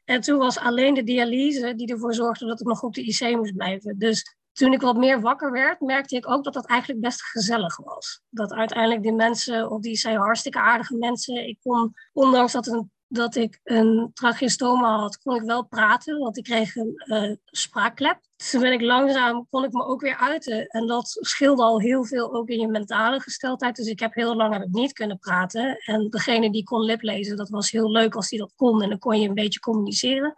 En 0.05 0.21
toen 0.21 0.37
was 0.37 0.59
alleen 0.59 0.93
de 0.93 1.03
dialyse 1.03 1.75
die 1.75 1.91
ervoor 1.91 2.13
zorgde 2.13 2.45
dat 2.45 2.59
ik 2.59 2.67
nog 2.67 2.83
op 2.83 2.93
de 2.93 3.01
IC 3.01 3.35
moest 3.35 3.55
blijven. 3.55 3.99
Dus 3.99 4.37
toen 4.51 4.73
ik 4.73 4.81
wat 4.81 4.97
meer 4.97 5.21
wakker 5.21 5.51
werd, 5.51 5.81
merkte 5.81 6.15
ik 6.15 6.29
ook 6.29 6.43
dat 6.43 6.53
dat 6.53 6.65
eigenlijk 6.65 7.01
best 7.01 7.21
gezellig 7.23 7.77
was. 7.77 8.21
Dat 8.29 8.53
uiteindelijk 8.53 9.03
die 9.03 9.13
mensen, 9.13 9.71
of 9.71 9.81
die 9.81 9.95
zijn 9.95 10.17
hartstikke 10.17 10.59
aardige 10.59 10.97
mensen, 10.97 11.47
ik 11.47 11.57
kon, 11.61 11.93
ondanks 12.13 12.51
dat, 12.51 12.67
een, 12.67 12.91
dat 13.07 13.35
ik 13.35 13.59
een 13.63 14.11
tracheostoma 14.13 14.97
had, 14.99 15.17
kon 15.17 15.35
ik 15.35 15.41
wel 15.41 15.65
praten, 15.65 16.19
want 16.19 16.37
ik 16.37 16.43
kreeg 16.43 16.75
een 16.75 17.03
uh, 17.05 17.35
spraakklep. 17.45 18.19
Toen 18.51 18.61
ben 18.61 18.71
ik 18.71 18.81
langzaam, 18.81 19.47
kon 19.49 19.63
ik 19.63 19.71
me 19.71 19.85
ook 19.85 20.01
weer 20.01 20.17
uiten. 20.17 20.67
En 20.67 20.87
dat 20.87 21.17
scheelde 21.19 21.63
al 21.63 21.79
heel 21.79 22.05
veel 22.05 22.33
ook 22.33 22.47
in 22.47 22.59
je 22.59 22.67
mentale 22.67 23.19
gesteldheid. 23.19 23.75
Dus 23.75 23.87
ik 23.87 23.99
heb 23.99 24.13
heel 24.13 24.35
lang 24.35 24.53
heb 24.53 24.61
ik 24.61 24.71
niet 24.71 24.93
kunnen 24.93 25.19
praten. 25.19 25.77
En 25.77 26.09
degene 26.09 26.51
die 26.51 26.63
kon 26.63 26.81
liplezen, 26.81 27.37
dat 27.37 27.49
was 27.49 27.71
heel 27.71 27.91
leuk 27.91 28.15
als 28.15 28.29
die 28.29 28.39
dat 28.39 28.53
kon. 28.55 28.81
En 28.81 28.89
dan 28.89 28.99
kon 28.99 29.19
je 29.19 29.27
een 29.27 29.33
beetje 29.33 29.59
communiceren. 29.59 30.33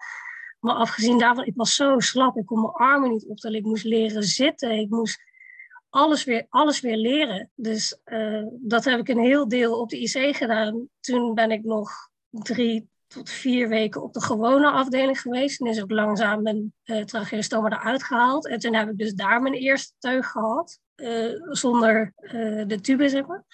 Maar 0.60 0.76
afgezien 0.76 1.18
daarvan, 1.18 1.46
ik 1.46 1.56
was 1.56 1.76
zo 1.76 2.00
slap. 2.00 2.38
Ik 2.38 2.46
kon 2.46 2.62
mijn 2.62 2.74
armen 2.74 3.10
niet 3.10 3.26
optellen. 3.26 3.58
Ik 3.58 3.66
moest 3.66 3.84
leren 3.84 4.24
zitten. 4.24 4.72
Ik 4.72 4.90
moest 4.90 5.22
alles 5.90 6.24
weer, 6.24 6.46
alles 6.50 6.80
weer 6.80 6.98
leren. 6.98 7.52
Dus 7.56 8.00
uh, 8.06 8.46
dat 8.60 8.86
heb 8.86 9.00
ik 9.00 9.08
een 9.08 9.20
heel 9.20 9.48
deel 9.48 9.80
op 9.80 9.90
de 9.90 10.00
IC 10.00 10.36
gedaan. 10.36 10.90
Toen 11.00 11.34
ben 11.34 11.52
ik 11.52 11.64
nog 11.64 12.09
drie 12.30 12.90
tot 13.08 13.30
vier 13.30 13.70
weken 13.70 14.04
op 14.04 14.14
de 14.14 14.22
gewone 14.22 14.70
afdeling 14.70 15.22
geweest. 15.22 15.62
En 15.62 15.68
is 15.68 15.82
ook 15.82 15.92
langzaam 15.92 16.42
mijn 16.42 16.74
uh, 16.86 17.04
tracheostoma 17.04 17.70
eruit 17.70 18.04
gehaald. 18.04 18.48
En 18.48 18.60
toen 18.60 18.76
heb 18.76 18.90
ik 18.90 18.98
dus 18.98 19.14
daar 19.14 19.42
mijn 19.42 19.54
eerste 19.54 19.94
teug 20.00 20.28
gehad. 20.28 20.80
Uh, 20.96 21.36
zonder 21.52 22.14
de 22.68 22.78
tube, 22.82 23.10
zeg 23.10 23.26
maar 23.26 23.46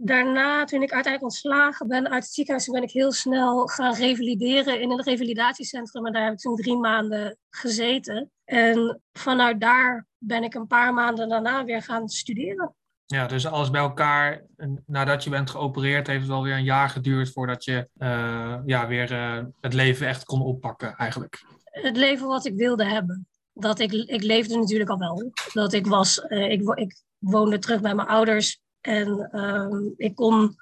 daarna, 0.00 0.64
toen 0.64 0.82
ik 0.82 0.92
uiteindelijk 0.92 1.22
ontslagen 1.22 1.88
ben 1.88 2.10
uit 2.10 2.22
het 2.22 2.32
ziekenhuis, 2.32 2.68
ben 2.68 2.82
ik 2.82 2.90
heel 2.90 3.12
snel 3.12 3.66
gaan 3.66 3.94
revalideren 3.94 4.80
in 4.80 4.90
een 4.90 5.02
revalidatiecentrum. 5.02 6.06
En 6.06 6.12
daar 6.12 6.24
heb 6.24 6.32
ik 6.32 6.38
toen 6.38 6.56
drie 6.56 6.76
maanden 6.76 7.38
gezeten. 7.50 8.30
En 8.44 9.02
vanuit 9.12 9.60
daar 9.60 10.06
ben 10.18 10.42
ik 10.42 10.54
een 10.54 10.66
paar 10.66 10.94
maanden 10.94 11.28
daarna 11.28 11.64
weer 11.64 11.82
gaan 11.82 12.08
studeren. 12.08 12.74
Ja, 13.10 13.26
dus 13.26 13.46
alles 13.46 13.70
bij 13.70 13.80
elkaar, 13.80 14.44
nadat 14.86 15.24
je 15.24 15.30
bent 15.30 15.50
geopereerd, 15.50 16.06
heeft 16.06 16.20
het 16.20 16.28
wel 16.28 16.42
weer 16.42 16.54
een 16.54 16.64
jaar 16.64 16.88
geduurd 16.88 17.32
voordat 17.32 17.64
je 17.64 17.88
uh, 17.98 18.58
ja, 18.64 18.86
weer 18.86 19.12
uh, 19.12 19.44
het 19.60 19.74
leven 19.74 20.06
echt 20.06 20.24
kon 20.24 20.42
oppakken 20.42 20.94
eigenlijk. 20.96 21.44
Het 21.62 21.96
leven 21.96 22.26
wat 22.26 22.46
ik 22.46 22.54
wilde 22.54 22.84
hebben. 22.84 23.26
Dat 23.52 23.78
ik, 23.78 23.92
ik 23.92 24.22
leefde 24.22 24.58
natuurlijk 24.58 24.90
al 24.90 24.98
wel. 24.98 25.32
Dat 25.52 25.72
ik 25.72 25.86
was, 25.86 26.24
uh, 26.28 26.50
ik, 26.50 26.62
ik 26.74 27.02
woonde 27.18 27.58
terug 27.58 27.80
bij 27.80 27.94
mijn 27.94 28.08
ouders 28.08 28.60
en 28.80 29.28
ehm, 29.32 29.90
ik 29.96 30.14
kon 30.14 30.56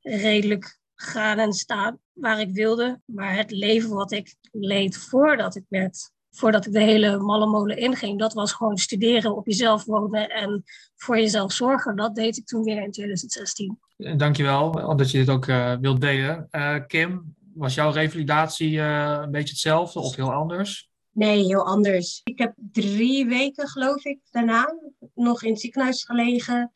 redelijk 0.00 0.78
gaan 0.94 1.38
en 1.38 1.52
staan 1.52 1.98
waar 2.12 2.40
ik 2.40 2.50
wilde. 2.52 3.00
Maar 3.04 3.36
het 3.36 3.50
leven 3.50 3.90
wat 3.90 4.12
ik 4.12 4.36
leed 4.50 4.96
voordat 4.96 5.56
ik 5.56 5.64
werd, 5.68 6.12
voordat 6.30 6.66
ik 6.66 6.72
de 6.72 6.82
hele 6.82 7.18
malle 7.18 7.46
molen 7.46 7.76
inging, 7.76 8.18
dat 8.18 8.32
was 8.32 8.52
gewoon 8.52 8.76
studeren, 8.76 9.36
op 9.36 9.46
jezelf 9.46 9.84
wonen 9.84 10.28
en 10.28 10.64
voor 10.96 11.18
jezelf 11.18 11.52
zorgen. 11.52 11.96
Dat 11.96 12.14
deed 12.14 12.36
ik 12.36 12.46
toen 12.46 12.62
weer 12.62 12.82
in 12.82 12.90
2016. 12.90 13.78
Dankjewel 14.16 14.96
dat 14.96 15.10
je 15.10 15.18
dit 15.18 15.28
ook 15.28 15.46
uh, 15.46 15.76
wilt 15.80 16.00
delen. 16.00 16.48
Uh, 16.50 16.76
Kim, 16.86 17.34
was 17.54 17.74
jouw 17.74 17.90
revalidatie 17.90 18.72
uh, 18.72 19.18
een 19.22 19.30
beetje 19.30 19.50
hetzelfde 19.52 20.00
of 20.00 20.16
heel 20.16 20.32
anders? 20.32 20.88
Nee, 21.12 21.44
heel 21.44 21.66
anders. 21.66 22.20
Ik 22.24 22.38
heb 22.38 22.54
drie 22.72 23.26
weken, 23.26 23.68
geloof 23.68 24.04
ik, 24.04 24.18
daarna 24.30 24.74
nog 25.14 25.42
in 25.42 25.50
het 25.50 25.60
ziekenhuis 25.60 26.04
gelegen 26.04 26.70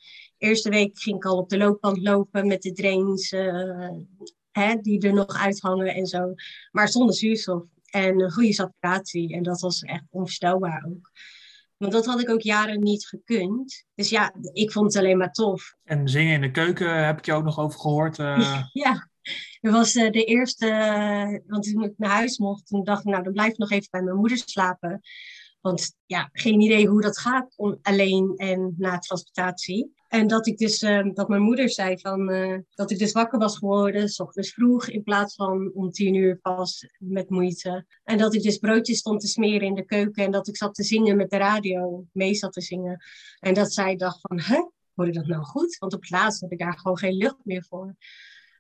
eerste 0.45 0.71
week 0.71 0.99
ging 0.99 1.17
ik 1.17 1.25
al 1.25 1.39
op 1.39 1.49
de 1.49 1.59
loopband 1.59 2.03
lopen 2.03 2.47
met 2.47 2.63
de 2.63 2.73
drains 2.73 3.33
uh, 3.33 3.89
hè, 4.51 4.75
die 4.81 5.01
er 5.01 5.13
nog 5.13 5.37
uithangen 5.37 5.95
en 5.95 6.07
zo. 6.07 6.35
Maar 6.71 6.89
zonder 6.89 7.15
zuurstof 7.15 7.63
en 7.95 8.21
een 8.21 8.33
goede 8.33 8.53
saturatie. 8.53 9.35
En 9.35 9.43
dat 9.43 9.61
was 9.61 9.83
echt 9.83 10.05
onvoorstelbaar 10.11 10.85
ook. 10.89 11.11
Want 11.77 11.93
dat 11.93 12.07
had 12.07 12.21
ik 12.21 12.31
ook 12.31 12.41
jaren 12.41 12.81
niet 12.81 13.07
gekund. 13.07 13.85
Dus 13.95 14.09
ja, 14.09 14.35
ik 14.53 14.73
vond 14.73 14.87
het 14.87 15.03
alleen 15.03 15.19
maar 15.19 15.33
tof. 15.33 15.75
En 15.85 16.09
zingen 16.09 16.35
in 16.35 16.41
de 16.41 16.51
keuken 16.51 17.05
heb 17.05 17.19
ik 17.19 17.25
je 17.25 17.33
ook 17.33 17.45
nog 17.45 17.59
over 17.59 17.81
gehoord. 17.81 18.19
Uh... 18.19 18.63
ja, 18.73 19.09
dat 19.61 19.73
was 19.73 19.95
uh, 19.95 20.11
de 20.11 20.25
eerste, 20.25 21.43
want 21.47 21.65
toen 21.65 21.85
ik 21.85 21.93
naar 21.97 22.11
huis 22.11 22.39
mocht, 22.39 22.67
toen 22.67 22.85
dacht 22.85 23.05
ik, 23.05 23.11
nou 23.11 23.23
dan 23.23 23.33
blijf 23.33 23.53
ik 23.53 23.59
nog 23.59 23.71
even 23.71 23.89
bij 23.91 24.03
mijn 24.03 24.17
moeder 24.17 24.43
slapen. 24.45 25.01
Want 25.65 25.97
ja, 26.07 26.29
geen 26.33 26.61
idee 26.61 26.87
hoe 26.87 27.01
dat 27.01 27.19
gaat 27.19 27.55
om, 27.57 27.79
alleen 27.83 28.33
en 28.37 28.75
na 28.77 28.99
transplantatie. 28.99 29.93
En 30.09 30.27
dat 30.27 30.47
ik 30.47 30.59
dus, 30.59 30.83
uh, 30.83 31.13
dat 31.13 31.29
mijn 31.29 31.43
moeder 31.43 31.71
zei 31.71 31.99
van, 31.99 32.31
uh, 32.31 32.59
dat 32.75 32.91
ik 32.91 32.99
dus 32.99 33.13
wakker 33.13 33.39
was 33.39 33.59
geworden, 33.59 34.09
s 34.09 34.21
ochtends 34.21 34.53
vroeg, 34.53 34.89
in 34.89 35.03
plaats 35.03 35.35
van 35.35 35.71
om 35.75 35.91
tien 35.91 36.15
uur 36.15 36.39
pas 36.39 36.89
met 36.99 37.31
moeite. 37.31 37.87
En 38.05 38.19
dat 38.19 38.35
ik 38.35 38.43
dus 38.43 38.59
broodjes 38.59 38.99
stond 38.99 39.21
te 39.21 39.27
smeren 39.27 39.69
in 39.69 39.75
de 39.75 39.85
keuken 39.85 40.25
en 40.25 40.31
dat 40.31 40.49
ik 40.49 40.57
zat 40.57 40.75
te 40.75 40.83
zingen 40.83 41.17
met 41.17 41.31
de 41.31 41.37
radio, 41.37 42.07
mee 42.13 42.35
zat 42.35 42.53
te 42.53 42.61
zingen. 42.61 43.05
En 43.39 43.55
dat 43.55 43.73
zij 43.73 43.97
dacht 43.97 44.21
van, 44.21 44.41
hè, 44.41 44.69
hoor 44.95 45.13
dat 45.13 45.27
nou 45.27 45.43
goed? 45.43 45.77
Want 45.79 45.95
op 45.95 46.01
het 46.01 46.11
laatst 46.11 46.41
had 46.41 46.53
ik 46.53 46.59
daar 46.59 46.79
gewoon 46.79 46.99
geen 46.99 47.17
lucht 47.17 47.45
meer 47.45 47.65
voor. 47.69 47.95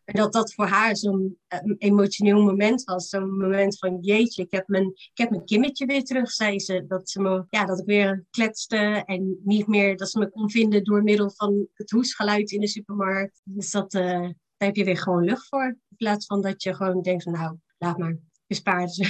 En 0.04 0.14
dat 0.14 0.32
dat 0.32 0.54
voor 0.54 0.66
haar 0.66 0.96
zo'n 0.96 1.38
uh, 1.48 1.74
emotioneel 1.78 2.42
moment 2.42 2.84
was. 2.84 3.08
Zo'n 3.08 3.38
moment 3.38 3.78
van, 3.78 3.98
jeetje, 4.00 4.42
ik 4.42 4.50
heb, 4.50 4.68
mijn, 4.68 4.86
ik 4.86 5.10
heb 5.14 5.30
mijn 5.30 5.44
kimmetje 5.44 5.86
weer 5.86 6.04
terug, 6.04 6.30
zei 6.30 6.60
ze. 6.60 6.84
Dat, 6.88 7.10
ze 7.10 7.20
me, 7.20 7.44
ja, 7.50 7.64
dat 7.64 7.78
ik 7.78 7.86
weer 7.86 8.24
kletste 8.30 9.02
en 9.04 9.40
niet 9.44 9.66
meer 9.66 9.96
dat 9.96 10.10
ze 10.10 10.18
me 10.18 10.30
kon 10.30 10.50
vinden 10.50 10.84
door 10.84 11.02
middel 11.02 11.30
van 11.30 11.68
het 11.72 11.90
hoesgeluid 11.90 12.50
in 12.50 12.60
de 12.60 12.68
supermarkt. 12.68 13.40
Dus 13.44 13.70
dat, 13.70 13.94
uh, 13.94 14.02
daar 14.10 14.32
heb 14.56 14.76
je 14.76 14.84
weer 14.84 14.98
gewoon 14.98 15.24
lucht 15.24 15.48
voor. 15.48 15.64
In 15.64 15.96
plaats 15.96 16.26
van 16.26 16.40
dat 16.40 16.62
je 16.62 16.74
gewoon 16.74 17.02
denkt 17.02 17.22
van, 17.22 17.32
nou, 17.32 17.56
laat 17.78 17.98
maar 17.98 18.18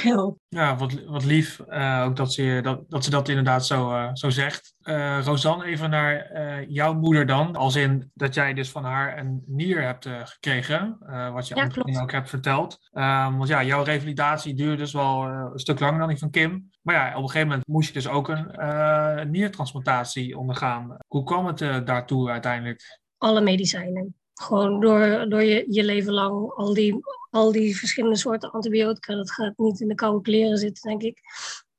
wel. 0.02 0.38
Ja, 0.48 0.76
wat, 0.76 1.04
wat 1.06 1.24
lief 1.24 1.60
uh, 1.68 2.02
ook 2.04 2.16
dat 2.16 2.32
ze, 2.32 2.60
dat, 2.62 2.84
dat 2.88 3.04
ze 3.04 3.10
dat 3.10 3.28
inderdaad 3.28 3.66
zo, 3.66 3.90
uh, 3.90 4.10
zo 4.12 4.30
zegt. 4.30 4.74
Uh, 4.82 5.20
Rosanne, 5.24 5.64
even 5.64 5.90
naar 5.90 6.32
jouw 6.68 6.94
moeder 6.94 7.26
dan. 7.26 7.56
Als 7.56 7.76
in 7.76 8.10
dat 8.14 8.34
jij 8.34 8.54
dus 8.54 8.70
van 8.70 8.84
haar 8.84 9.18
een 9.18 9.42
nier 9.46 9.82
hebt 9.82 10.08
gekregen. 10.24 10.98
wat 11.32 11.48
je 11.48 11.54
ja, 11.54 12.00
ook 12.00 12.12
hebt 12.12 12.28
verteld. 12.28 12.78
Um, 12.92 13.36
want 13.36 13.48
ja, 13.48 13.64
jouw 13.64 13.82
revalidatie 13.82 14.54
duurde 14.54 14.76
dus 14.76 14.92
wel 14.92 15.24
een 15.24 15.58
stuk 15.58 15.80
langer 15.80 15.98
dan 15.98 16.08
die 16.08 16.18
van 16.18 16.30
Kim. 16.30 16.70
Maar 16.82 16.94
ja, 16.94 17.08
op 17.08 17.22
een 17.22 17.30
gegeven 17.30 17.48
moment 17.48 17.66
moest 17.66 17.88
je 17.88 17.94
dus 17.94 18.08
ook 18.08 18.28
een 18.28 19.30
niertransplantatie 19.30 20.38
ondergaan. 20.38 20.96
Hoe 21.06 21.24
kwam 21.24 21.46
het 21.46 21.86
daartoe 21.86 22.30
uiteindelijk? 22.30 23.00
Alle 23.18 23.40
medicijnen 23.40 24.14
gewoon 24.34 24.80
door, 24.80 25.26
door 25.28 25.42
je, 25.42 25.64
je 25.68 25.84
leven 25.84 26.12
lang 26.12 26.50
al 26.50 26.74
die, 26.74 27.00
al 27.30 27.52
die 27.52 27.76
verschillende 27.76 28.16
soorten 28.16 28.50
antibiotica, 28.50 29.14
dat 29.14 29.30
gaat 29.30 29.52
niet 29.56 29.80
in 29.80 29.88
de 29.88 29.94
koude 29.94 30.20
kleren 30.20 30.58
zitten, 30.58 30.88
denk 30.88 31.02
ik. 31.02 31.20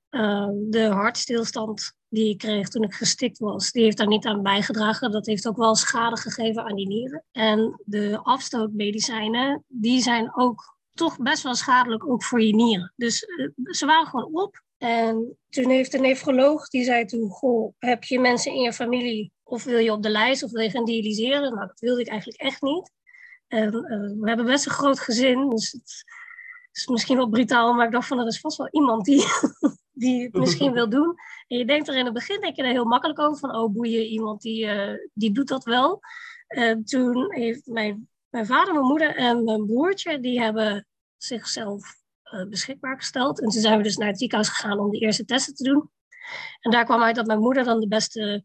Uh, 0.10 0.49
de 0.70 0.84
hartstilstand 0.86 1.93
die 2.10 2.30
ik 2.30 2.38
kreeg 2.38 2.70
toen 2.70 2.84
ik 2.84 2.93
gestikt 2.93 3.39
was, 3.39 3.72
die 3.72 3.84
heeft 3.84 3.97
daar 3.97 4.08
niet 4.08 4.26
aan 4.26 4.43
bijgedragen. 4.43 5.12
Dat 5.12 5.26
heeft 5.26 5.47
ook 5.47 5.58
wel 5.58 5.76
schade 5.76 6.18
gegeven 6.18 6.64
aan 6.64 6.76
die 6.76 6.88
nieren. 6.88 7.24
En 7.32 7.82
de 7.86 8.20
afstootmedicijnen, 8.24 9.64
die 9.68 10.01
zijn 10.01 10.36
ook 10.36 10.78
toch 10.93 11.18
best 11.18 11.43
wel 11.43 11.56
schadelijk, 11.56 12.10
ook 12.10 12.24
voor 12.24 12.41
je 12.41 12.56
nieren. 12.56 12.93
Dus 12.95 13.24
uh, 13.24 13.49
ze 13.72 13.86
waren 13.86 14.08
gewoon 14.08 14.30
op. 14.34 14.64
En 14.78 15.38
toen 15.49 15.70
heeft 15.70 15.91
de 15.91 15.99
nefroloog, 15.99 16.68
die 16.68 16.84
zei 16.84 17.06
toen, 17.06 17.30
goh, 17.30 17.74
heb 17.78 18.03
je 18.03 18.20
mensen 18.20 18.51
in 18.51 18.62
je 18.62 18.74
familie 18.74 19.32
of 19.48 19.64
wil 19.64 19.78
je 19.78 19.91
op 19.91 20.04
de 20.04 20.10
lijst 20.10 20.43
of 20.43 20.52
wil 20.52 20.62
je 20.62 20.70
gaan 20.70 20.86
dialyseren? 20.86 21.54
Nou, 21.54 21.68
dat 21.68 21.80
wilde 21.80 22.02
ik 22.02 22.08
eigenlijk 22.08 22.41
echt 22.41 22.62
niet. 22.62 22.91
En, 23.48 23.74
uh, 23.74 24.22
we 24.22 24.28
hebben 24.28 24.46
best 24.46 24.66
een 24.66 24.72
groot 24.72 25.00
gezin, 25.00 25.50
dus 25.50 25.72
het 25.72 26.06
is 26.72 26.88
misschien 26.88 27.18
wel 27.18 27.30
brutaal, 27.30 27.74
maar 27.74 27.86
ik 27.86 27.91
dacht 27.91 28.08
van 28.08 28.20
er 28.20 28.28
is 28.28 28.39
vast 28.39 28.58
wel 28.58 28.70
iemand 28.72 29.06
die, 29.06 29.24
die 30.04 30.24
het 30.24 30.34
misschien 30.34 30.72
wil 30.72 30.89
doen. 30.89 31.16
En 31.48 31.58
je 31.58 31.66
denkt 31.66 31.88
er 31.88 31.96
in 31.96 32.06
het 32.06 32.14
begin 32.14 32.41
denk 32.41 32.56
je 32.56 32.64
er 32.64 32.70
heel 32.70 32.86
makkelijk 32.86 33.20
over 33.20 33.39
van, 33.39 33.56
oh 33.56 33.74
boeien, 33.74 34.06
iemand 34.06 34.41
die, 34.41 34.66
uh, 34.66 34.98
die 35.14 35.32
doet 35.32 35.48
dat 35.48 35.64
wel. 35.64 36.00
Uh, 36.48 36.74
toen 36.74 37.34
heeft 37.34 37.68
mijn, 37.68 38.10
mijn 38.30 38.46
vader, 38.46 38.74
mijn 38.74 38.86
moeder 38.86 39.16
en 39.16 39.43
mijn 39.43 39.66
broertje, 39.66 40.20
die 40.20 40.41
hebben 40.41 40.88
zichzelf 41.18 42.04
beschikbaar 42.50 42.96
gesteld. 42.96 43.41
En 43.41 43.50
toen 43.50 43.62
zijn 43.62 43.78
we 43.78 43.84
dus 43.84 43.98
naar 43.98 44.08
het 44.08 44.18
ziekenhuis 44.18 44.50
gegaan 44.50 44.80
om 44.80 44.91
de 44.91 44.98
eerste 44.98 45.26
testen 45.26 45.56
te 45.56 45.64
doen. 45.64 45.89
En 46.60 46.72
daar 46.72 46.86
kwam 46.86 47.02
uit 47.02 47.16
dat 47.16 47.26
mijn 47.26 47.39
moeder 47.39 47.64
dan 47.64 47.80
de 47.80 47.88
beste 47.88 48.43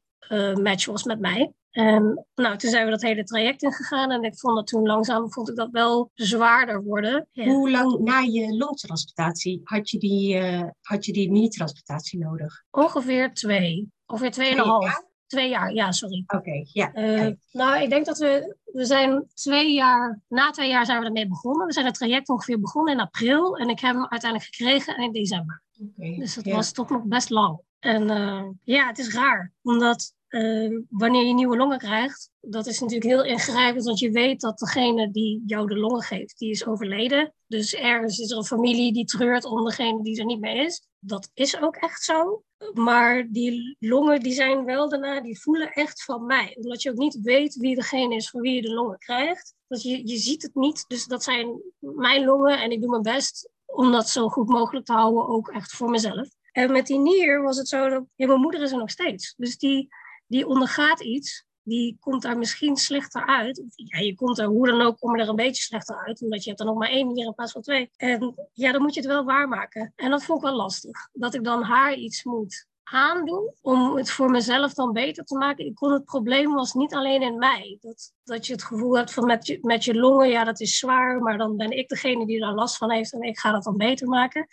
match 0.62 0.86
was 0.86 1.04
met 1.04 1.20
mij. 1.20 1.54
En 1.70 2.26
nou, 2.34 2.56
toen 2.56 2.70
zijn 2.70 2.84
we 2.84 2.90
dat 2.90 3.02
hele 3.02 3.24
traject 3.24 3.62
ingegaan 3.62 4.10
en 4.10 4.22
ik 4.22 4.38
vond 4.38 4.56
dat 4.56 4.66
toen 4.66 4.86
langzaam 4.86 5.32
vond 5.32 5.48
ik 5.48 5.56
dat 5.56 5.70
wel 5.70 6.10
zwaarder 6.14 6.82
worden. 6.82 7.28
Ja. 7.30 7.44
Hoe 7.44 7.70
lang 7.70 7.98
na 7.98 8.18
je 8.18 8.56
longtransplantatie 8.56 9.60
had 9.64 9.90
je 9.90 9.98
die, 9.98 10.36
uh, 10.36 10.62
had 10.80 11.04
je 11.04 11.12
die 11.12 11.30
mini-transplantatie 11.30 12.18
nodig? 12.18 12.62
Ongeveer 12.70 13.34
twee. 13.34 13.88
Ongeveer 14.06 14.30
tweeënhalf. 14.30 15.08
Twee 15.26 15.48
jaar, 15.48 15.72
ja, 15.72 15.92
sorry. 15.92 16.22
Oké, 16.26 16.36
okay, 16.36 16.66
ja. 16.72 16.94
Uh, 16.94 17.34
nou, 17.52 17.82
ik 17.82 17.90
denk 17.90 18.06
dat 18.06 18.18
we, 18.18 18.56
we 18.64 18.84
zijn 18.84 19.26
twee 19.34 19.74
jaar, 19.74 20.20
na 20.28 20.50
twee 20.50 20.68
jaar 20.68 20.86
zijn 20.86 21.00
we 21.00 21.06
ermee 21.06 21.28
begonnen. 21.28 21.66
We 21.66 21.72
zijn 21.72 21.86
het 21.86 21.94
traject 21.94 22.28
ongeveer 22.28 22.60
begonnen 22.60 22.94
in 22.94 23.00
april 23.00 23.56
en 23.56 23.68
ik 23.68 23.80
heb 23.80 23.94
hem 23.94 24.08
uiteindelijk 24.08 24.54
gekregen 24.54 24.98
in 24.98 25.12
december. 25.12 25.62
Okay, 25.96 26.16
dus 26.18 26.34
dat 26.34 26.44
ja. 26.44 26.54
was 26.54 26.72
toch 26.72 26.90
nog 26.90 27.02
best 27.02 27.30
lang. 27.30 27.60
En 27.80 28.10
uh, 28.10 28.44
ja, 28.62 28.86
het 28.86 28.98
is 28.98 29.14
raar, 29.14 29.52
omdat 29.62 30.14
uh, 30.28 30.80
wanneer 30.88 31.24
je 31.24 31.34
nieuwe 31.34 31.56
longen 31.56 31.78
krijgt, 31.78 32.30
dat 32.40 32.66
is 32.66 32.80
natuurlijk 32.80 33.10
heel 33.10 33.24
ingrijpend, 33.24 33.84
want 33.84 33.98
je 33.98 34.10
weet 34.10 34.40
dat 34.40 34.58
degene 34.58 35.10
die 35.10 35.42
jou 35.46 35.66
de 35.66 35.76
longen 35.76 36.02
geeft, 36.02 36.38
die 36.38 36.50
is 36.50 36.66
overleden. 36.66 37.34
Dus 37.46 37.74
ergens 37.74 38.18
is 38.18 38.30
er 38.30 38.36
een 38.36 38.44
familie 38.44 38.92
die 38.92 39.04
treurt 39.04 39.44
om 39.44 39.64
degene 39.64 40.02
die 40.02 40.18
er 40.18 40.24
niet 40.24 40.40
meer 40.40 40.64
is. 40.64 40.86
Dat 40.98 41.30
is 41.34 41.60
ook 41.60 41.76
echt 41.76 42.02
zo. 42.02 42.42
Maar 42.72 43.26
die 43.30 43.76
longen 43.78 44.20
die 44.20 44.32
zijn 44.32 44.64
wel 44.64 44.88
daarna, 44.88 45.20
die 45.20 45.40
voelen 45.40 45.72
echt 45.72 46.04
van 46.04 46.26
mij. 46.26 46.56
Omdat 46.60 46.82
je 46.82 46.90
ook 46.90 46.96
niet 46.96 47.20
weet 47.22 47.54
wie 47.54 47.74
degene 47.74 48.14
is 48.14 48.30
van 48.30 48.40
wie 48.40 48.54
je 48.54 48.62
de 48.62 48.74
longen 48.74 48.98
krijgt. 48.98 49.54
Dat 49.68 49.82
je, 49.82 50.08
je 50.08 50.16
ziet 50.16 50.42
het 50.42 50.54
niet. 50.54 50.84
Dus 50.88 51.06
dat 51.06 51.22
zijn 51.22 51.62
mijn 51.78 52.24
longen 52.24 52.60
en 52.60 52.70
ik 52.70 52.80
doe 52.80 52.90
mijn 52.90 53.02
best 53.02 53.50
om 53.66 53.92
dat 53.92 54.08
zo 54.08 54.28
goed 54.28 54.48
mogelijk 54.48 54.86
te 54.86 54.92
houden, 54.92 55.28
ook 55.28 55.48
echt 55.48 55.72
voor 55.72 55.90
mezelf. 55.90 56.28
En 56.52 56.72
met 56.72 56.86
die 56.86 56.98
nier 56.98 57.42
was 57.42 57.56
het 57.56 57.68
zo 57.68 57.88
dat 57.88 58.04
ja, 58.14 58.26
mijn 58.26 58.40
moeder 58.40 58.62
is 58.62 58.72
er 58.72 58.78
nog 58.78 58.90
steeds. 58.90 59.34
Dus 59.36 59.58
die, 59.58 59.88
die 60.26 60.46
ondergaat 60.46 61.00
iets. 61.00 61.48
Die 61.62 61.96
komt 62.00 62.22
daar 62.22 62.38
misschien 62.38 62.76
slechter 62.76 63.26
uit. 63.26 63.62
Ja, 63.74 63.98
je 63.98 64.14
komt 64.14 64.38
er 64.38 64.46
hoe 64.46 64.66
dan 64.66 64.80
ook, 64.80 64.98
kom 64.98 65.18
er 65.18 65.28
een 65.28 65.36
beetje 65.36 65.62
slechter 65.62 65.96
uit. 66.06 66.22
Omdat 66.22 66.42
je 66.42 66.48
hebt 66.48 66.60
er 66.60 66.66
nog 66.66 66.78
maar 66.78 66.88
één 66.88 67.12
nier 67.12 67.26
in 67.26 67.34
plaats 67.34 67.52
van 67.52 67.62
twee. 67.62 67.90
En 67.96 68.48
ja, 68.52 68.72
dan 68.72 68.82
moet 68.82 68.94
je 68.94 69.00
het 69.00 69.08
wel 69.08 69.24
waarmaken. 69.24 69.92
En 69.96 70.10
dat 70.10 70.24
vond 70.24 70.38
ik 70.38 70.44
wel 70.44 70.56
lastig. 70.56 71.08
Dat 71.12 71.34
ik 71.34 71.44
dan 71.44 71.62
haar 71.62 71.94
iets 71.94 72.24
moet 72.24 72.68
aandoen 72.90 73.54
om 73.60 73.96
het 73.96 74.10
voor 74.10 74.30
mezelf 74.30 74.74
dan 74.74 74.92
beter 74.92 75.24
te 75.24 75.36
maken. 75.36 75.66
Ik 75.66 75.74
kon 75.74 75.92
het 75.92 76.04
probleem 76.04 76.54
was 76.54 76.74
niet 76.74 76.94
alleen 76.94 77.22
in 77.22 77.38
mij. 77.38 77.78
Dat, 77.80 78.12
dat 78.24 78.46
je 78.46 78.52
het 78.52 78.64
gevoel 78.64 78.96
hebt 78.96 79.12
van 79.12 79.26
met 79.26 79.46
je, 79.46 79.58
met 79.62 79.84
je 79.84 79.94
longen, 79.94 80.28
ja 80.28 80.44
dat 80.44 80.60
is 80.60 80.78
zwaar, 80.78 81.20
maar 81.20 81.38
dan 81.38 81.56
ben 81.56 81.70
ik 81.70 81.88
degene 81.88 82.26
die 82.26 82.40
daar 82.40 82.54
last 82.54 82.76
van 82.76 82.90
heeft 82.90 83.12
en 83.12 83.22
ik 83.22 83.38
ga 83.38 83.52
dat 83.52 83.64
dan 83.64 83.76
beter 83.76 84.08
maken. 84.08 84.46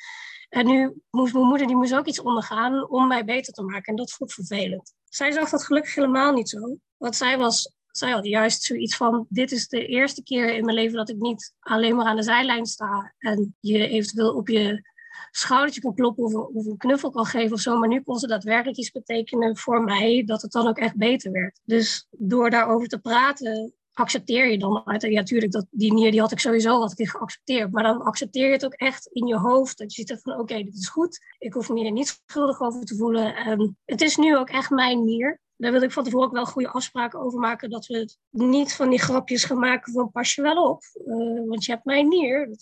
En 0.50 0.66
nu 0.66 1.02
moest 1.10 1.34
mijn 1.34 1.46
moeder 1.46 1.68
die 1.68 1.76
moest 1.76 1.96
ook 1.96 2.06
iets 2.06 2.22
ondergaan 2.22 2.90
om 2.90 3.08
mij 3.08 3.26
beter 3.26 3.54
te 3.54 3.64
maken. 3.64 3.86
En 3.86 3.96
dat 3.96 4.12
vond 4.12 4.30
ik 4.30 4.36
vervelend. 4.36 4.94
Zij 5.10 5.32
zag 5.32 5.50
dat 5.50 5.66
gelukkig 5.66 5.96
helemaal 5.96 6.34
niet 6.34 6.50
zo. 6.50 6.78
Want 6.98 7.16
zij 7.16 7.38
was 7.38 7.76
zij 7.98 8.12
had 8.12 8.26
juist 8.26 8.64
zoiets 8.64 8.96
van: 8.96 9.26
dit 9.30 9.52
is 9.52 9.68
de 9.68 9.86
eerste 9.86 10.24
keer 10.24 10.54
in 10.56 10.66
mijn 10.66 10.78
leven 10.78 10.98
dat 10.98 11.10
ik 11.10 11.18
niet 11.18 11.54
alleen 11.60 11.96
maar 11.96 12.06
aan 12.06 12.16
de 12.16 12.24
zijlijn 12.24 12.66
sta 12.66 13.14
en 13.18 13.56
je 13.60 13.88
eventueel 13.88 14.34
op 14.34 14.48
je 14.48 14.96
schoudertje 15.32 15.82
kan 15.82 15.96
kloppen 15.96 16.24
of, 16.24 16.34
of 16.34 16.66
een 16.66 16.78
knuffel 16.78 17.10
kan 17.10 17.26
geven 17.26 17.54
of 17.54 17.60
zo. 17.60 17.78
Maar 17.78 17.88
nu 17.88 18.02
kon 18.02 18.18
ze 18.18 18.28
daadwerkelijk 18.28 18.78
iets 18.78 18.92
betekenen 18.92 19.58
voor 19.58 19.84
mij 19.84 20.24
dat 20.26 20.42
het 20.42 20.52
dan 20.52 20.68
ook 20.68 20.78
echt 20.78 20.96
beter 20.96 21.32
werd. 21.32 21.60
Dus 21.64 22.08
door 22.12 22.50
daarover 22.50 22.88
te 22.88 23.00
praten 23.00 23.74
accepteer 24.00 24.52
je 24.52 24.58
dan 24.58 24.82
uit. 24.86 25.02
Ja, 25.02 25.10
natuurlijk, 25.10 25.52
dat, 25.52 25.66
die 25.70 25.94
nier 25.94 26.12
die 26.12 26.20
had 26.20 26.32
ik 26.32 26.40
sowieso 26.40 26.80
had 26.80 27.00
ik 27.00 27.10
geaccepteerd. 27.10 27.72
Maar 27.72 27.84
dan 27.84 28.02
accepteer 28.02 28.46
je 28.46 28.52
het 28.52 28.66
ook 28.66 28.74
echt 28.74 29.08
in 29.08 29.28
je 29.28 29.38
hoofd. 29.38 29.78
Dat 29.78 29.96
je 29.96 30.06
ziet 30.06 30.20
van, 30.22 30.40
oké, 30.40 30.64
dit 30.64 30.76
is 30.76 30.90
goed. 30.90 31.20
Ik 31.38 31.54
hoef 31.54 31.70
me 31.70 31.80
hier 31.80 31.92
niet 31.92 32.22
schuldig 32.26 32.62
over 32.62 32.86
te 32.86 32.96
voelen. 32.96 33.36
En 33.36 33.78
het 33.86 34.02
is 34.02 34.16
nu 34.16 34.38
ook 34.38 34.50
echt 34.50 34.70
mijn 34.70 35.06
nier. 35.06 35.40
Daar 35.56 35.72
wil 35.72 35.82
ik 35.82 35.92
van 35.92 36.04
tevoren 36.04 36.28
ook 36.28 36.34
wel 36.34 36.46
goede 36.46 36.70
afspraken 36.70 37.20
over 37.20 37.40
maken. 37.40 37.70
Dat 37.70 37.86
we 37.86 38.16
niet 38.30 38.74
van 38.74 38.90
die 38.90 39.02
grapjes 39.02 39.44
gaan 39.44 39.60
maken 39.60 39.94
van 39.94 40.12
pas 40.12 40.36
je 40.36 40.42
wel 40.42 40.70
op. 40.70 40.84
Uh, 41.06 41.48
want 41.48 41.66
je 41.66 41.72
hebt 41.72 41.86
mijn 41.86 42.08
nier. 42.08 42.58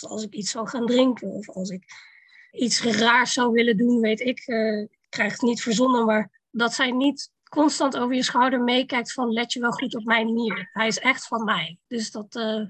Als 0.00 0.22
ik 0.22 0.34
iets 0.34 0.50
zou 0.50 0.68
gaan 0.68 0.86
drinken 0.86 1.28
of 1.28 1.48
als 1.48 1.70
ik 1.70 1.84
iets 2.50 2.82
raars 2.82 3.32
zou 3.32 3.52
willen 3.52 3.76
doen, 3.76 4.00
weet 4.00 4.20
ik. 4.20 4.46
Uh, 4.46 4.80
ik 4.80 5.06
krijg 5.08 5.32
het 5.32 5.42
niet 5.42 5.62
verzonnen, 5.62 6.04
maar 6.04 6.40
dat 6.50 6.74
zijn 6.74 6.96
niet 6.96 7.30
constant 7.48 7.96
over 7.96 8.14
je 8.14 8.22
schouder 8.22 8.62
meekijkt 8.62 9.12
van 9.12 9.32
let 9.32 9.52
je 9.52 9.60
wel 9.60 9.70
goed 9.70 9.96
op 9.96 10.04
mijn 10.04 10.34
nier. 10.34 10.68
Hij 10.72 10.86
is 10.86 10.98
echt 10.98 11.26
van 11.26 11.44
mij. 11.44 11.78
Dus 11.86 12.10
dat 12.10 12.36
uh, 12.36 12.66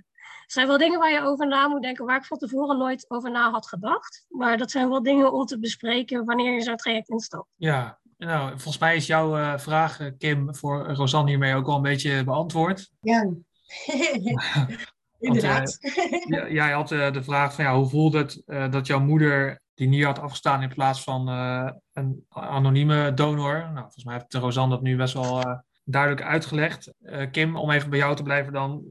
zijn 0.47 0.66
wel 0.66 0.79
dingen 0.79 0.99
waar 0.99 1.12
je 1.12 1.20
over 1.20 1.47
na 1.47 1.68
moet 1.68 1.83
denken, 1.83 2.05
waar 2.05 2.16
ik 2.16 2.24
van 2.24 2.39
tevoren 2.39 2.79
nooit 2.79 3.11
over 3.11 3.31
na 3.31 3.51
had 3.51 3.68
gedacht. 3.68 4.24
Maar 4.29 4.57
dat 4.57 4.70
zijn 4.70 4.89
wel 4.89 5.03
dingen 5.03 5.33
om 5.33 5.47
te 5.47 5.59
bespreken 5.59 6.24
wanneer 6.24 6.55
je 6.55 6.61
zo'n 6.61 6.76
traject 6.76 7.09
instapt. 7.09 7.49
Ja, 7.57 7.99
Nou, 8.16 8.49
volgens 8.51 8.79
mij 8.79 8.97
is 8.97 9.07
jouw 9.07 9.39
uh, 9.39 9.59
vraag, 9.59 9.99
Kim, 10.18 10.55
voor 10.55 10.87
Rosanne 10.87 11.31
hiermee 11.31 11.55
ook 11.55 11.66
wel 11.66 11.76
een 11.76 11.83
beetje 11.83 12.24
beantwoord. 12.24 12.91
Ja, 13.01 13.31
inderdaad. 15.18 15.79
Uh, 16.26 16.51
jij 16.51 16.72
had 16.72 16.91
uh, 16.91 17.12
de 17.12 17.22
vraag 17.22 17.55
van 17.55 17.64
ja, 17.64 17.76
hoe 17.76 17.89
voelde 17.89 18.18
het 18.18 18.72
dat 18.72 18.87
jouw 18.87 19.01
moeder 19.01 19.61
die 19.79 19.89
niet 19.89 20.05
had 20.05 20.18
afgestaan 20.18 20.62
in 20.62 20.68
plaats 20.68 21.03
van 21.03 21.29
een 21.93 22.24
anonieme 22.29 23.14
donor? 23.14 23.53
Nou, 23.53 23.81
volgens 23.81 24.05
mij 24.05 24.14
heeft 24.14 24.35
Rosanne 24.35 24.74
dat 24.74 24.83
nu 24.83 24.97
best 24.97 25.14
wel 25.14 25.62
duidelijk 25.85 26.22
uitgelegd. 26.22 26.93
Uh, 27.01 27.31
Kim, 27.31 27.57
om 27.57 27.70
even 27.70 27.91
bij 27.91 27.99
jou 27.99 28.16
te 28.16 28.22
blijven 28.22 28.53
dan. 28.53 28.85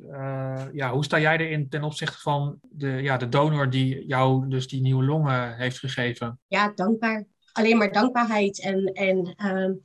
Ja, 0.72 0.92
hoe 0.92 1.04
sta 1.04 1.20
jij 1.20 1.38
erin 1.38 1.70
ten 1.70 1.84
opzichte 1.84 2.20
van 2.20 2.58
de, 2.62 2.88
ja, 2.88 3.18
de 3.18 3.30
donor 3.30 3.70
die 3.70 4.06
jou 4.06 4.50
dus 4.50 4.68
die 4.68 4.82
nieuwe 4.82 5.04
longen 5.04 5.56
heeft 5.56 5.80
gegeven? 5.80 6.40
Ja, 6.48 6.72
dankbaar. 6.76 7.26
Alleen 7.52 7.78
maar 7.78 7.92
dankbaarheid. 7.92 8.62
En, 8.62 8.86
en 8.86 9.36
uh, 9.46 9.76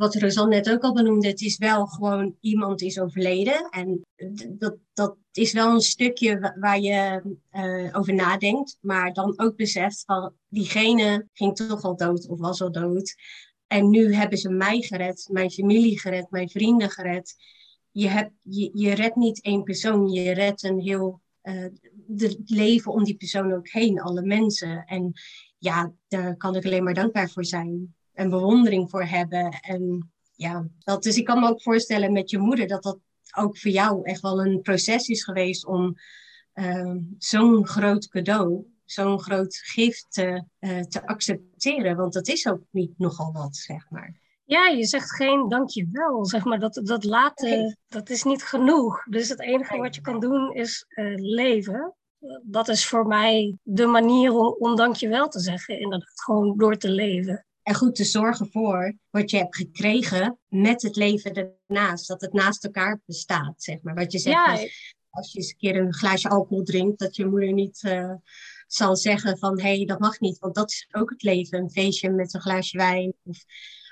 wat 0.00 0.14
Rosanne 0.14 0.54
net 0.54 0.70
ook 0.70 0.82
al 0.82 0.92
benoemde, 0.92 1.28
het 1.28 1.40
is 1.40 1.58
wel 1.58 1.86
gewoon 1.86 2.36
iemand 2.40 2.82
is 2.82 2.98
overleden. 2.98 3.68
En 3.70 4.06
dat, 4.48 4.76
dat 4.92 5.16
is 5.32 5.52
wel 5.52 5.74
een 5.74 5.80
stukje 5.80 6.54
waar 6.60 6.80
je 6.80 7.22
uh, 7.52 7.96
over 7.98 8.14
nadenkt. 8.14 8.78
Maar 8.80 9.12
dan 9.12 9.32
ook 9.36 9.56
beseft 9.56 10.02
van 10.04 10.32
diegene 10.48 11.26
ging 11.32 11.56
toch 11.56 11.82
al 11.82 11.96
dood 11.96 12.28
of 12.28 12.38
was 12.38 12.62
al 12.62 12.72
dood. 12.72 13.14
En 13.66 13.90
nu 13.90 14.14
hebben 14.14 14.38
ze 14.38 14.50
mij 14.50 14.80
gered, 14.80 15.28
mijn 15.32 15.50
familie 15.50 16.00
gered, 16.00 16.30
mijn 16.30 16.48
vrienden 16.48 16.90
gered. 16.90 17.34
Je, 17.90 18.08
hebt, 18.08 18.32
je, 18.42 18.70
je 18.72 18.94
redt 18.94 19.16
niet 19.16 19.42
één 19.42 19.62
persoon, 19.62 20.08
je 20.08 20.32
redt 20.32 20.62
een 20.62 20.80
heel 20.80 21.20
uh, 21.42 21.66
de 22.06 22.42
leven 22.44 22.92
om 22.92 23.04
die 23.04 23.16
persoon 23.16 23.52
ook 23.52 23.68
heen, 23.68 24.00
alle 24.00 24.22
mensen. 24.22 24.84
En 24.84 25.12
ja, 25.58 25.92
daar 26.08 26.36
kan 26.36 26.56
ik 26.56 26.64
alleen 26.64 26.84
maar 26.84 26.94
dankbaar 26.94 27.30
voor 27.30 27.44
zijn. 27.44 27.94
En 28.12 28.30
bewondering 28.30 28.90
voor 28.90 29.04
hebben. 29.04 29.50
En 29.60 30.12
ja, 30.32 30.68
dat, 30.78 31.02
dus 31.02 31.16
ik 31.16 31.24
kan 31.24 31.40
me 31.40 31.48
ook 31.48 31.62
voorstellen 31.62 32.12
met 32.12 32.30
je 32.30 32.38
moeder 32.38 32.66
dat 32.66 32.82
dat 32.82 32.98
ook 33.36 33.58
voor 33.58 33.70
jou 33.70 34.02
echt 34.02 34.20
wel 34.20 34.44
een 34.44 34.60
proces 34.60 35.08
is 35.08 35.24
geweest 35.24 35.66
om 35.66 35.96
uh, 36.54 36.96
zo'n 37.18 37.66
groot 37.66 38.08
cadeau 38.08 38.66
zo'n 38.90 39.20
groot 39.20 39.56
gift 39.56 40.06
te, 40.08 40.44
uh, 40.60 40.80
te 40.80 41.06
accepteren. 41.06 41.96
Want 41.96 42.12
dat 42.12 42.28
is 42.28 42.46
ook 42.46 42.62
niet 42.70 42.98
nogal 42.98 43.32
wat, 43.32 43.56
zeg 43.56 43.90
maar. 43.90 44.14
Ja, 44.44 44.66
je 44.66 44.84
zegt 44.84 45.14
geen 45.14 45.48
dankjewel, 45.48 46.26
zeg 46.26 46.44
maar. 46.44 46.58
Dat, 46.58 46.80
dat 46.84 47.04
laten, 47.04 47.78
dat 47.88 48.10
is 48.10 48.22
niet 48.22 48.42
genoeg. 48.42 49.04
Dus 49.04 49.28
het 49.28 49.40
enige 49.40 49.76
wat 49.76 49.94
je 49.94 50.00
kan 50.00 50.20
doen 50.20 50.54
is 50.54 50.84
uh, 50.88 51.14
leven. 51.16 51.94
Dat 52.42 52.68
is 52.68 52.86
voor 52.86 53.06
mij 53.06 53.56
de 53.62 53.86
manier 53.86 54.32
om, 54.32 54.56
om 54.58 54.76
dankjewel 54.76 55.28
te 55.28 55.40
zeggen. 55.40 55.80
Inderdaad, 55.80 56.20
gewoon 56.20 56.56
door 56.56 56.76
te 56.76 56.90
leven. 56.90 57.46
En 57.62 57.74
goed 57.74 57.94
te 57.94 58.04
zorgen 58.04 58.50
voor 58.50 58.94
wat 59.10 59.30
je 59.30 59.36
hebt 59.36 59.56
gekregen 59.56 60.38
met 60.48 60.82
het 60.82 60.96
leven 60.96 61.54
ernaast. 61.68 62.08
Dat 62.08 62.20
het 62.20 62.32
naast 62.32 62.64
elkaar 62.64 63.00
bestaat, 63.06 63.62
zeg 63.62 63.82
maar. 63.82 63.94
Wat 63.94 64.12
je 64.12 64.18
zegt, 64.18 64.36
ja. 64.36 64.68
als 65.10 65.32
je 65.32 65.38
eens 65.38 65.50
een 65.50 65.56
keer 65.56 65.76
een 65.76 65.94
glaasje 65.94 66.28
alcohol 66.28 66.64
drinkt, 66.64 66.98
dat 66.98 67.16
je 67.16 67.26
moeder 67.26 67.52
niet... 67.52 67.82
Uh, 67.82 68.14
zal 68.72 68.96
zeggen 68.96 69.38
van 69.38 69.60
hé, 69.60 69.76
hey, 69.76 69.84
dat 69.84 69.98
mag 69.98 70.20
niet, 70.20 70.38
want 70.38 70.54
dat 70.54 70.70
is 70.70 70.88
ook 70.90 71.10
het 71.10 71.22
leven. 71.22 71.58
Een 71.58 71.70
feestje 71.70 72.10
met 72.10 72.34
een 72.34 72.40
glaasje 72.40 72.76
wijn 72.76 73.14
of 73.24 73.44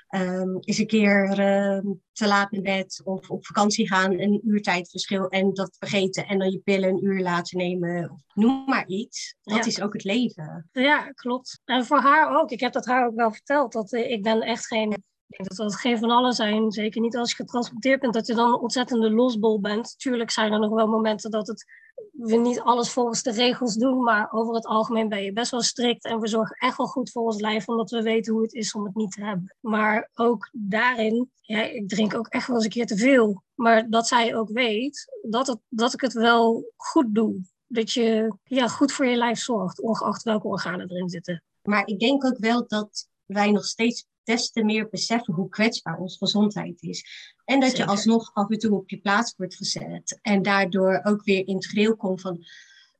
um, 0.09 0.57
eens 0.59 0.77
een 0.77 0.87
keer 0.87 1.29
uh, 1.29 1.91
te 2.11 2.27
laat 2.27 2.51
in 2.51 2.61
bed 2.61 3.01
of 3.03 3.29
op 3.29 3.45
vakantie 3.45 3.87
gaan, 3.87 4.19
een 4.19 4.41
uurtijdverschil 4.45 5.27
en 5.27 5.53
dat 5.53 5.75
vergeten 5.79 6.27
en 6.27 6.39
dan 6.39 6.51
je 6.51 6.59
pillen 6.59 6.89
een 6.89 7.05
uur 7.05 7.21
laten 7.21 7.57
nemen. 7.57 8.11
Of 8.11 8.21
noem 8.33 8.65
maar 8.65 8.87
iets. 8.87 9.35
Dat 9.41 9.65
is 9.65 9.81
ook 9.81 9.93
het 9.93 10.03
leven. 10.03 10.69
Ja, 10.71 11.11
klopt. 11.11 11.61
En 11.65 11.85
voor 11.85 11.99
haar 11.99 12.39
ook. 12.39 12.51
Ik 12.51 12.59
heb 12.59 12.73
dat 12.73 12.85
haar 12.85 13.05
ook 13.05 13.15
wel 13.15 13.31
verteld. 13.31 13.71
Dat 13.71 13.93
uh, 13.93 14.11
ik 14.11 14.23
ben 14.23 14.41
echt 14.41 14.67
geen 14.67 15.03
ik 15.29 15.37
denk 15.37 15.49
dat 15.49 15.57
dat 15.57 15.75
geen 15.75 15.97
van 15.97 16.09
allen 16.09 16.33
zijn. 16.33 16.71
Zeker 16.71 17.01
niet 17.01 17.17
als 17.17 17.29
je 17.29 17.35
getransporteerd 17.35 17.99
bent, 17.99 18.13
dat 18.13 18.27
je 18.27 18.35
dan 18.35 18.47
een 18.47 18.59
ontzettende 18.59 19.11
losbol 19.11 19.59
bent. 19.59 19.99
Tuurlijk 19.99 20.31
zijn 20.31 20.51
er 20.51 20.59
nog 20.59 20.73
wel 20.73 20.87
momenten 20.87 21.31
dat 21.31 21.47
het, 21.47 21.65
we 22.11 22.35
niet 22.35 22.59
alles 22.59 22.89
volgens 22.89 23.23
de 23.23 23.31
regels 23.31 23.75
doen. 23.75 24.03
Maar 24.03 24.31
over 24.31 24.55
het 24.55 24.65
algemeen 24.65 25.09
ben 25.09 25.23
je 25.23 25.33
best 25.33 25.51
wel 25.51 25.61
strikt. 25.61 26.05
En 26.05 26.19
we 26.19 26.27
zorgen 26.27 26.55
echt 26.55 26.77
wel 26.77 26.87
goed 26.87 27.11
voor 27.11 27.23
ons 27.23 27.39
lijf, 27.39 27.67
omdat 27.67 27.89
we 27.89 28.01
weten 28.01 28.33
hoe 28.33 28.41
het 28.41 28.53
is 28.53 28.73
om 28.73 28.85
het 28.85 28.95
niet 28.95 29.11
te 29.11 29.23
hebben. 29.23 29.55
Maar 29.59 30.09
ook 30.13 30.49
daarin, 30.51 31.31
ja, 31.41 31.61
ik 31.61 31.89
drink 31.89 32.15
ook 32.15 32.27
echt 32.27 32.47
wel 32.47 32.55
eens 32.55 32.65
een 32.65 32.71
keer 32.71 32.85
te 32.85 32.97
veel. 32.97 33.43
Maar 33.55 33.89
dat 33.89 34.07
zij 34.07 34.35
ook 34.35 34.49
weet 34.49 35.19
dat, 35.21 35.47
het, 35.47 35.59
dat 35.67 35.93
ik 35.93 36.01
het 36.01 36.13
wel 36.13 36.71
goed 36.75 37.15
doe. 37.15 37.41
Dat 37.67 37.91
je 37.91 38.35
ja, 38.43 38.67
goed 38.67 38.91
voor 38.91 39.05
je 39.05 39.15
lijf 39.15 39.39
zorgt, 39.39 39.81
ongeacht 39.81 40.23
welke 40.23 40.47
organen 40.47 40.89
erin 40.89 41.09
zitten. 41.09 41.43
Maar 41.61 41.87
ik 41.87 41.99
denk 41.99 42.25
ook 42.25 42.37
wel 42.37 42.67
dat 42.67 43.07
wij 43.25 43.51
nog 43.51 43.65
steeds 43.65 44.07
des 44.29 44.51
te 44.51 44.63
meer 44.63 44.89
beseffen 44.89 45.33
hoe 45.33 45.49
kwetsbaar 45.49 45.97
onze 45.97 46.17
gezondheid 46.17 46.81
is. 46.81 47.05
En 47.45 47.59
dat 47.59 47.77
je 47.77 47.85
alsnog 47.85 48.31
af 48.33 48.49
en 48.49 48.57
toe 48.57 48.77
op 48.77 48.89
je 48.89 48.97
plaats 48.97 49.33
wordt 49.37 49.55
gezet. 49.55 50.19
En 50.21 50.41
daardoor 50.41 50.99
ook 51.03 51.23
weer 51.23 51.47
in 51.47 51.55
het 51.55 51.65
geheel 51.65 51.95
komt 51.95 52.21
van... 52.21 52.45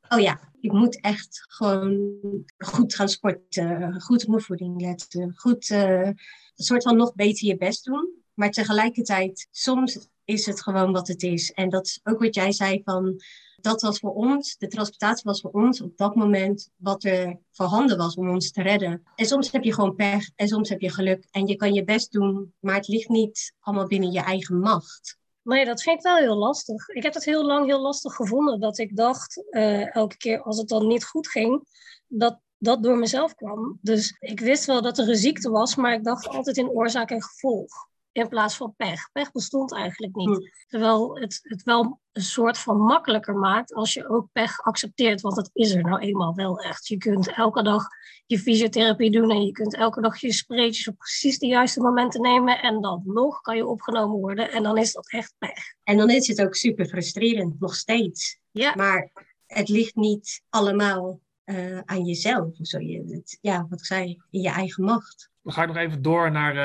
Oh 0.10 0.20
ja, 0.20 0.40
ik 0.60 0.72
moet 0.72 1.02
echt 1.02 1.46
gewoon 1.48 2.10
goed 2.58 2.96
gaan 2.96 3.10
sporten. 3.10 4.02
Goed 4.02 4.24
op 4.24 4.30
mijn 4.30 4.42
voeding 4.42 4.82
letten. 4.82 5.34
Goed, 5.36 5.70
uh, 5.70 6.06
een 6.06 6.18
soort 6.56 6.84
van 6.84 6.98
nog 6.98 7.16
beter 7.16 7.48
je 7.48 7.58
best 7.58 7.86
doen. 7.86 8.10
Maar 8.34 8.52
tegelijkertijd, 8.52 9.48
soms 9.52 10.08
is 10.26 10.46
het 10.46 10.62
gewoon 10.62 10.92
wat 10.92 11.08
het 11.08 11.24
is. 11.24 11.52
En 11.52 11.70
dat 11.70 11.86
is 11.86 12.00
ook 12.04 12.20
wat 12.20 12.36
jij 12.36 12.52
zei 12.52 12.82
van 12.84 13.22
dat 13.64 13.82
was 13.82 14.00
voor 14.00 14.14
ons, 14.14 14.58
de 14.58 14.68
transportatie 14.68 15.24
was 15.26 15.42
voor 15.42 15.52
ons 15.52 15.82
op 15.82 15.98
dat 15.98 16.16
moment 16.16 16.70
wat 16.76 17.04
er 17.04 17.40
voorhanden 17.52 17.98
was 17.98 18.16
om 18.16 18.30
ons 18.30 18.52
te 18.52 18.62
redden. 18.62 19.04
En 19.16 19.26
soms 19.26 19.52
heb 19.52 19.64
je 19.64 19.74
gewoon 19.74 19.96
pech 19.96 20.30
en 20.36 20.48
soms 20.48 20.70
heb 20.70 20.82
je 20.82 20.92
geluk 20.92 21.28
en 21.32 21.48
je 21.48 21.56
kan 21.56 21.74
je 21.74 21.84
best 21.84 22.12
doen, 22.12 22.54
maar 22.60 22.76
het 22.76 22.88
ligt 22.88 23.10
niet 23.10 23.54
allemaal 23.60 23.88
binnen 23.88 24.12
je 24.12 24.22
eigen 24.22 24.60
macht. 24.60 25.18
Nee, 25.42 25.66
dat 25.66 25.82
vind 25.82 25.98
ik 25.98 26.04
wel 26.04 26.16
heel 26.16 26.36
lastig. 26.36 26.88
Ik 26.88 27.04
heb 27.04 27.14
het 27.14 27.26
heel 27.26 27.46
lang 27.46 27.66
heel 27.66 27.82
lastig 27.82 28.16
gevonden 28.16 28.60
dat 28.60 28.78
ik 28.78 28.96
dacht, 28.96 29.44
uh, 29.50 29.96
elke 29.96 30.18
keer 30.18 30.42
als 30.42 30.58
het 30.58 30.68
dan 30.68 30.88
niet 30.88 31.06
goed 31.06 31.28
ging, 31.28 31.64
dat 32.08 32.40
dat 32.58 32.84
door 32.84 32.98
mezelf 32.98 33.36
kwam. 33.36 33.78
Dus 33.82 34.16
ik 34.20 34.40
wist 34.40 34.66
wel 34.66 34.82
dat 34.82 34.98
er 34.98 35.10
een 35.10 35.16
ziekte 35.16 35.50
was, 35.50 35.76
maar 35.76 35.94
ik 35.94 36.04
dacht 36.04 36.28
altijd 36.28 36.58
in 36.58 36.70
oorzaak 36.70 37.12
en 37.12 37.24
gevolg 37.24 37.89
in 38.12 38.28
plaats 38.28 38.56
van 38.56 38.74
pech. 38.78 39.12
Pech 39.12 39.32
bestond 39.32 39.74
eigenlijk 39.74 40.16
niet. 40.16 40.38
Hm. 40.38 40.68
Terwijl 40.68 41.20
het, 41.20 41.40
het 41.42 41.64
wel 41.64 42.00
een 42.12 42.22
soort 42.22 42.58
van 42.58 42.78
makkelijker 42.78 43.36
maakt 43.36 43.74
als 43.74 43.94
je 43.94 44.10
ook 44.10 44.28
pech 44.32 44.62
accepteert. 44.62 45.22
Want 45.22 45.36
het 45.36 45.50
is 45.54 45.74
er 45.74 45.84
nou 45.84 46.00
eenmaal 46.00 46.36
wel 46.36 46.60
echt. 46.60 46.88
Je 46.88 46.98
kunt 46.98 47.34
elke 47.34 47.64
dag 47.64 47.84
je 48.26 48.40
fysiotherapie 48.40 49.12
doen 49.12 49.32
en 49.32 49.46
je 49.46 49.52
kunt 49.52 49.76
elke 49.76 50.02
dag 50.02 50.18
je 50.18 50.34
spreetjes 50.34 50.88
op 50.88 50.98
precies 50.98 51.40
de 51.40 51.48
juiste 51.48 51.82
momenten 51.82 52.22
nemen. 52.22 52.62
En 52.62 52.82
dan 52.82 53.02
nog 53.06 53.42
kan 53.42 53.56
je 53.56 53.66
opgenomen 53.66 54.20
worden 54.20 54.52
en 54.52 54.64
dan 54.64 54.78
is 54.78 54.94
dat 54.94 55.12
echt 55.12 55.34
pech. 55.38 55.74
En 55.84 55.98
dan 55.98 56.10
is 56.10 56.28
het 56.28 56.42
ook 56.42 56.56
super 56.56 56.86
frustrerend, 56.86 57.60
nog 57.60 57.76
steeds. 57.76 58.40
Ja. 58.52 58.74
Maar 58.76 59.12
het 59.46 59.70
ligt 59.70 59.96
niet 59.96 60.42
allemaal 60.50 61.20
uh, 61.50 61.80
aan 61.86 62.06
jezelf. 62.06 62.50
Zo. 62.62 62.80
Je, 62.80 63.04
het, 63.08 63.38
ja, 63.42 63.66
wat 63.70 63.80
ik 63.80 63.86
zei, 63.86 64.22
in 64.30 64.42
je 64.42 64.50
eigen 64.50 64.84
macht. 64.84 65.30
Dan 65.44 65.54
ga 65.54 65.62
ik 65.62 65.68
nog 65.68 65.78
even 65.78 66.02
door 66.02 66.32
naar 66.32 66.56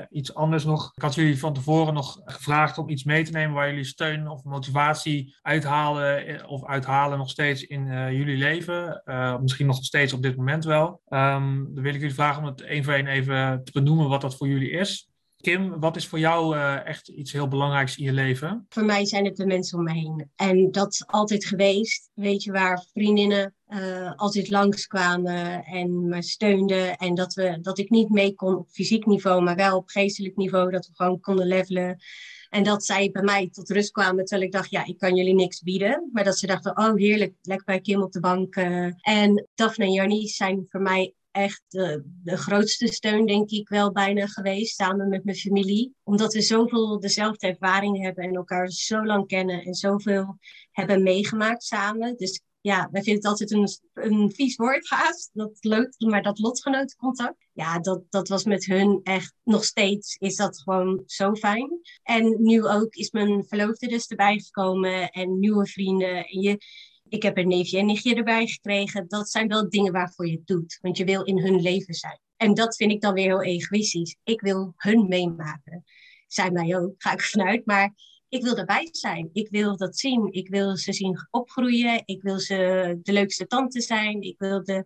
uh, 0.00 0.06
iets 0.10 0.34
anders 0.34 0.64
nog. 0.64 0.92
Ik 0.94 1.02
had 1.02 1.14
jullie 1.14 1.38
van 1.38 1.54
tevoren 1.54 1.94
nog 1.94 2.20
gevraagd 2.24 2.78
om 2.78 2.88
iets 2.88 3.04
mee 3.04 3.24
te 3.24 3.30
nemen 3.30 3.54
waar 3.54 3.68
jullie 3.68 3.84
steun 3.84 4.28
of 4.28 4.44
motivatie 4.44 5.36
uithalen 5.42 6.26
eh, 6.26 6.50
of 6.50 6.66
uithalen 6.66 7.18
nog 7.18 7.30
steeds 7.30 7.62
in 7.62 7.86
uh, 7.86 8.12
jullie 8.12 8.36
leven. 8.36 9.02
Uh, 9.04 9.38
misschien 9.38 9.66
nog 9.66 9.84
steeds 9.84 10.12
op 10.12 10.22
dit 10.22 10.36
moment 10.36 10.64
wel. 10.64 10.88
Um, 11.08 11.70
dan 11.74 11.82
wil 11.82 11.94
ik 11.94 12.00
jullie 12.00 12.14
vragen 12.14 12.42
om 12.42 12.48
het 12.48 12.60
één 12.60 12.84
voor 12.84 12.92
één 12.92 13.06
even 13.06 13.64
te 13.64 13.72
benoemen 13.72 14.08
wat 14.08 14.20
dat 14.20 14.36
voor 14.36 14.48
jullie 14.48 14.70
is. 14.70 15.10
Kim, 15.36 15.80
wat 15.80 15.96
is 15.96 16.06
voor 16.06 16.18
jou 16.18 16.56
echt 16.84 17.08
iets 17.08 17.32
heel 17.32 17.48
belangrijks 17.48 17.96
in 17.96 18.04
je 18.04 18.12
leven? 18.12 18.66
Voor 18.68 18.84
mij 18.84 19.06
zijn 19.06 19.24
het 19.24 19.36
de 19.36 19.46
mensen 19.46 19.78
om 19.78 19.84
me 19.84 19.92
heen. 19.92 20.30
En 20.36 20.70
dat 20.70 20.92
is 20.92 21.06
altijd 21.06 21.44
geweest. 21.44 22.10
Weet 22.14 22.42
je, 22.42 22.52
waar 22.52 22.84
vriendinnen 22.92 23.54
uh, 23.72 24.12
altijd 24.16 24.50
langskwamen 24.50 25.64
en 25.64 26.08
me 26.08 26.22
steunden. 26.22 26.96
En 26.96 27.14
dat, 27.14 27.34
we, 27.34 27.58
dat 27.60 27.78
ik 27.78 27.90
niet 27.90 28.08
mee 28.08 28.34
kon 28.34 28.56
op 28.56 28.68
fysiek 28.70 29.06
niveau, 29.06 29.42
maar 29.42 29.56
wel 29.56 29.76
op 29.76 29.88
geestelijk 29.88 30.36
niveau. 30.36 30.70
Dat 30.70 30.86
we 30.86 30.92
gewoon 30.94 31.20
konden 31.20 31.46
levelen. 31.46 31.98
En 32.48 32.64
dat 32.64 32.84
zij 32.84 33.10
bij 33.10 33.22
mij 33.22 33.48
tot 33.50 33.70
rust 33.70 33.90
kwamen, 33.90 34.24
terwijl 34.24 34.46
ik 34.46 34.52
dacht, 34.52 34.70
ja, 34.70 34.84
ik 34.84 34.98
kan 34.98 35.16
jullie 35.16 35.34
niks 35.34 35.62
bieden. 35.62 36.08
Maar 36.12 36.24
dat 36.24 36.38
ze 36.38 36.46
dachten, 36.46 36.76
oh 36.76 36.94
heerlijk, 36.94 37.34
lekker 37.42 37.66
bij 37.66 37.80
Kim 37.80 38.02
op 38.02 38.12
de 38.12 38.20
bank. 38.20 38.56
Uh, 38.56 38.92
en 39.00 39.48
Daphne 39.54 39.84
en 39.84 39.92
Jannie 39.92 40.28
zijn 40.28 40.66
voor 40.68 40.80
mij 40.80 41.14
echt 41.30 41.62
de, 41.68 42.02
de, 42.22 42.36
grootste 42.36 42.86
steun, 42.86 43.26
denk 43.26 43.50
ik 43.50 43.68
wel 43.68 43.92
bijna 43.92 44.26
geweest, 44.26 44.76
samen 44.76 45.08
met 45.08 45.24
mijn 45.24 45.36
familie. 45.36 45.94
Omdat 46.02 46.32
we 46.32 46.40
zoveel 46.40 47.00
dezelfde 47.00 47.46
ervaringen 47.46 48.02
hebben 48.02 48.24
en 48.24 48.34
elkaar 48.34 48.68
zo 48.68 49.04
lang 49.04 49.26
kennen 49.26 49.62
en 49.62 49.74
zoveel 49.74 50.38
hebben 50.70 51.02
meegemaakt 51.02 51.62
samen. 51.62 52.16
Dus 52.16 52.42
ja, 52.62 52.88
wij 52.90 53.02
vinden 53.02 53.22
het 53.22 53.30
altijd 53.30 53.50
een, 53.50 53.68
een 53.92 54.32
vies 54.32 54.56
woord 54.56 54.88
haast, 54.88 55.30
dat 55.32 55.56
leuk, 55.60 55.94
maar 55.98 56.22
dat 56.22 56.38
lotgenotencontact. 56.38 57.48
Ja, 57.52 57.78
dat, 57.78 58.02
dat 58.10 58.28
was 58.28 58.44
met 58.44 58.64
hun 58.64 59.00
echt, 59.02 59.34
nog 59.44 59.64
steeds 59.64 60.16
is 60.16 60.36
dat 60.36 60.60
gewoon 60.60 61.02
zo 61.06 61.34
fijn. 61.34 61.80
En 62.02 62.42
nu 62.42 62.66
ook 62.66 62.94
is 62.94 63.10
mijn 63.10 63.44
verloofde 63.46 63.86
dus 63.86 64.06
erbij 64.06 64.38
gekomen 64.38 65.10
en 65.10 65.38
nieuwe 65.38 65.66
vrienden. 65.66 66.26
En 66.26 66.40
je, 66.40 66.58
ik 67.08 67.22
heb 67.22 67.36
een 67.36 67.48
neefje 67.48 67.78
en 67.78 67.86
nichtje 67.86 68.14
erbij 68.14 68.46
gekregen. 68.46 69.08
Dat 69.08 69.30
zijn 69.30 69.48
wel 69.48 69.68
dingen 69.68 69.92
waarvoor 69.92 70.26
je 70.26 70.36
het 70.36 70.46
doet. 70.46 70.78
Want 70.80 70.96
je 70.96 71.04
wil 71.04 71.22
in 71.22 71.38
hun 71.38 71.60
leven 71.60 71.94
zijn. 71.94 72.20
En 72.36 72.54
dat 72.54 72.76
vind 72.76 72.92
ik 72.92 73.00
dan 73.00 73.14
weer 73.14 73.26
heel 73.26 73.42
egoïstisch. 73.42 74.16
Ik 74.24 74.40
wil 74.40 74.74
hun 74.76 75.08
meemaken. 75.08 75.84
Zij 76.26 76.50
mij 76.50 76.76
ook, 76.76 76.94
ga 76.98 77.12
ik 77.12 77.22
vanuit. 77.22 77.66
Maar 77.66 77.94
ik 78.32 78.42
wil 78.42 78.56
erbij 78.56 78.88
zijn. 78.90 79.30
Ik 79.32 79.48
wil 79.50 79.76
dat 79.76 79.98
zien. 79.98 80.32
Ik 80.32 80.48
wil 80.48 80.76
ze 80.76 80.92
zien 80.92 81.26
opgroeien. 81.30 82.02
Ik 82.04 82.22
wil 82.22 82.38
ze 82.38 82.98
de 83.02 83.12
leukste 83.12 83.46
tante 83.46 83.80
zijn. 83.80 84.20
Ik 84.20 84.38
wil 84.38 84.64
de, 84.64 84.84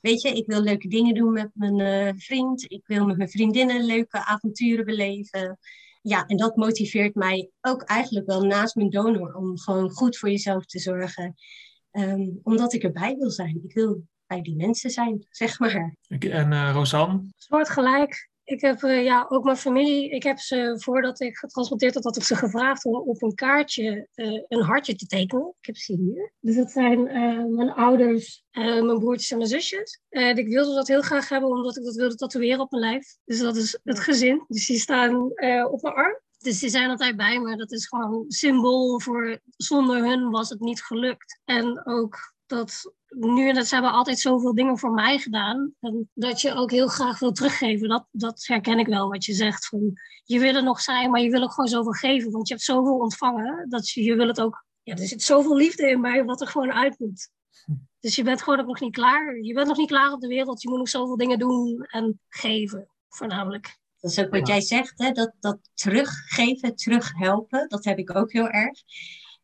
weet 0.00 0.22
je, 0.22 0.28
ik 0.28 0.46
wil 0.46 0.62
leuke 0.62 0.88
dingen 0.88 1.14
doen 1.14 1.32
met 1.32 1.50
mijn 1.54 1.78
uh, 1.78 2.12
vriend. 2.16 2.70
Ik 2.70 2.86
wil 2.86 3.06
met 3.06 3.16
mijn 3.16 3.28
vriendinnen 3.28 3.84
leuke 3.84 4.24
avonturen 4.24 4.84
beleven. 4.84 5.58
Ja, 6.02 6.26
en 6.26 6.36
dat 6.36 6.56
motiveert 6.56 7.14
mij 7.14 7.50
ook 7.60 7.82
eigenlijk 7.82 8.26
wel 8.26 8.42
naast 8.42 8.74
mijn 8.74 8.90
donor 8.90 9.34
om 9.34 9.58
gewoon 9.58 9.90
goed 9.90 10.16
voor 10.18 10.30
jezelf 10.30 10.64
te 10.64 10.78
zorgen. 10.78 11.34
Um, 11.92 12.40
omdat 12.42 12.72
ik 12.72 12.82
erbij 12.82 13.16
wil 13.16 13.30
zijn. 13.30 13.60
Ik 13.64 13.74
wil 13.74 14.02
bij 14.26 14.42
die 14.42 14.56
mensen 14.56 14.90
zijn, 14.90 15.26
zeg 15.30 15.58
maar. 15.58 15.96
En 16.08 16.52
uh, 16.52 16.70
Rosanne? 16.72 17.22
Soortgelijk. 17.36 18.29
Ik 18.50 18.60
heb 18.60 18.82
uh, 18.82 19.04
ja, 19.04 19.26
ook 19.28 19.44
mijn 19.44 19.56
familie, 19.56 20.10
ik 20.10 20.22
heb 20.22 20.38
ze 20.38 20.74
voordat 20.78 21.20
ik 21.20 21.36
getransporteerd 21.36 21.94
had, 21.94 22.04
had 22.04 22.16
ik 22.16 22.22
ze 22.22 22.36
gevraagd 22.36 22.84
om 22.84 22.94
op 22.94 23.22
een 23.22 23.34
kaartje 23.34 24.08
uh, 24.14 24.42
een 24.48 24.62
hartje 24.62 24.94
te 24.94 25.06
tekenen. 25.06 25.54
Ik 25.60 25.66
heb 25.66 25.76
ze 25.76 25.92
hier. 25.92 26.32
Dus 26.40 26.56
dat 26.56 26.70
zijn 26.70 26.98
uh, 26.98 27.44
mijn 27.56 27.70
ouders, 27.70 28.44
mijn 28.50 28.98
broertjes 28.98 29.30
en 29.30 29.36
mijn 29.36 29.48
zusjes. 29.48 30.00
En 30.08 30.36
ik 30.36 30.48
wilde 30.48 30.74
dat 30.74 30.88
heel 30.88 31.02
graag 31.02 31.28
hebben, 31.28 31.50
omdat 31.50 31.76
ik 31.76 31.84
dat 31.84 31.94
wilde 31.94 32.14
tatoeëren 32.14 32.60
op 32.60 32.70
mijn 32.70 32.82
lijf. 32.82 33.16
Dus 33.24 33.38
dat 33.38 33.56
is 33.56 33.78
het 33.84 34.00
gezin. 34.00 34.44
Dus 34.48 34.66
die 34.66 34.78
staan 34.78 35.16
op 35.70 35.82
mijn 35.82 35.94
arm. 35.94 36.20
Dus 36.38 36.58
die 36.58 36.70
zijn 36.70 36.90
altijd 36.90 37.16
bij 37.16 37.40
me. 37.40 37.56
Dat 37.56 37.72
is 37.72 37.86
gewoon 37.86 38.24
symbool 38.28 39.00
voor 39.00 39.40
zonder 39.56 40.08
hun 40.08 40.30
was 40.30 40.48
het 40.48 40.60
niet 40.60 40.82
gelukt. 40.82 41.40
En 41.44 41.86
ook 41.86 42.16
dat 42.46 42.92
nu 43.10 43.48
en 43.48 43.54
dat 43.54 43.66
ze 43.66 43.74
hebben 43.74 43.92
altijd 43.92 44.18
zoveel 44.18 44.54
dingen 44.54 44.78
voor 44.78 44.90
mij 44.90 45.18
gedaan. 45.18 45.74
En 45.80 46.10
dat 46.14 46.40
je 46.40 46.54
ook 46.54 46.70
heel 46.70 46.88
graag 46.88 47.18
wil 47.18 47.32
teruggeven. 47.32 47.88
Dat, 47.88 48.06
dat 48.10 48.46
herken 48.46 48.78
ik 48.78 48.86
wel 48.86 49.08
wat 49.08 49.24
je 49.24 49.32
zegt. 49.32 49.66
Van, 49.66 49.92
je 50.24 50.38
wil 50.38 50.54
er 50.54 50.62
nog 50.62 50.80
zijn, 50.80 51.10
maar 51.10 51.20
je 51.20 51.30
wil 51.30 51.42
ook 51.42 51.52
gewoon 51.52 51.70
zoveel 51.70 51.92
geven. 51.92 52.30
Want 52.30 52.48
je 52.48 52.54
hebt 52.54 52.66
zoveel 52.66 52.98
ontvangen. 52.98 53.68
Dat 53.68 53.90
je, 53.90 54.02
je 54.02 54.14
wil 54.14 54.26
het 54.26 54.40
ook. 54.40 54.64
Ja, 54.82 54.94
er 54.94 55.06
zit 55.06 55.22
zoveel 55.22 55.56
liefde 55.56 55.90
in 55.90 56.00
mij 56.00 56.24
wat 56.24 56.40
er 56.40 56.46
gewoon 56.46 56.72
uit 56.72 56.98
moet. 56.98 57.30
Dus 58.00 58.16
je 58.16 58.22
bent 58.22 58.42
gewoon 58.42 58.60
ook 58.60 58.66
nog 58.66 58.80
niet 58.80 58.94
klaar. 58.94 59.36
Je 59.40 59.54
bent 59.54 59.66
nog 59.66 59.76
niet 59.76 59.88
klaar 59.88 60.12
op 60.12 60.20
de 60.20 60.28
wereld. 60.28 60.62
Je 60.62 60.68
moet 60.68 60.78
nog 60.78 60.88
zoveel 60.88 61.16
dingen 61.16 61.38
doen 61.38 61.84
en 61.86 62.20
geven, 62.28 62.88
voornamelijk. 63.08 63.78
Dat 64.00 64.10
is 64.10 64.18
ook 64.18 64.30
wat 64.30 64.46
jij 64.46 64.60
zegt, 64.60 64.98
hè? 64.98 65.12
Dat, 65.12 65.32
dat 65.40 65.58
teruggeven, 65.74 66.76
terughelpen. 66.76 67.68
Dat 67.68 67.84
heb 67.84 67.98
ik 67.98 68.16
ook 68.16 68.32
heel 68.32 68.48
erg. 68.48 68.78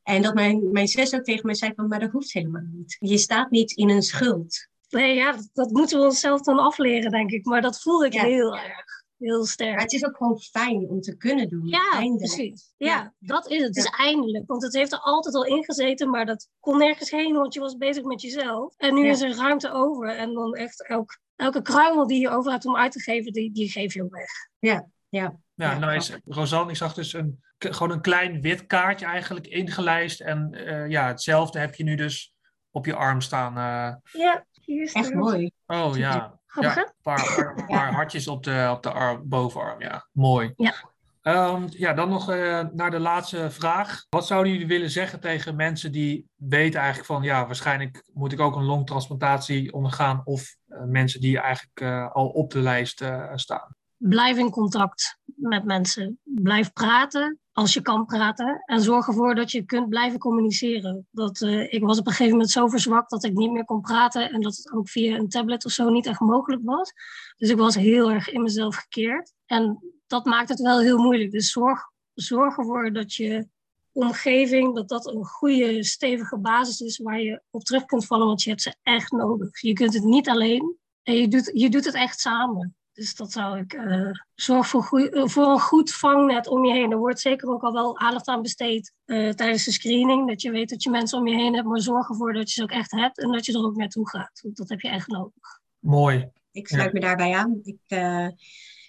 En 0.06 0.22
dat 0.22 0.34
mijn, 0.34 0.72
mijn 0.72 0.88
zus 0.88 1.14
ook 1.14 1.24
tegen 1.24 1.46
mij 1.46 1.54
zei 1.54 1.72
van, 1.74 1.88
maar 1.88 2.00
dat 2.00 2.10
hoeft 2.10 2.32
helemaal 2.32 2.66
niet. 2.70 2.96
Je 3.00 3.18
staat 3.18 3.50
niet 3.50 3.72
in 3.72 3.90
een 3.90 4.02
schuld. 4.02 4.68
Nee, 4.88 5.14
ja, 5.14 5.32
dat, 5.32 5.48
dat 5.52 5.70
moeten 5.70 5.98
we 5.98 6.04
onszelf 6.04 6.40
dan 6.40 6.58
afleren, 6.58 7.10
denk 7.10 7.30
ik. 7.30 7.44
Maar 7.44 7.62
dat 7.62 7.80
voel 7.80 8.04
ik 8.04 8.12
heel 8.14 8.56
erg. 8.56 9.04
Heel 9.18 9.46
sterk. 9.46 9.74
Maar 9.74 9.82
het 9.82 9.92
is 9.92 10.04
ook 10.04 10.16
gewoon 10.16 10.38
fijn 10.38 10.88
om 10.88 11.00
te 11.00 11.16
kunnen 11.16 11.48
doen. 11.48 11.68
Ja, 11.68 12.14
precies. 12.16 12.72
Ja, 12.76 12.86
ja, 12.86 13.14
dat 13.18 13.50
is 13.50 13.58
het. 13.58 13.66
Het 13.66 13.76
is 13.76 13.92
eindelijk. 13.98 14.46
Want 14.46 14.62
het 14.62 14.74
heeft 14.74 14.92
er 14.92 14.98
altijd 14.98 15.34
al 15.34 15.44
ingezeten, 15.44 16.10
maar 16.10 16.26
dat 16.26 16.48
kon 16.60 16.78
nergens 16.78 17.10
heen, 17.10 17.34
want 17.34 17.54
je 17.54 17.60
was 17.60 17.76
bezig 17.76 18.04
met 18.04 18.22
jezelf. 18.22 18.74
En 18.76 18.94
nu 18.94 19.08
is 19.08 19.20
er 19.20 19.36
ruimte 19.36 19.72
over. 19.72 20.08
En 20.08 20.32
dan 20.32 20.54
echt 20.54 20.86
elk, 20.86 21.18
elke 21.36 21.62
kruimel 21.62 22.06
die 22.06 22.20
je 22.20 22.28
over 22.28 22.50
hebt 22.50 22.66
om 22.66 22.76
uit 22.76 22.92
te 22.92 23.00
geven, 23.00 23.32
die, 23.32 23.52
die 23.52 23.70
geef 23.70 23.94
je 23.94 24.02
ook 24.02 24.14
weg. 24.14 24.30
Ja, 24.58 24.88
ja. 25.08 25.36
Ja, 25.56 25.78
nou 25.78 25.94
is, 25.94 26.16
Rosanne, 26.24 26.70
ik 26.70 26.76
zag 26.76 26.94
dus 26.94 27.12
een, 27.12 27.42
gewoon 27.58 27.90
een 27.90 28.00
klein 28.00 28.40
wit 28.40 28.66
kaartje 28.66 29.06
eigenlijk 29.06 29.46
ingelijst. 29.46 30.20
En 30.20 30.50
uh, 30.52 30.88
ja, 30.88 31.06
hetzelfde 31.06 31.58
heb 31.58 31.74
je 31.74 31.84
nu 31.84 31.94
dus 31.94 32.34
op 32.70 32.86
je 32.86 32.94
arm 32.94 33.20
staan. 33.20 33.58
Uh... 33.58 34.20
Ja, 34.22 34.44
hier 34.60 34.82
is 34.82 34.92
Echt 34.92 35.14
mooi. 35.14 35.50
Oh 35.66 35.96
ja. 35.96 36.38
ja 36.60 36.76
een 36.76 36.92
paar, 37.02 37.34
paar, 37.34 37.64
paar 37.66 37.92
hartjes 37.92 38.28
op 38.28 38.42
de, 38.42 38.68
op 38.70 38.82
de 38.82 38.90
arm, 38.90 39.28
bovenarm, 39.28 39.80
ja. 39.80 40.08
Mooi. 40.12 40.52
Ja. 40.56 40.74
Um, 41.22 41.66
ja, 41.68 41.92
dan 41.92 42.08
nog 42.08 42.30
uh, 42.30 42.64
naar 42.72 42.90
de 42.90 42.98
laatste 42.98 43.50
vraag. 43.50 44.06
Wat 44.08 44.26
zouden 44.26 44.52
jullie 44.52 44.66
willen 44.66 44.90
zeggen 44.90 45.20
tegen 45.20 45.56
mensen 45.56 45.92
die 45.92 46.28
weten 46.34 46.80
eigenlijk 46.80 47.08
van... 47.08 47.22
ja, 47.22 47.46
waarschijnlijk 47.46 48.04
moet 48.12 48.32
ik 48.32 48.40
ook 48.40 48.56
een 48.56 48.64
longtransplantatie 48.64 49.72
ondergaan... 49.72 50.20
of 50.24 50.56
uh, 50.68 50.82
mensen 50.82 51.20
die 51.20 51.38
eigenlijk 51.38 51.80
uh, 51.80 52.12
al 52.12 52.28
op 52.28 52.50
de 52.50 52.60
lijst 52.60 53.04
staan? 53.34 53.76
Blijf 53.96 54.36
in 54.36 54.50
contact 54.50 55.18
met 55.24 55.64
mensen. 55.64 56.18
Blijf 56.22 56.72
praten 56.72 57.38
als 57.52 57.74
je 57.74 57.80
kan 57.80 58.06
praten. 58.06 58.62
En 58.64 58.80
zorg 58.80 59.06
ervoor 59.06 59.34
dat 59.34 59.50
je 59.50 59.64
kunt 59.64 59.88
blijven 59.88 60.18
communiceren. 60.18 61.06
Dat, 61.10 61.40
uh, 61.40 61.72
ik 61.72 61.82
was 61.82 61.98
op 61.98 62.06
een 62.06 62.12
gegeven 62.12 62.32
moment 62.32 62.50
zo 62.50 62.66
verzwakt 62.66 63.10
dat 63.10 63.24
ik 63.24 63.32
niet 63.32 63.50
meer 63.50 63.64
kon 63.64 63.80
praten. 63.80 64.30
En 64.30 64.40
dat 64.40 64.56
het 64.56 64.72
ook 64.72 64.88
via 64.88 65.16
een 65.16 65.28
tablet 65.28 65.64
of 65.64 65.72
zo 65.72 65.88
niet 65.88 66.06
echt 66.06 66.20
mogelijk 66.20 66.62
was. 66.64 66.92
Dus 67.36 67.50
ik 67.50 67.56
was 67.56 67.74
heel 67.74 68.10
erg 68.10 68.28
in 68.28 68.42
mezelf 68.42 68.76
gekeerd. 68.76 69.32
En 69.46 69.78
dat 70.06 70.24
maakt 70.24 70.48
het 70.48 70.60
wel 70.60 70.80
heel 70.80 70.98
moeilijk. 70.98 71.30
Dus 71.30 71.50
zorg, 71.50 71.90
zorg 72.14 72.58
ervoor 72.58 72.92
dat 72.92 73.14
je 73.14 73.48
omgeving, 73.92 74.74
dat 74.74 74.88
dat 74.88 75.06
een 75.06 75.24
goede, 75.24 75.84
stevige 75.84 76.38
basis 76.38 76.80
is 76.80 76.98
waar 76.98 77.20
je 77.20 77.42
op 77.50 77.64
terug 77.64 77.84
kunt 77.84 78.06
vallen. 78.06 78.26
Want 78.26 78.42
je 78.42 78.50
hebt 78.50 78.62
ze 78.62 78.74
echt 78.82 79.12
nodig. 79.12 79.60
Je 79.60 79.72
kunt 79.72 79.94
het 79.94 80.04
niet 80.04 80.28
alleen. 80.28 80.76
En 81.02 81.14
je 81.14 81.28
doet, 81.28 81.50
je 81.54 81.70
doet 81.70 81.84
het 81.84 81.94
echt 81.94 82.20
samen. 82.20 82.76
Dus 82.96 83.14
dat 83.14 83.32
zou 83.32 83.58
ik 83.58 83.72
uh, 83.72 84.10
zorg 84.34 84.68
voor, 84.68 84.82
goeie, 84.82 85.10
uh, 85.10 85.26
voor 85.26 85.46
een 85.46 85.60
goed 85.60 85.92
vangnet 85.92 86.46
om 86.46 86.64
je 86.64 86.72
heen. 86.72 86.90
Er 86.90 86.98
wordt 86.98 87.20
zeker 87.20 87.48
ook 87.48 87.62
al 87.62 87.72
wel 87.72 87.98
aandacht 87.98 88.28
aan 88.28 88.42
besteed 88.42 88.92
uh, 89.06 89.30
tijdens 89.30 89.64
de 89.64 89.72
screening. 89.72 90.28
Dat 90.28 90.42
je 90.42 90.50
weet 90.50 90.68
dat 90.68 90.82
je 90.82 90.90
mensen 90.90 91.18
om 91.18 91.26
je 91.26 91.34
heen 91.34 91.54
hebt, 91.54 91.66
maar 91.66 91.80
zorg 91.80 92.08
ervoor 92.08 92.32
dat 92.32 92.48
je 92.48 92.54
ze 92.54 92.62
ook 92.62 92.70
echt 92.70 92.90
hebt 92.90 93.18
en 93.18 93.32
dat 93.32 93.46
je 93.46 93.52
er 93.52 93.64
ook 93.64 93.76
naartoe 93.76 94.08
gaat. 94.08 94.40
Want 94.42 94.56
dat 94.56 94.68
heb 94.68 94.80
je 94.80 94.88
echt 94.88 95.08
nodig. 95.08 95.60
Mooi. 95.78 96.30
Ik 96.52 96.68
sluit 96.68 96.84
ja. 96.84 96.92
me 96.92 97.00
daarbij 97.00 97.34
aan. 97.34 97.60
Ik, 97.62 97.78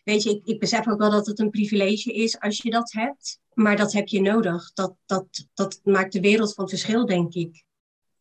weet 0.03 0.23
je, 0.23 0.29
ik, 0.29 0.45
ik 0.45 0.59
besef 0.59 0.87
ook 0.87 0.99
wel 0.99 1.11
dat 1.11 1.25
het 1.25 1.39
een 1.39 1.49
privilege 1.49 2.13
is 2.13 2.39
als 2.39 2.61
je 2.61 2.69
dat 2.69 2.91
hebt. 2.91 3.39
Maar 3.53 3.75
dat 3.75 3.93
heb 3.93 4.07
je 4.07 4.21
nodig. 4.21 4.73
Dat, 4.73 4.95
dat, 5.05 5.47
dat 5.53 5.79
maakt 5.83 6.13
de 6.13 6.19
wereld 6.19 6.53
van 6.53 6.69
verschil, 6.69 7.05
denk 7.05 7.33
ik. 7.33 7.65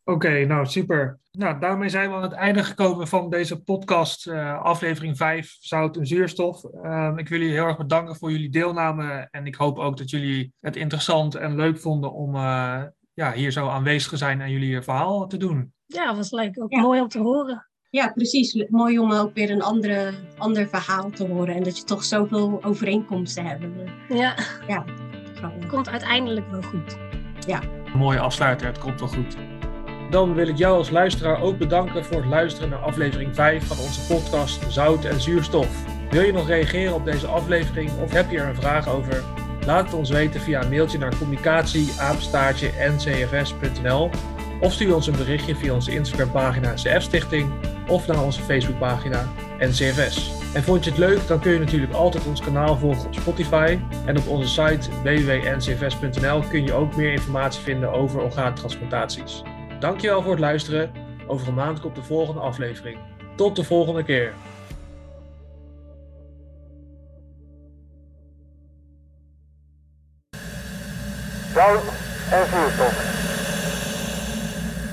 Oké, 0.07 0.15
okay, 0.15 0.43
nou 0.43 0.65
super. 0.65 1.19
Nou, 1.31 1.59
daarmee 1.59 1.89
zijn 1.89 2.09
we 2.09 2.15
aan 2.15 2.21
het 2.21 2.31
einde 2.31 2.63
gekomen 2.63 3.07
van 3.07 3.29
deze 3.29 3.63
podcast, 3.63 4.27
uh, 4.27 4.61
aflevering 4.61 5.17
5, 5.17 5.57
Zout 5.59 5.97
en 5.97 6.05
Zuurstof. 6.05 6.63
Uh, 6.63 7.13
ik 7.15 7.27
wil 7.29 7.39
jullie 7.39 7.53
heel 7.53 7.65
erg 7.65 7.77
bedanken 7.77 8.15
voor 8.15 8.31
jullie 8.31 8.49
deelname 8.49 9.27
en 9.31 9.45
ik 9.45 9.55
hoop 9.55 9.77
ook 9.77 9.97
dat 9.97 10.09
jullie 10.09 10.53
het 10.59 10.75
interessant 10.75 11.35
en 11.35 11.55
leuk 11.55 11.79
vonden 11.79 12.13
om 12.13 12.35
uh, 12.35 12.83
ja, 13.13 13.33
hier 13.33 13.51
zo 13.51 13.67
aanwezig 13.67 14.09
te 14.09 14.17
zijn 14.17 14.41
en 14.41 14.51
jullie 14.51 14.81
verhaal 14.81 15.27
te 15.27 15.37
doen. 15.37 15.73
Ja, 15.85 16.15
was 16.15 16.31
leuk. 16.31 16.61
Ook 16.61 16.71
ja. 16.71 16.81
mooi 16.81 17.01
om 17.01 17.07
te 17.07 17.19
horen. 17.19 17.69
Ja, 17.89 18.11
precies. 18.11 18.65
Mooi 18.69 18.99
om 18.99 19.13
ook 19.13 19.33
weer 19.33 19.51
een 19.51 19.61
andere, 19.61 20.13
ander 20.37 20.67
verhaal 20.67 21.09
te 21.09 21.27
horen 21.27 21.55
en 21.55 21.63
dat 21.63 21.77
je 21.77 21.83
toch 21.83 22.03
zoveel 22.03 22.63
overeenkomsten 22.63 23.45
hebt. 23.45 23.65
Ja. 24.09 24.35
Ja. 24.67 24.85
Het 25.41 25.67
komt 25.67 25.89
uiteindelijk 25.89 26.51
wel 26.51 26.61
goed. 26.61 26.97
Ja. 27.47 27.61
Mooie 27.95 28.19
afsluiter, 28.19 28.67
het 28.67 28.77
komt 28.77 28.99
wel 28.99 29.09
goed. 29.09 29.46
Dan 30.09 30.33
wil 30.33 30.47
ik 30.47 30.57
jou 30.57 30.77
als 30.77 30.89
luisteraar 30.89 31.41
ook 31.41 31.57
bedanken 31.57 32.05
voor 32.05 32.17
het 32.17 32.29
luisteren 32.29 32.69
naar 32.69 32.79
aflevering 32.79 33.35
5 33.35 33.67
van 33.67 33.77
onze 33.77 34.13
podcast 34.13 34.71
Zout 34.71 35.05
en 35.05 35.21
Zuurstof. 35.21 35.85
Wil 36.09 36.21
je 36.21 36.33
nog 36.33 36.47
reageren 36.47 36.93
op 36.93 37.05
deze 37.05 37.27
aflevering 37.27 37.91
of 38.03 38.11
heb 38.11 38.31
je 38.31 38.39
er 38.39 38.47
een 38.47 38.55
vraag 38.55 38.89
over? 38.89 39.23
Laat 39.65 39.85
het 39.85 39.93
ons 39.93 40.09
weten 40.09 40.41
via 40.41 40.63
een 40.63 40.69
mailtje 40.69 40.97
naar 40.97 41.17
communicatie@ncfs.nl 41.17 44.09
of 44.59 44.73
stuur 44.73 44.95
ons 44.95 45.07
een 45.07 45.17
berichtje 45.17 45.55
via 45.55 45.73
onze 45.73 45.91
Instagram 45.91 46.31
pagina 46.31 46.73
CF 46.73 47.01
Stichting 47.01 47.51
of 47.87 48.07
naar 48.07 48.23
onze 48.23 48.41
Facebook 48.41 48.79
pagina 48.79 49.27
NCFS. 49.59 50.31
En 50.53 50.63
vond 50.63 50.83
je 50.83 50.89
het 50.89 50.99
leuk, 50.99 51.27
dan 51.27 51.39
kun 51.39 51.51
je 51.51 51.59
natuurlijk 51.59 51.93
altijd 51.93 52.25
ons 52.25 52.41
kanaal 52.41 52.77
volgen 52.77 53.05
op 53.05 53.13
Spotify. 53.13 53.79
En 54.05 54.17
op 54.17 54.27
onze 54.27 54.47
site 54.47 54.89
www.ncfs.nl 55.03 56.43
kun 56.49 56.65
je 56.65 56.73
ook 56.73 56.95
meer 56.95 57.11
informatie 57.11 57.61
vinden 57.61 57.91
over 57.91 58.21
orgaantransplantaties. 58.21 59.43
Dankjewel 59.79 60.21
voor 60.21 60.31
het 60.31 60.39
luisteren. 60.39 60.91
Over 61.27 61.47
een 61.47 61.53
maand 61.53 61.79
komt 61.79 61.95
de 61.95 62.03
volgende 62.03 62.41
aflevering. 62.41 62.99
Tot 63.35 63.55
de 63.55 63.63
volgende 63.63 64.03
keer. 64.03 64.33
Zout 71.53 71.83
en. 72.31 73.06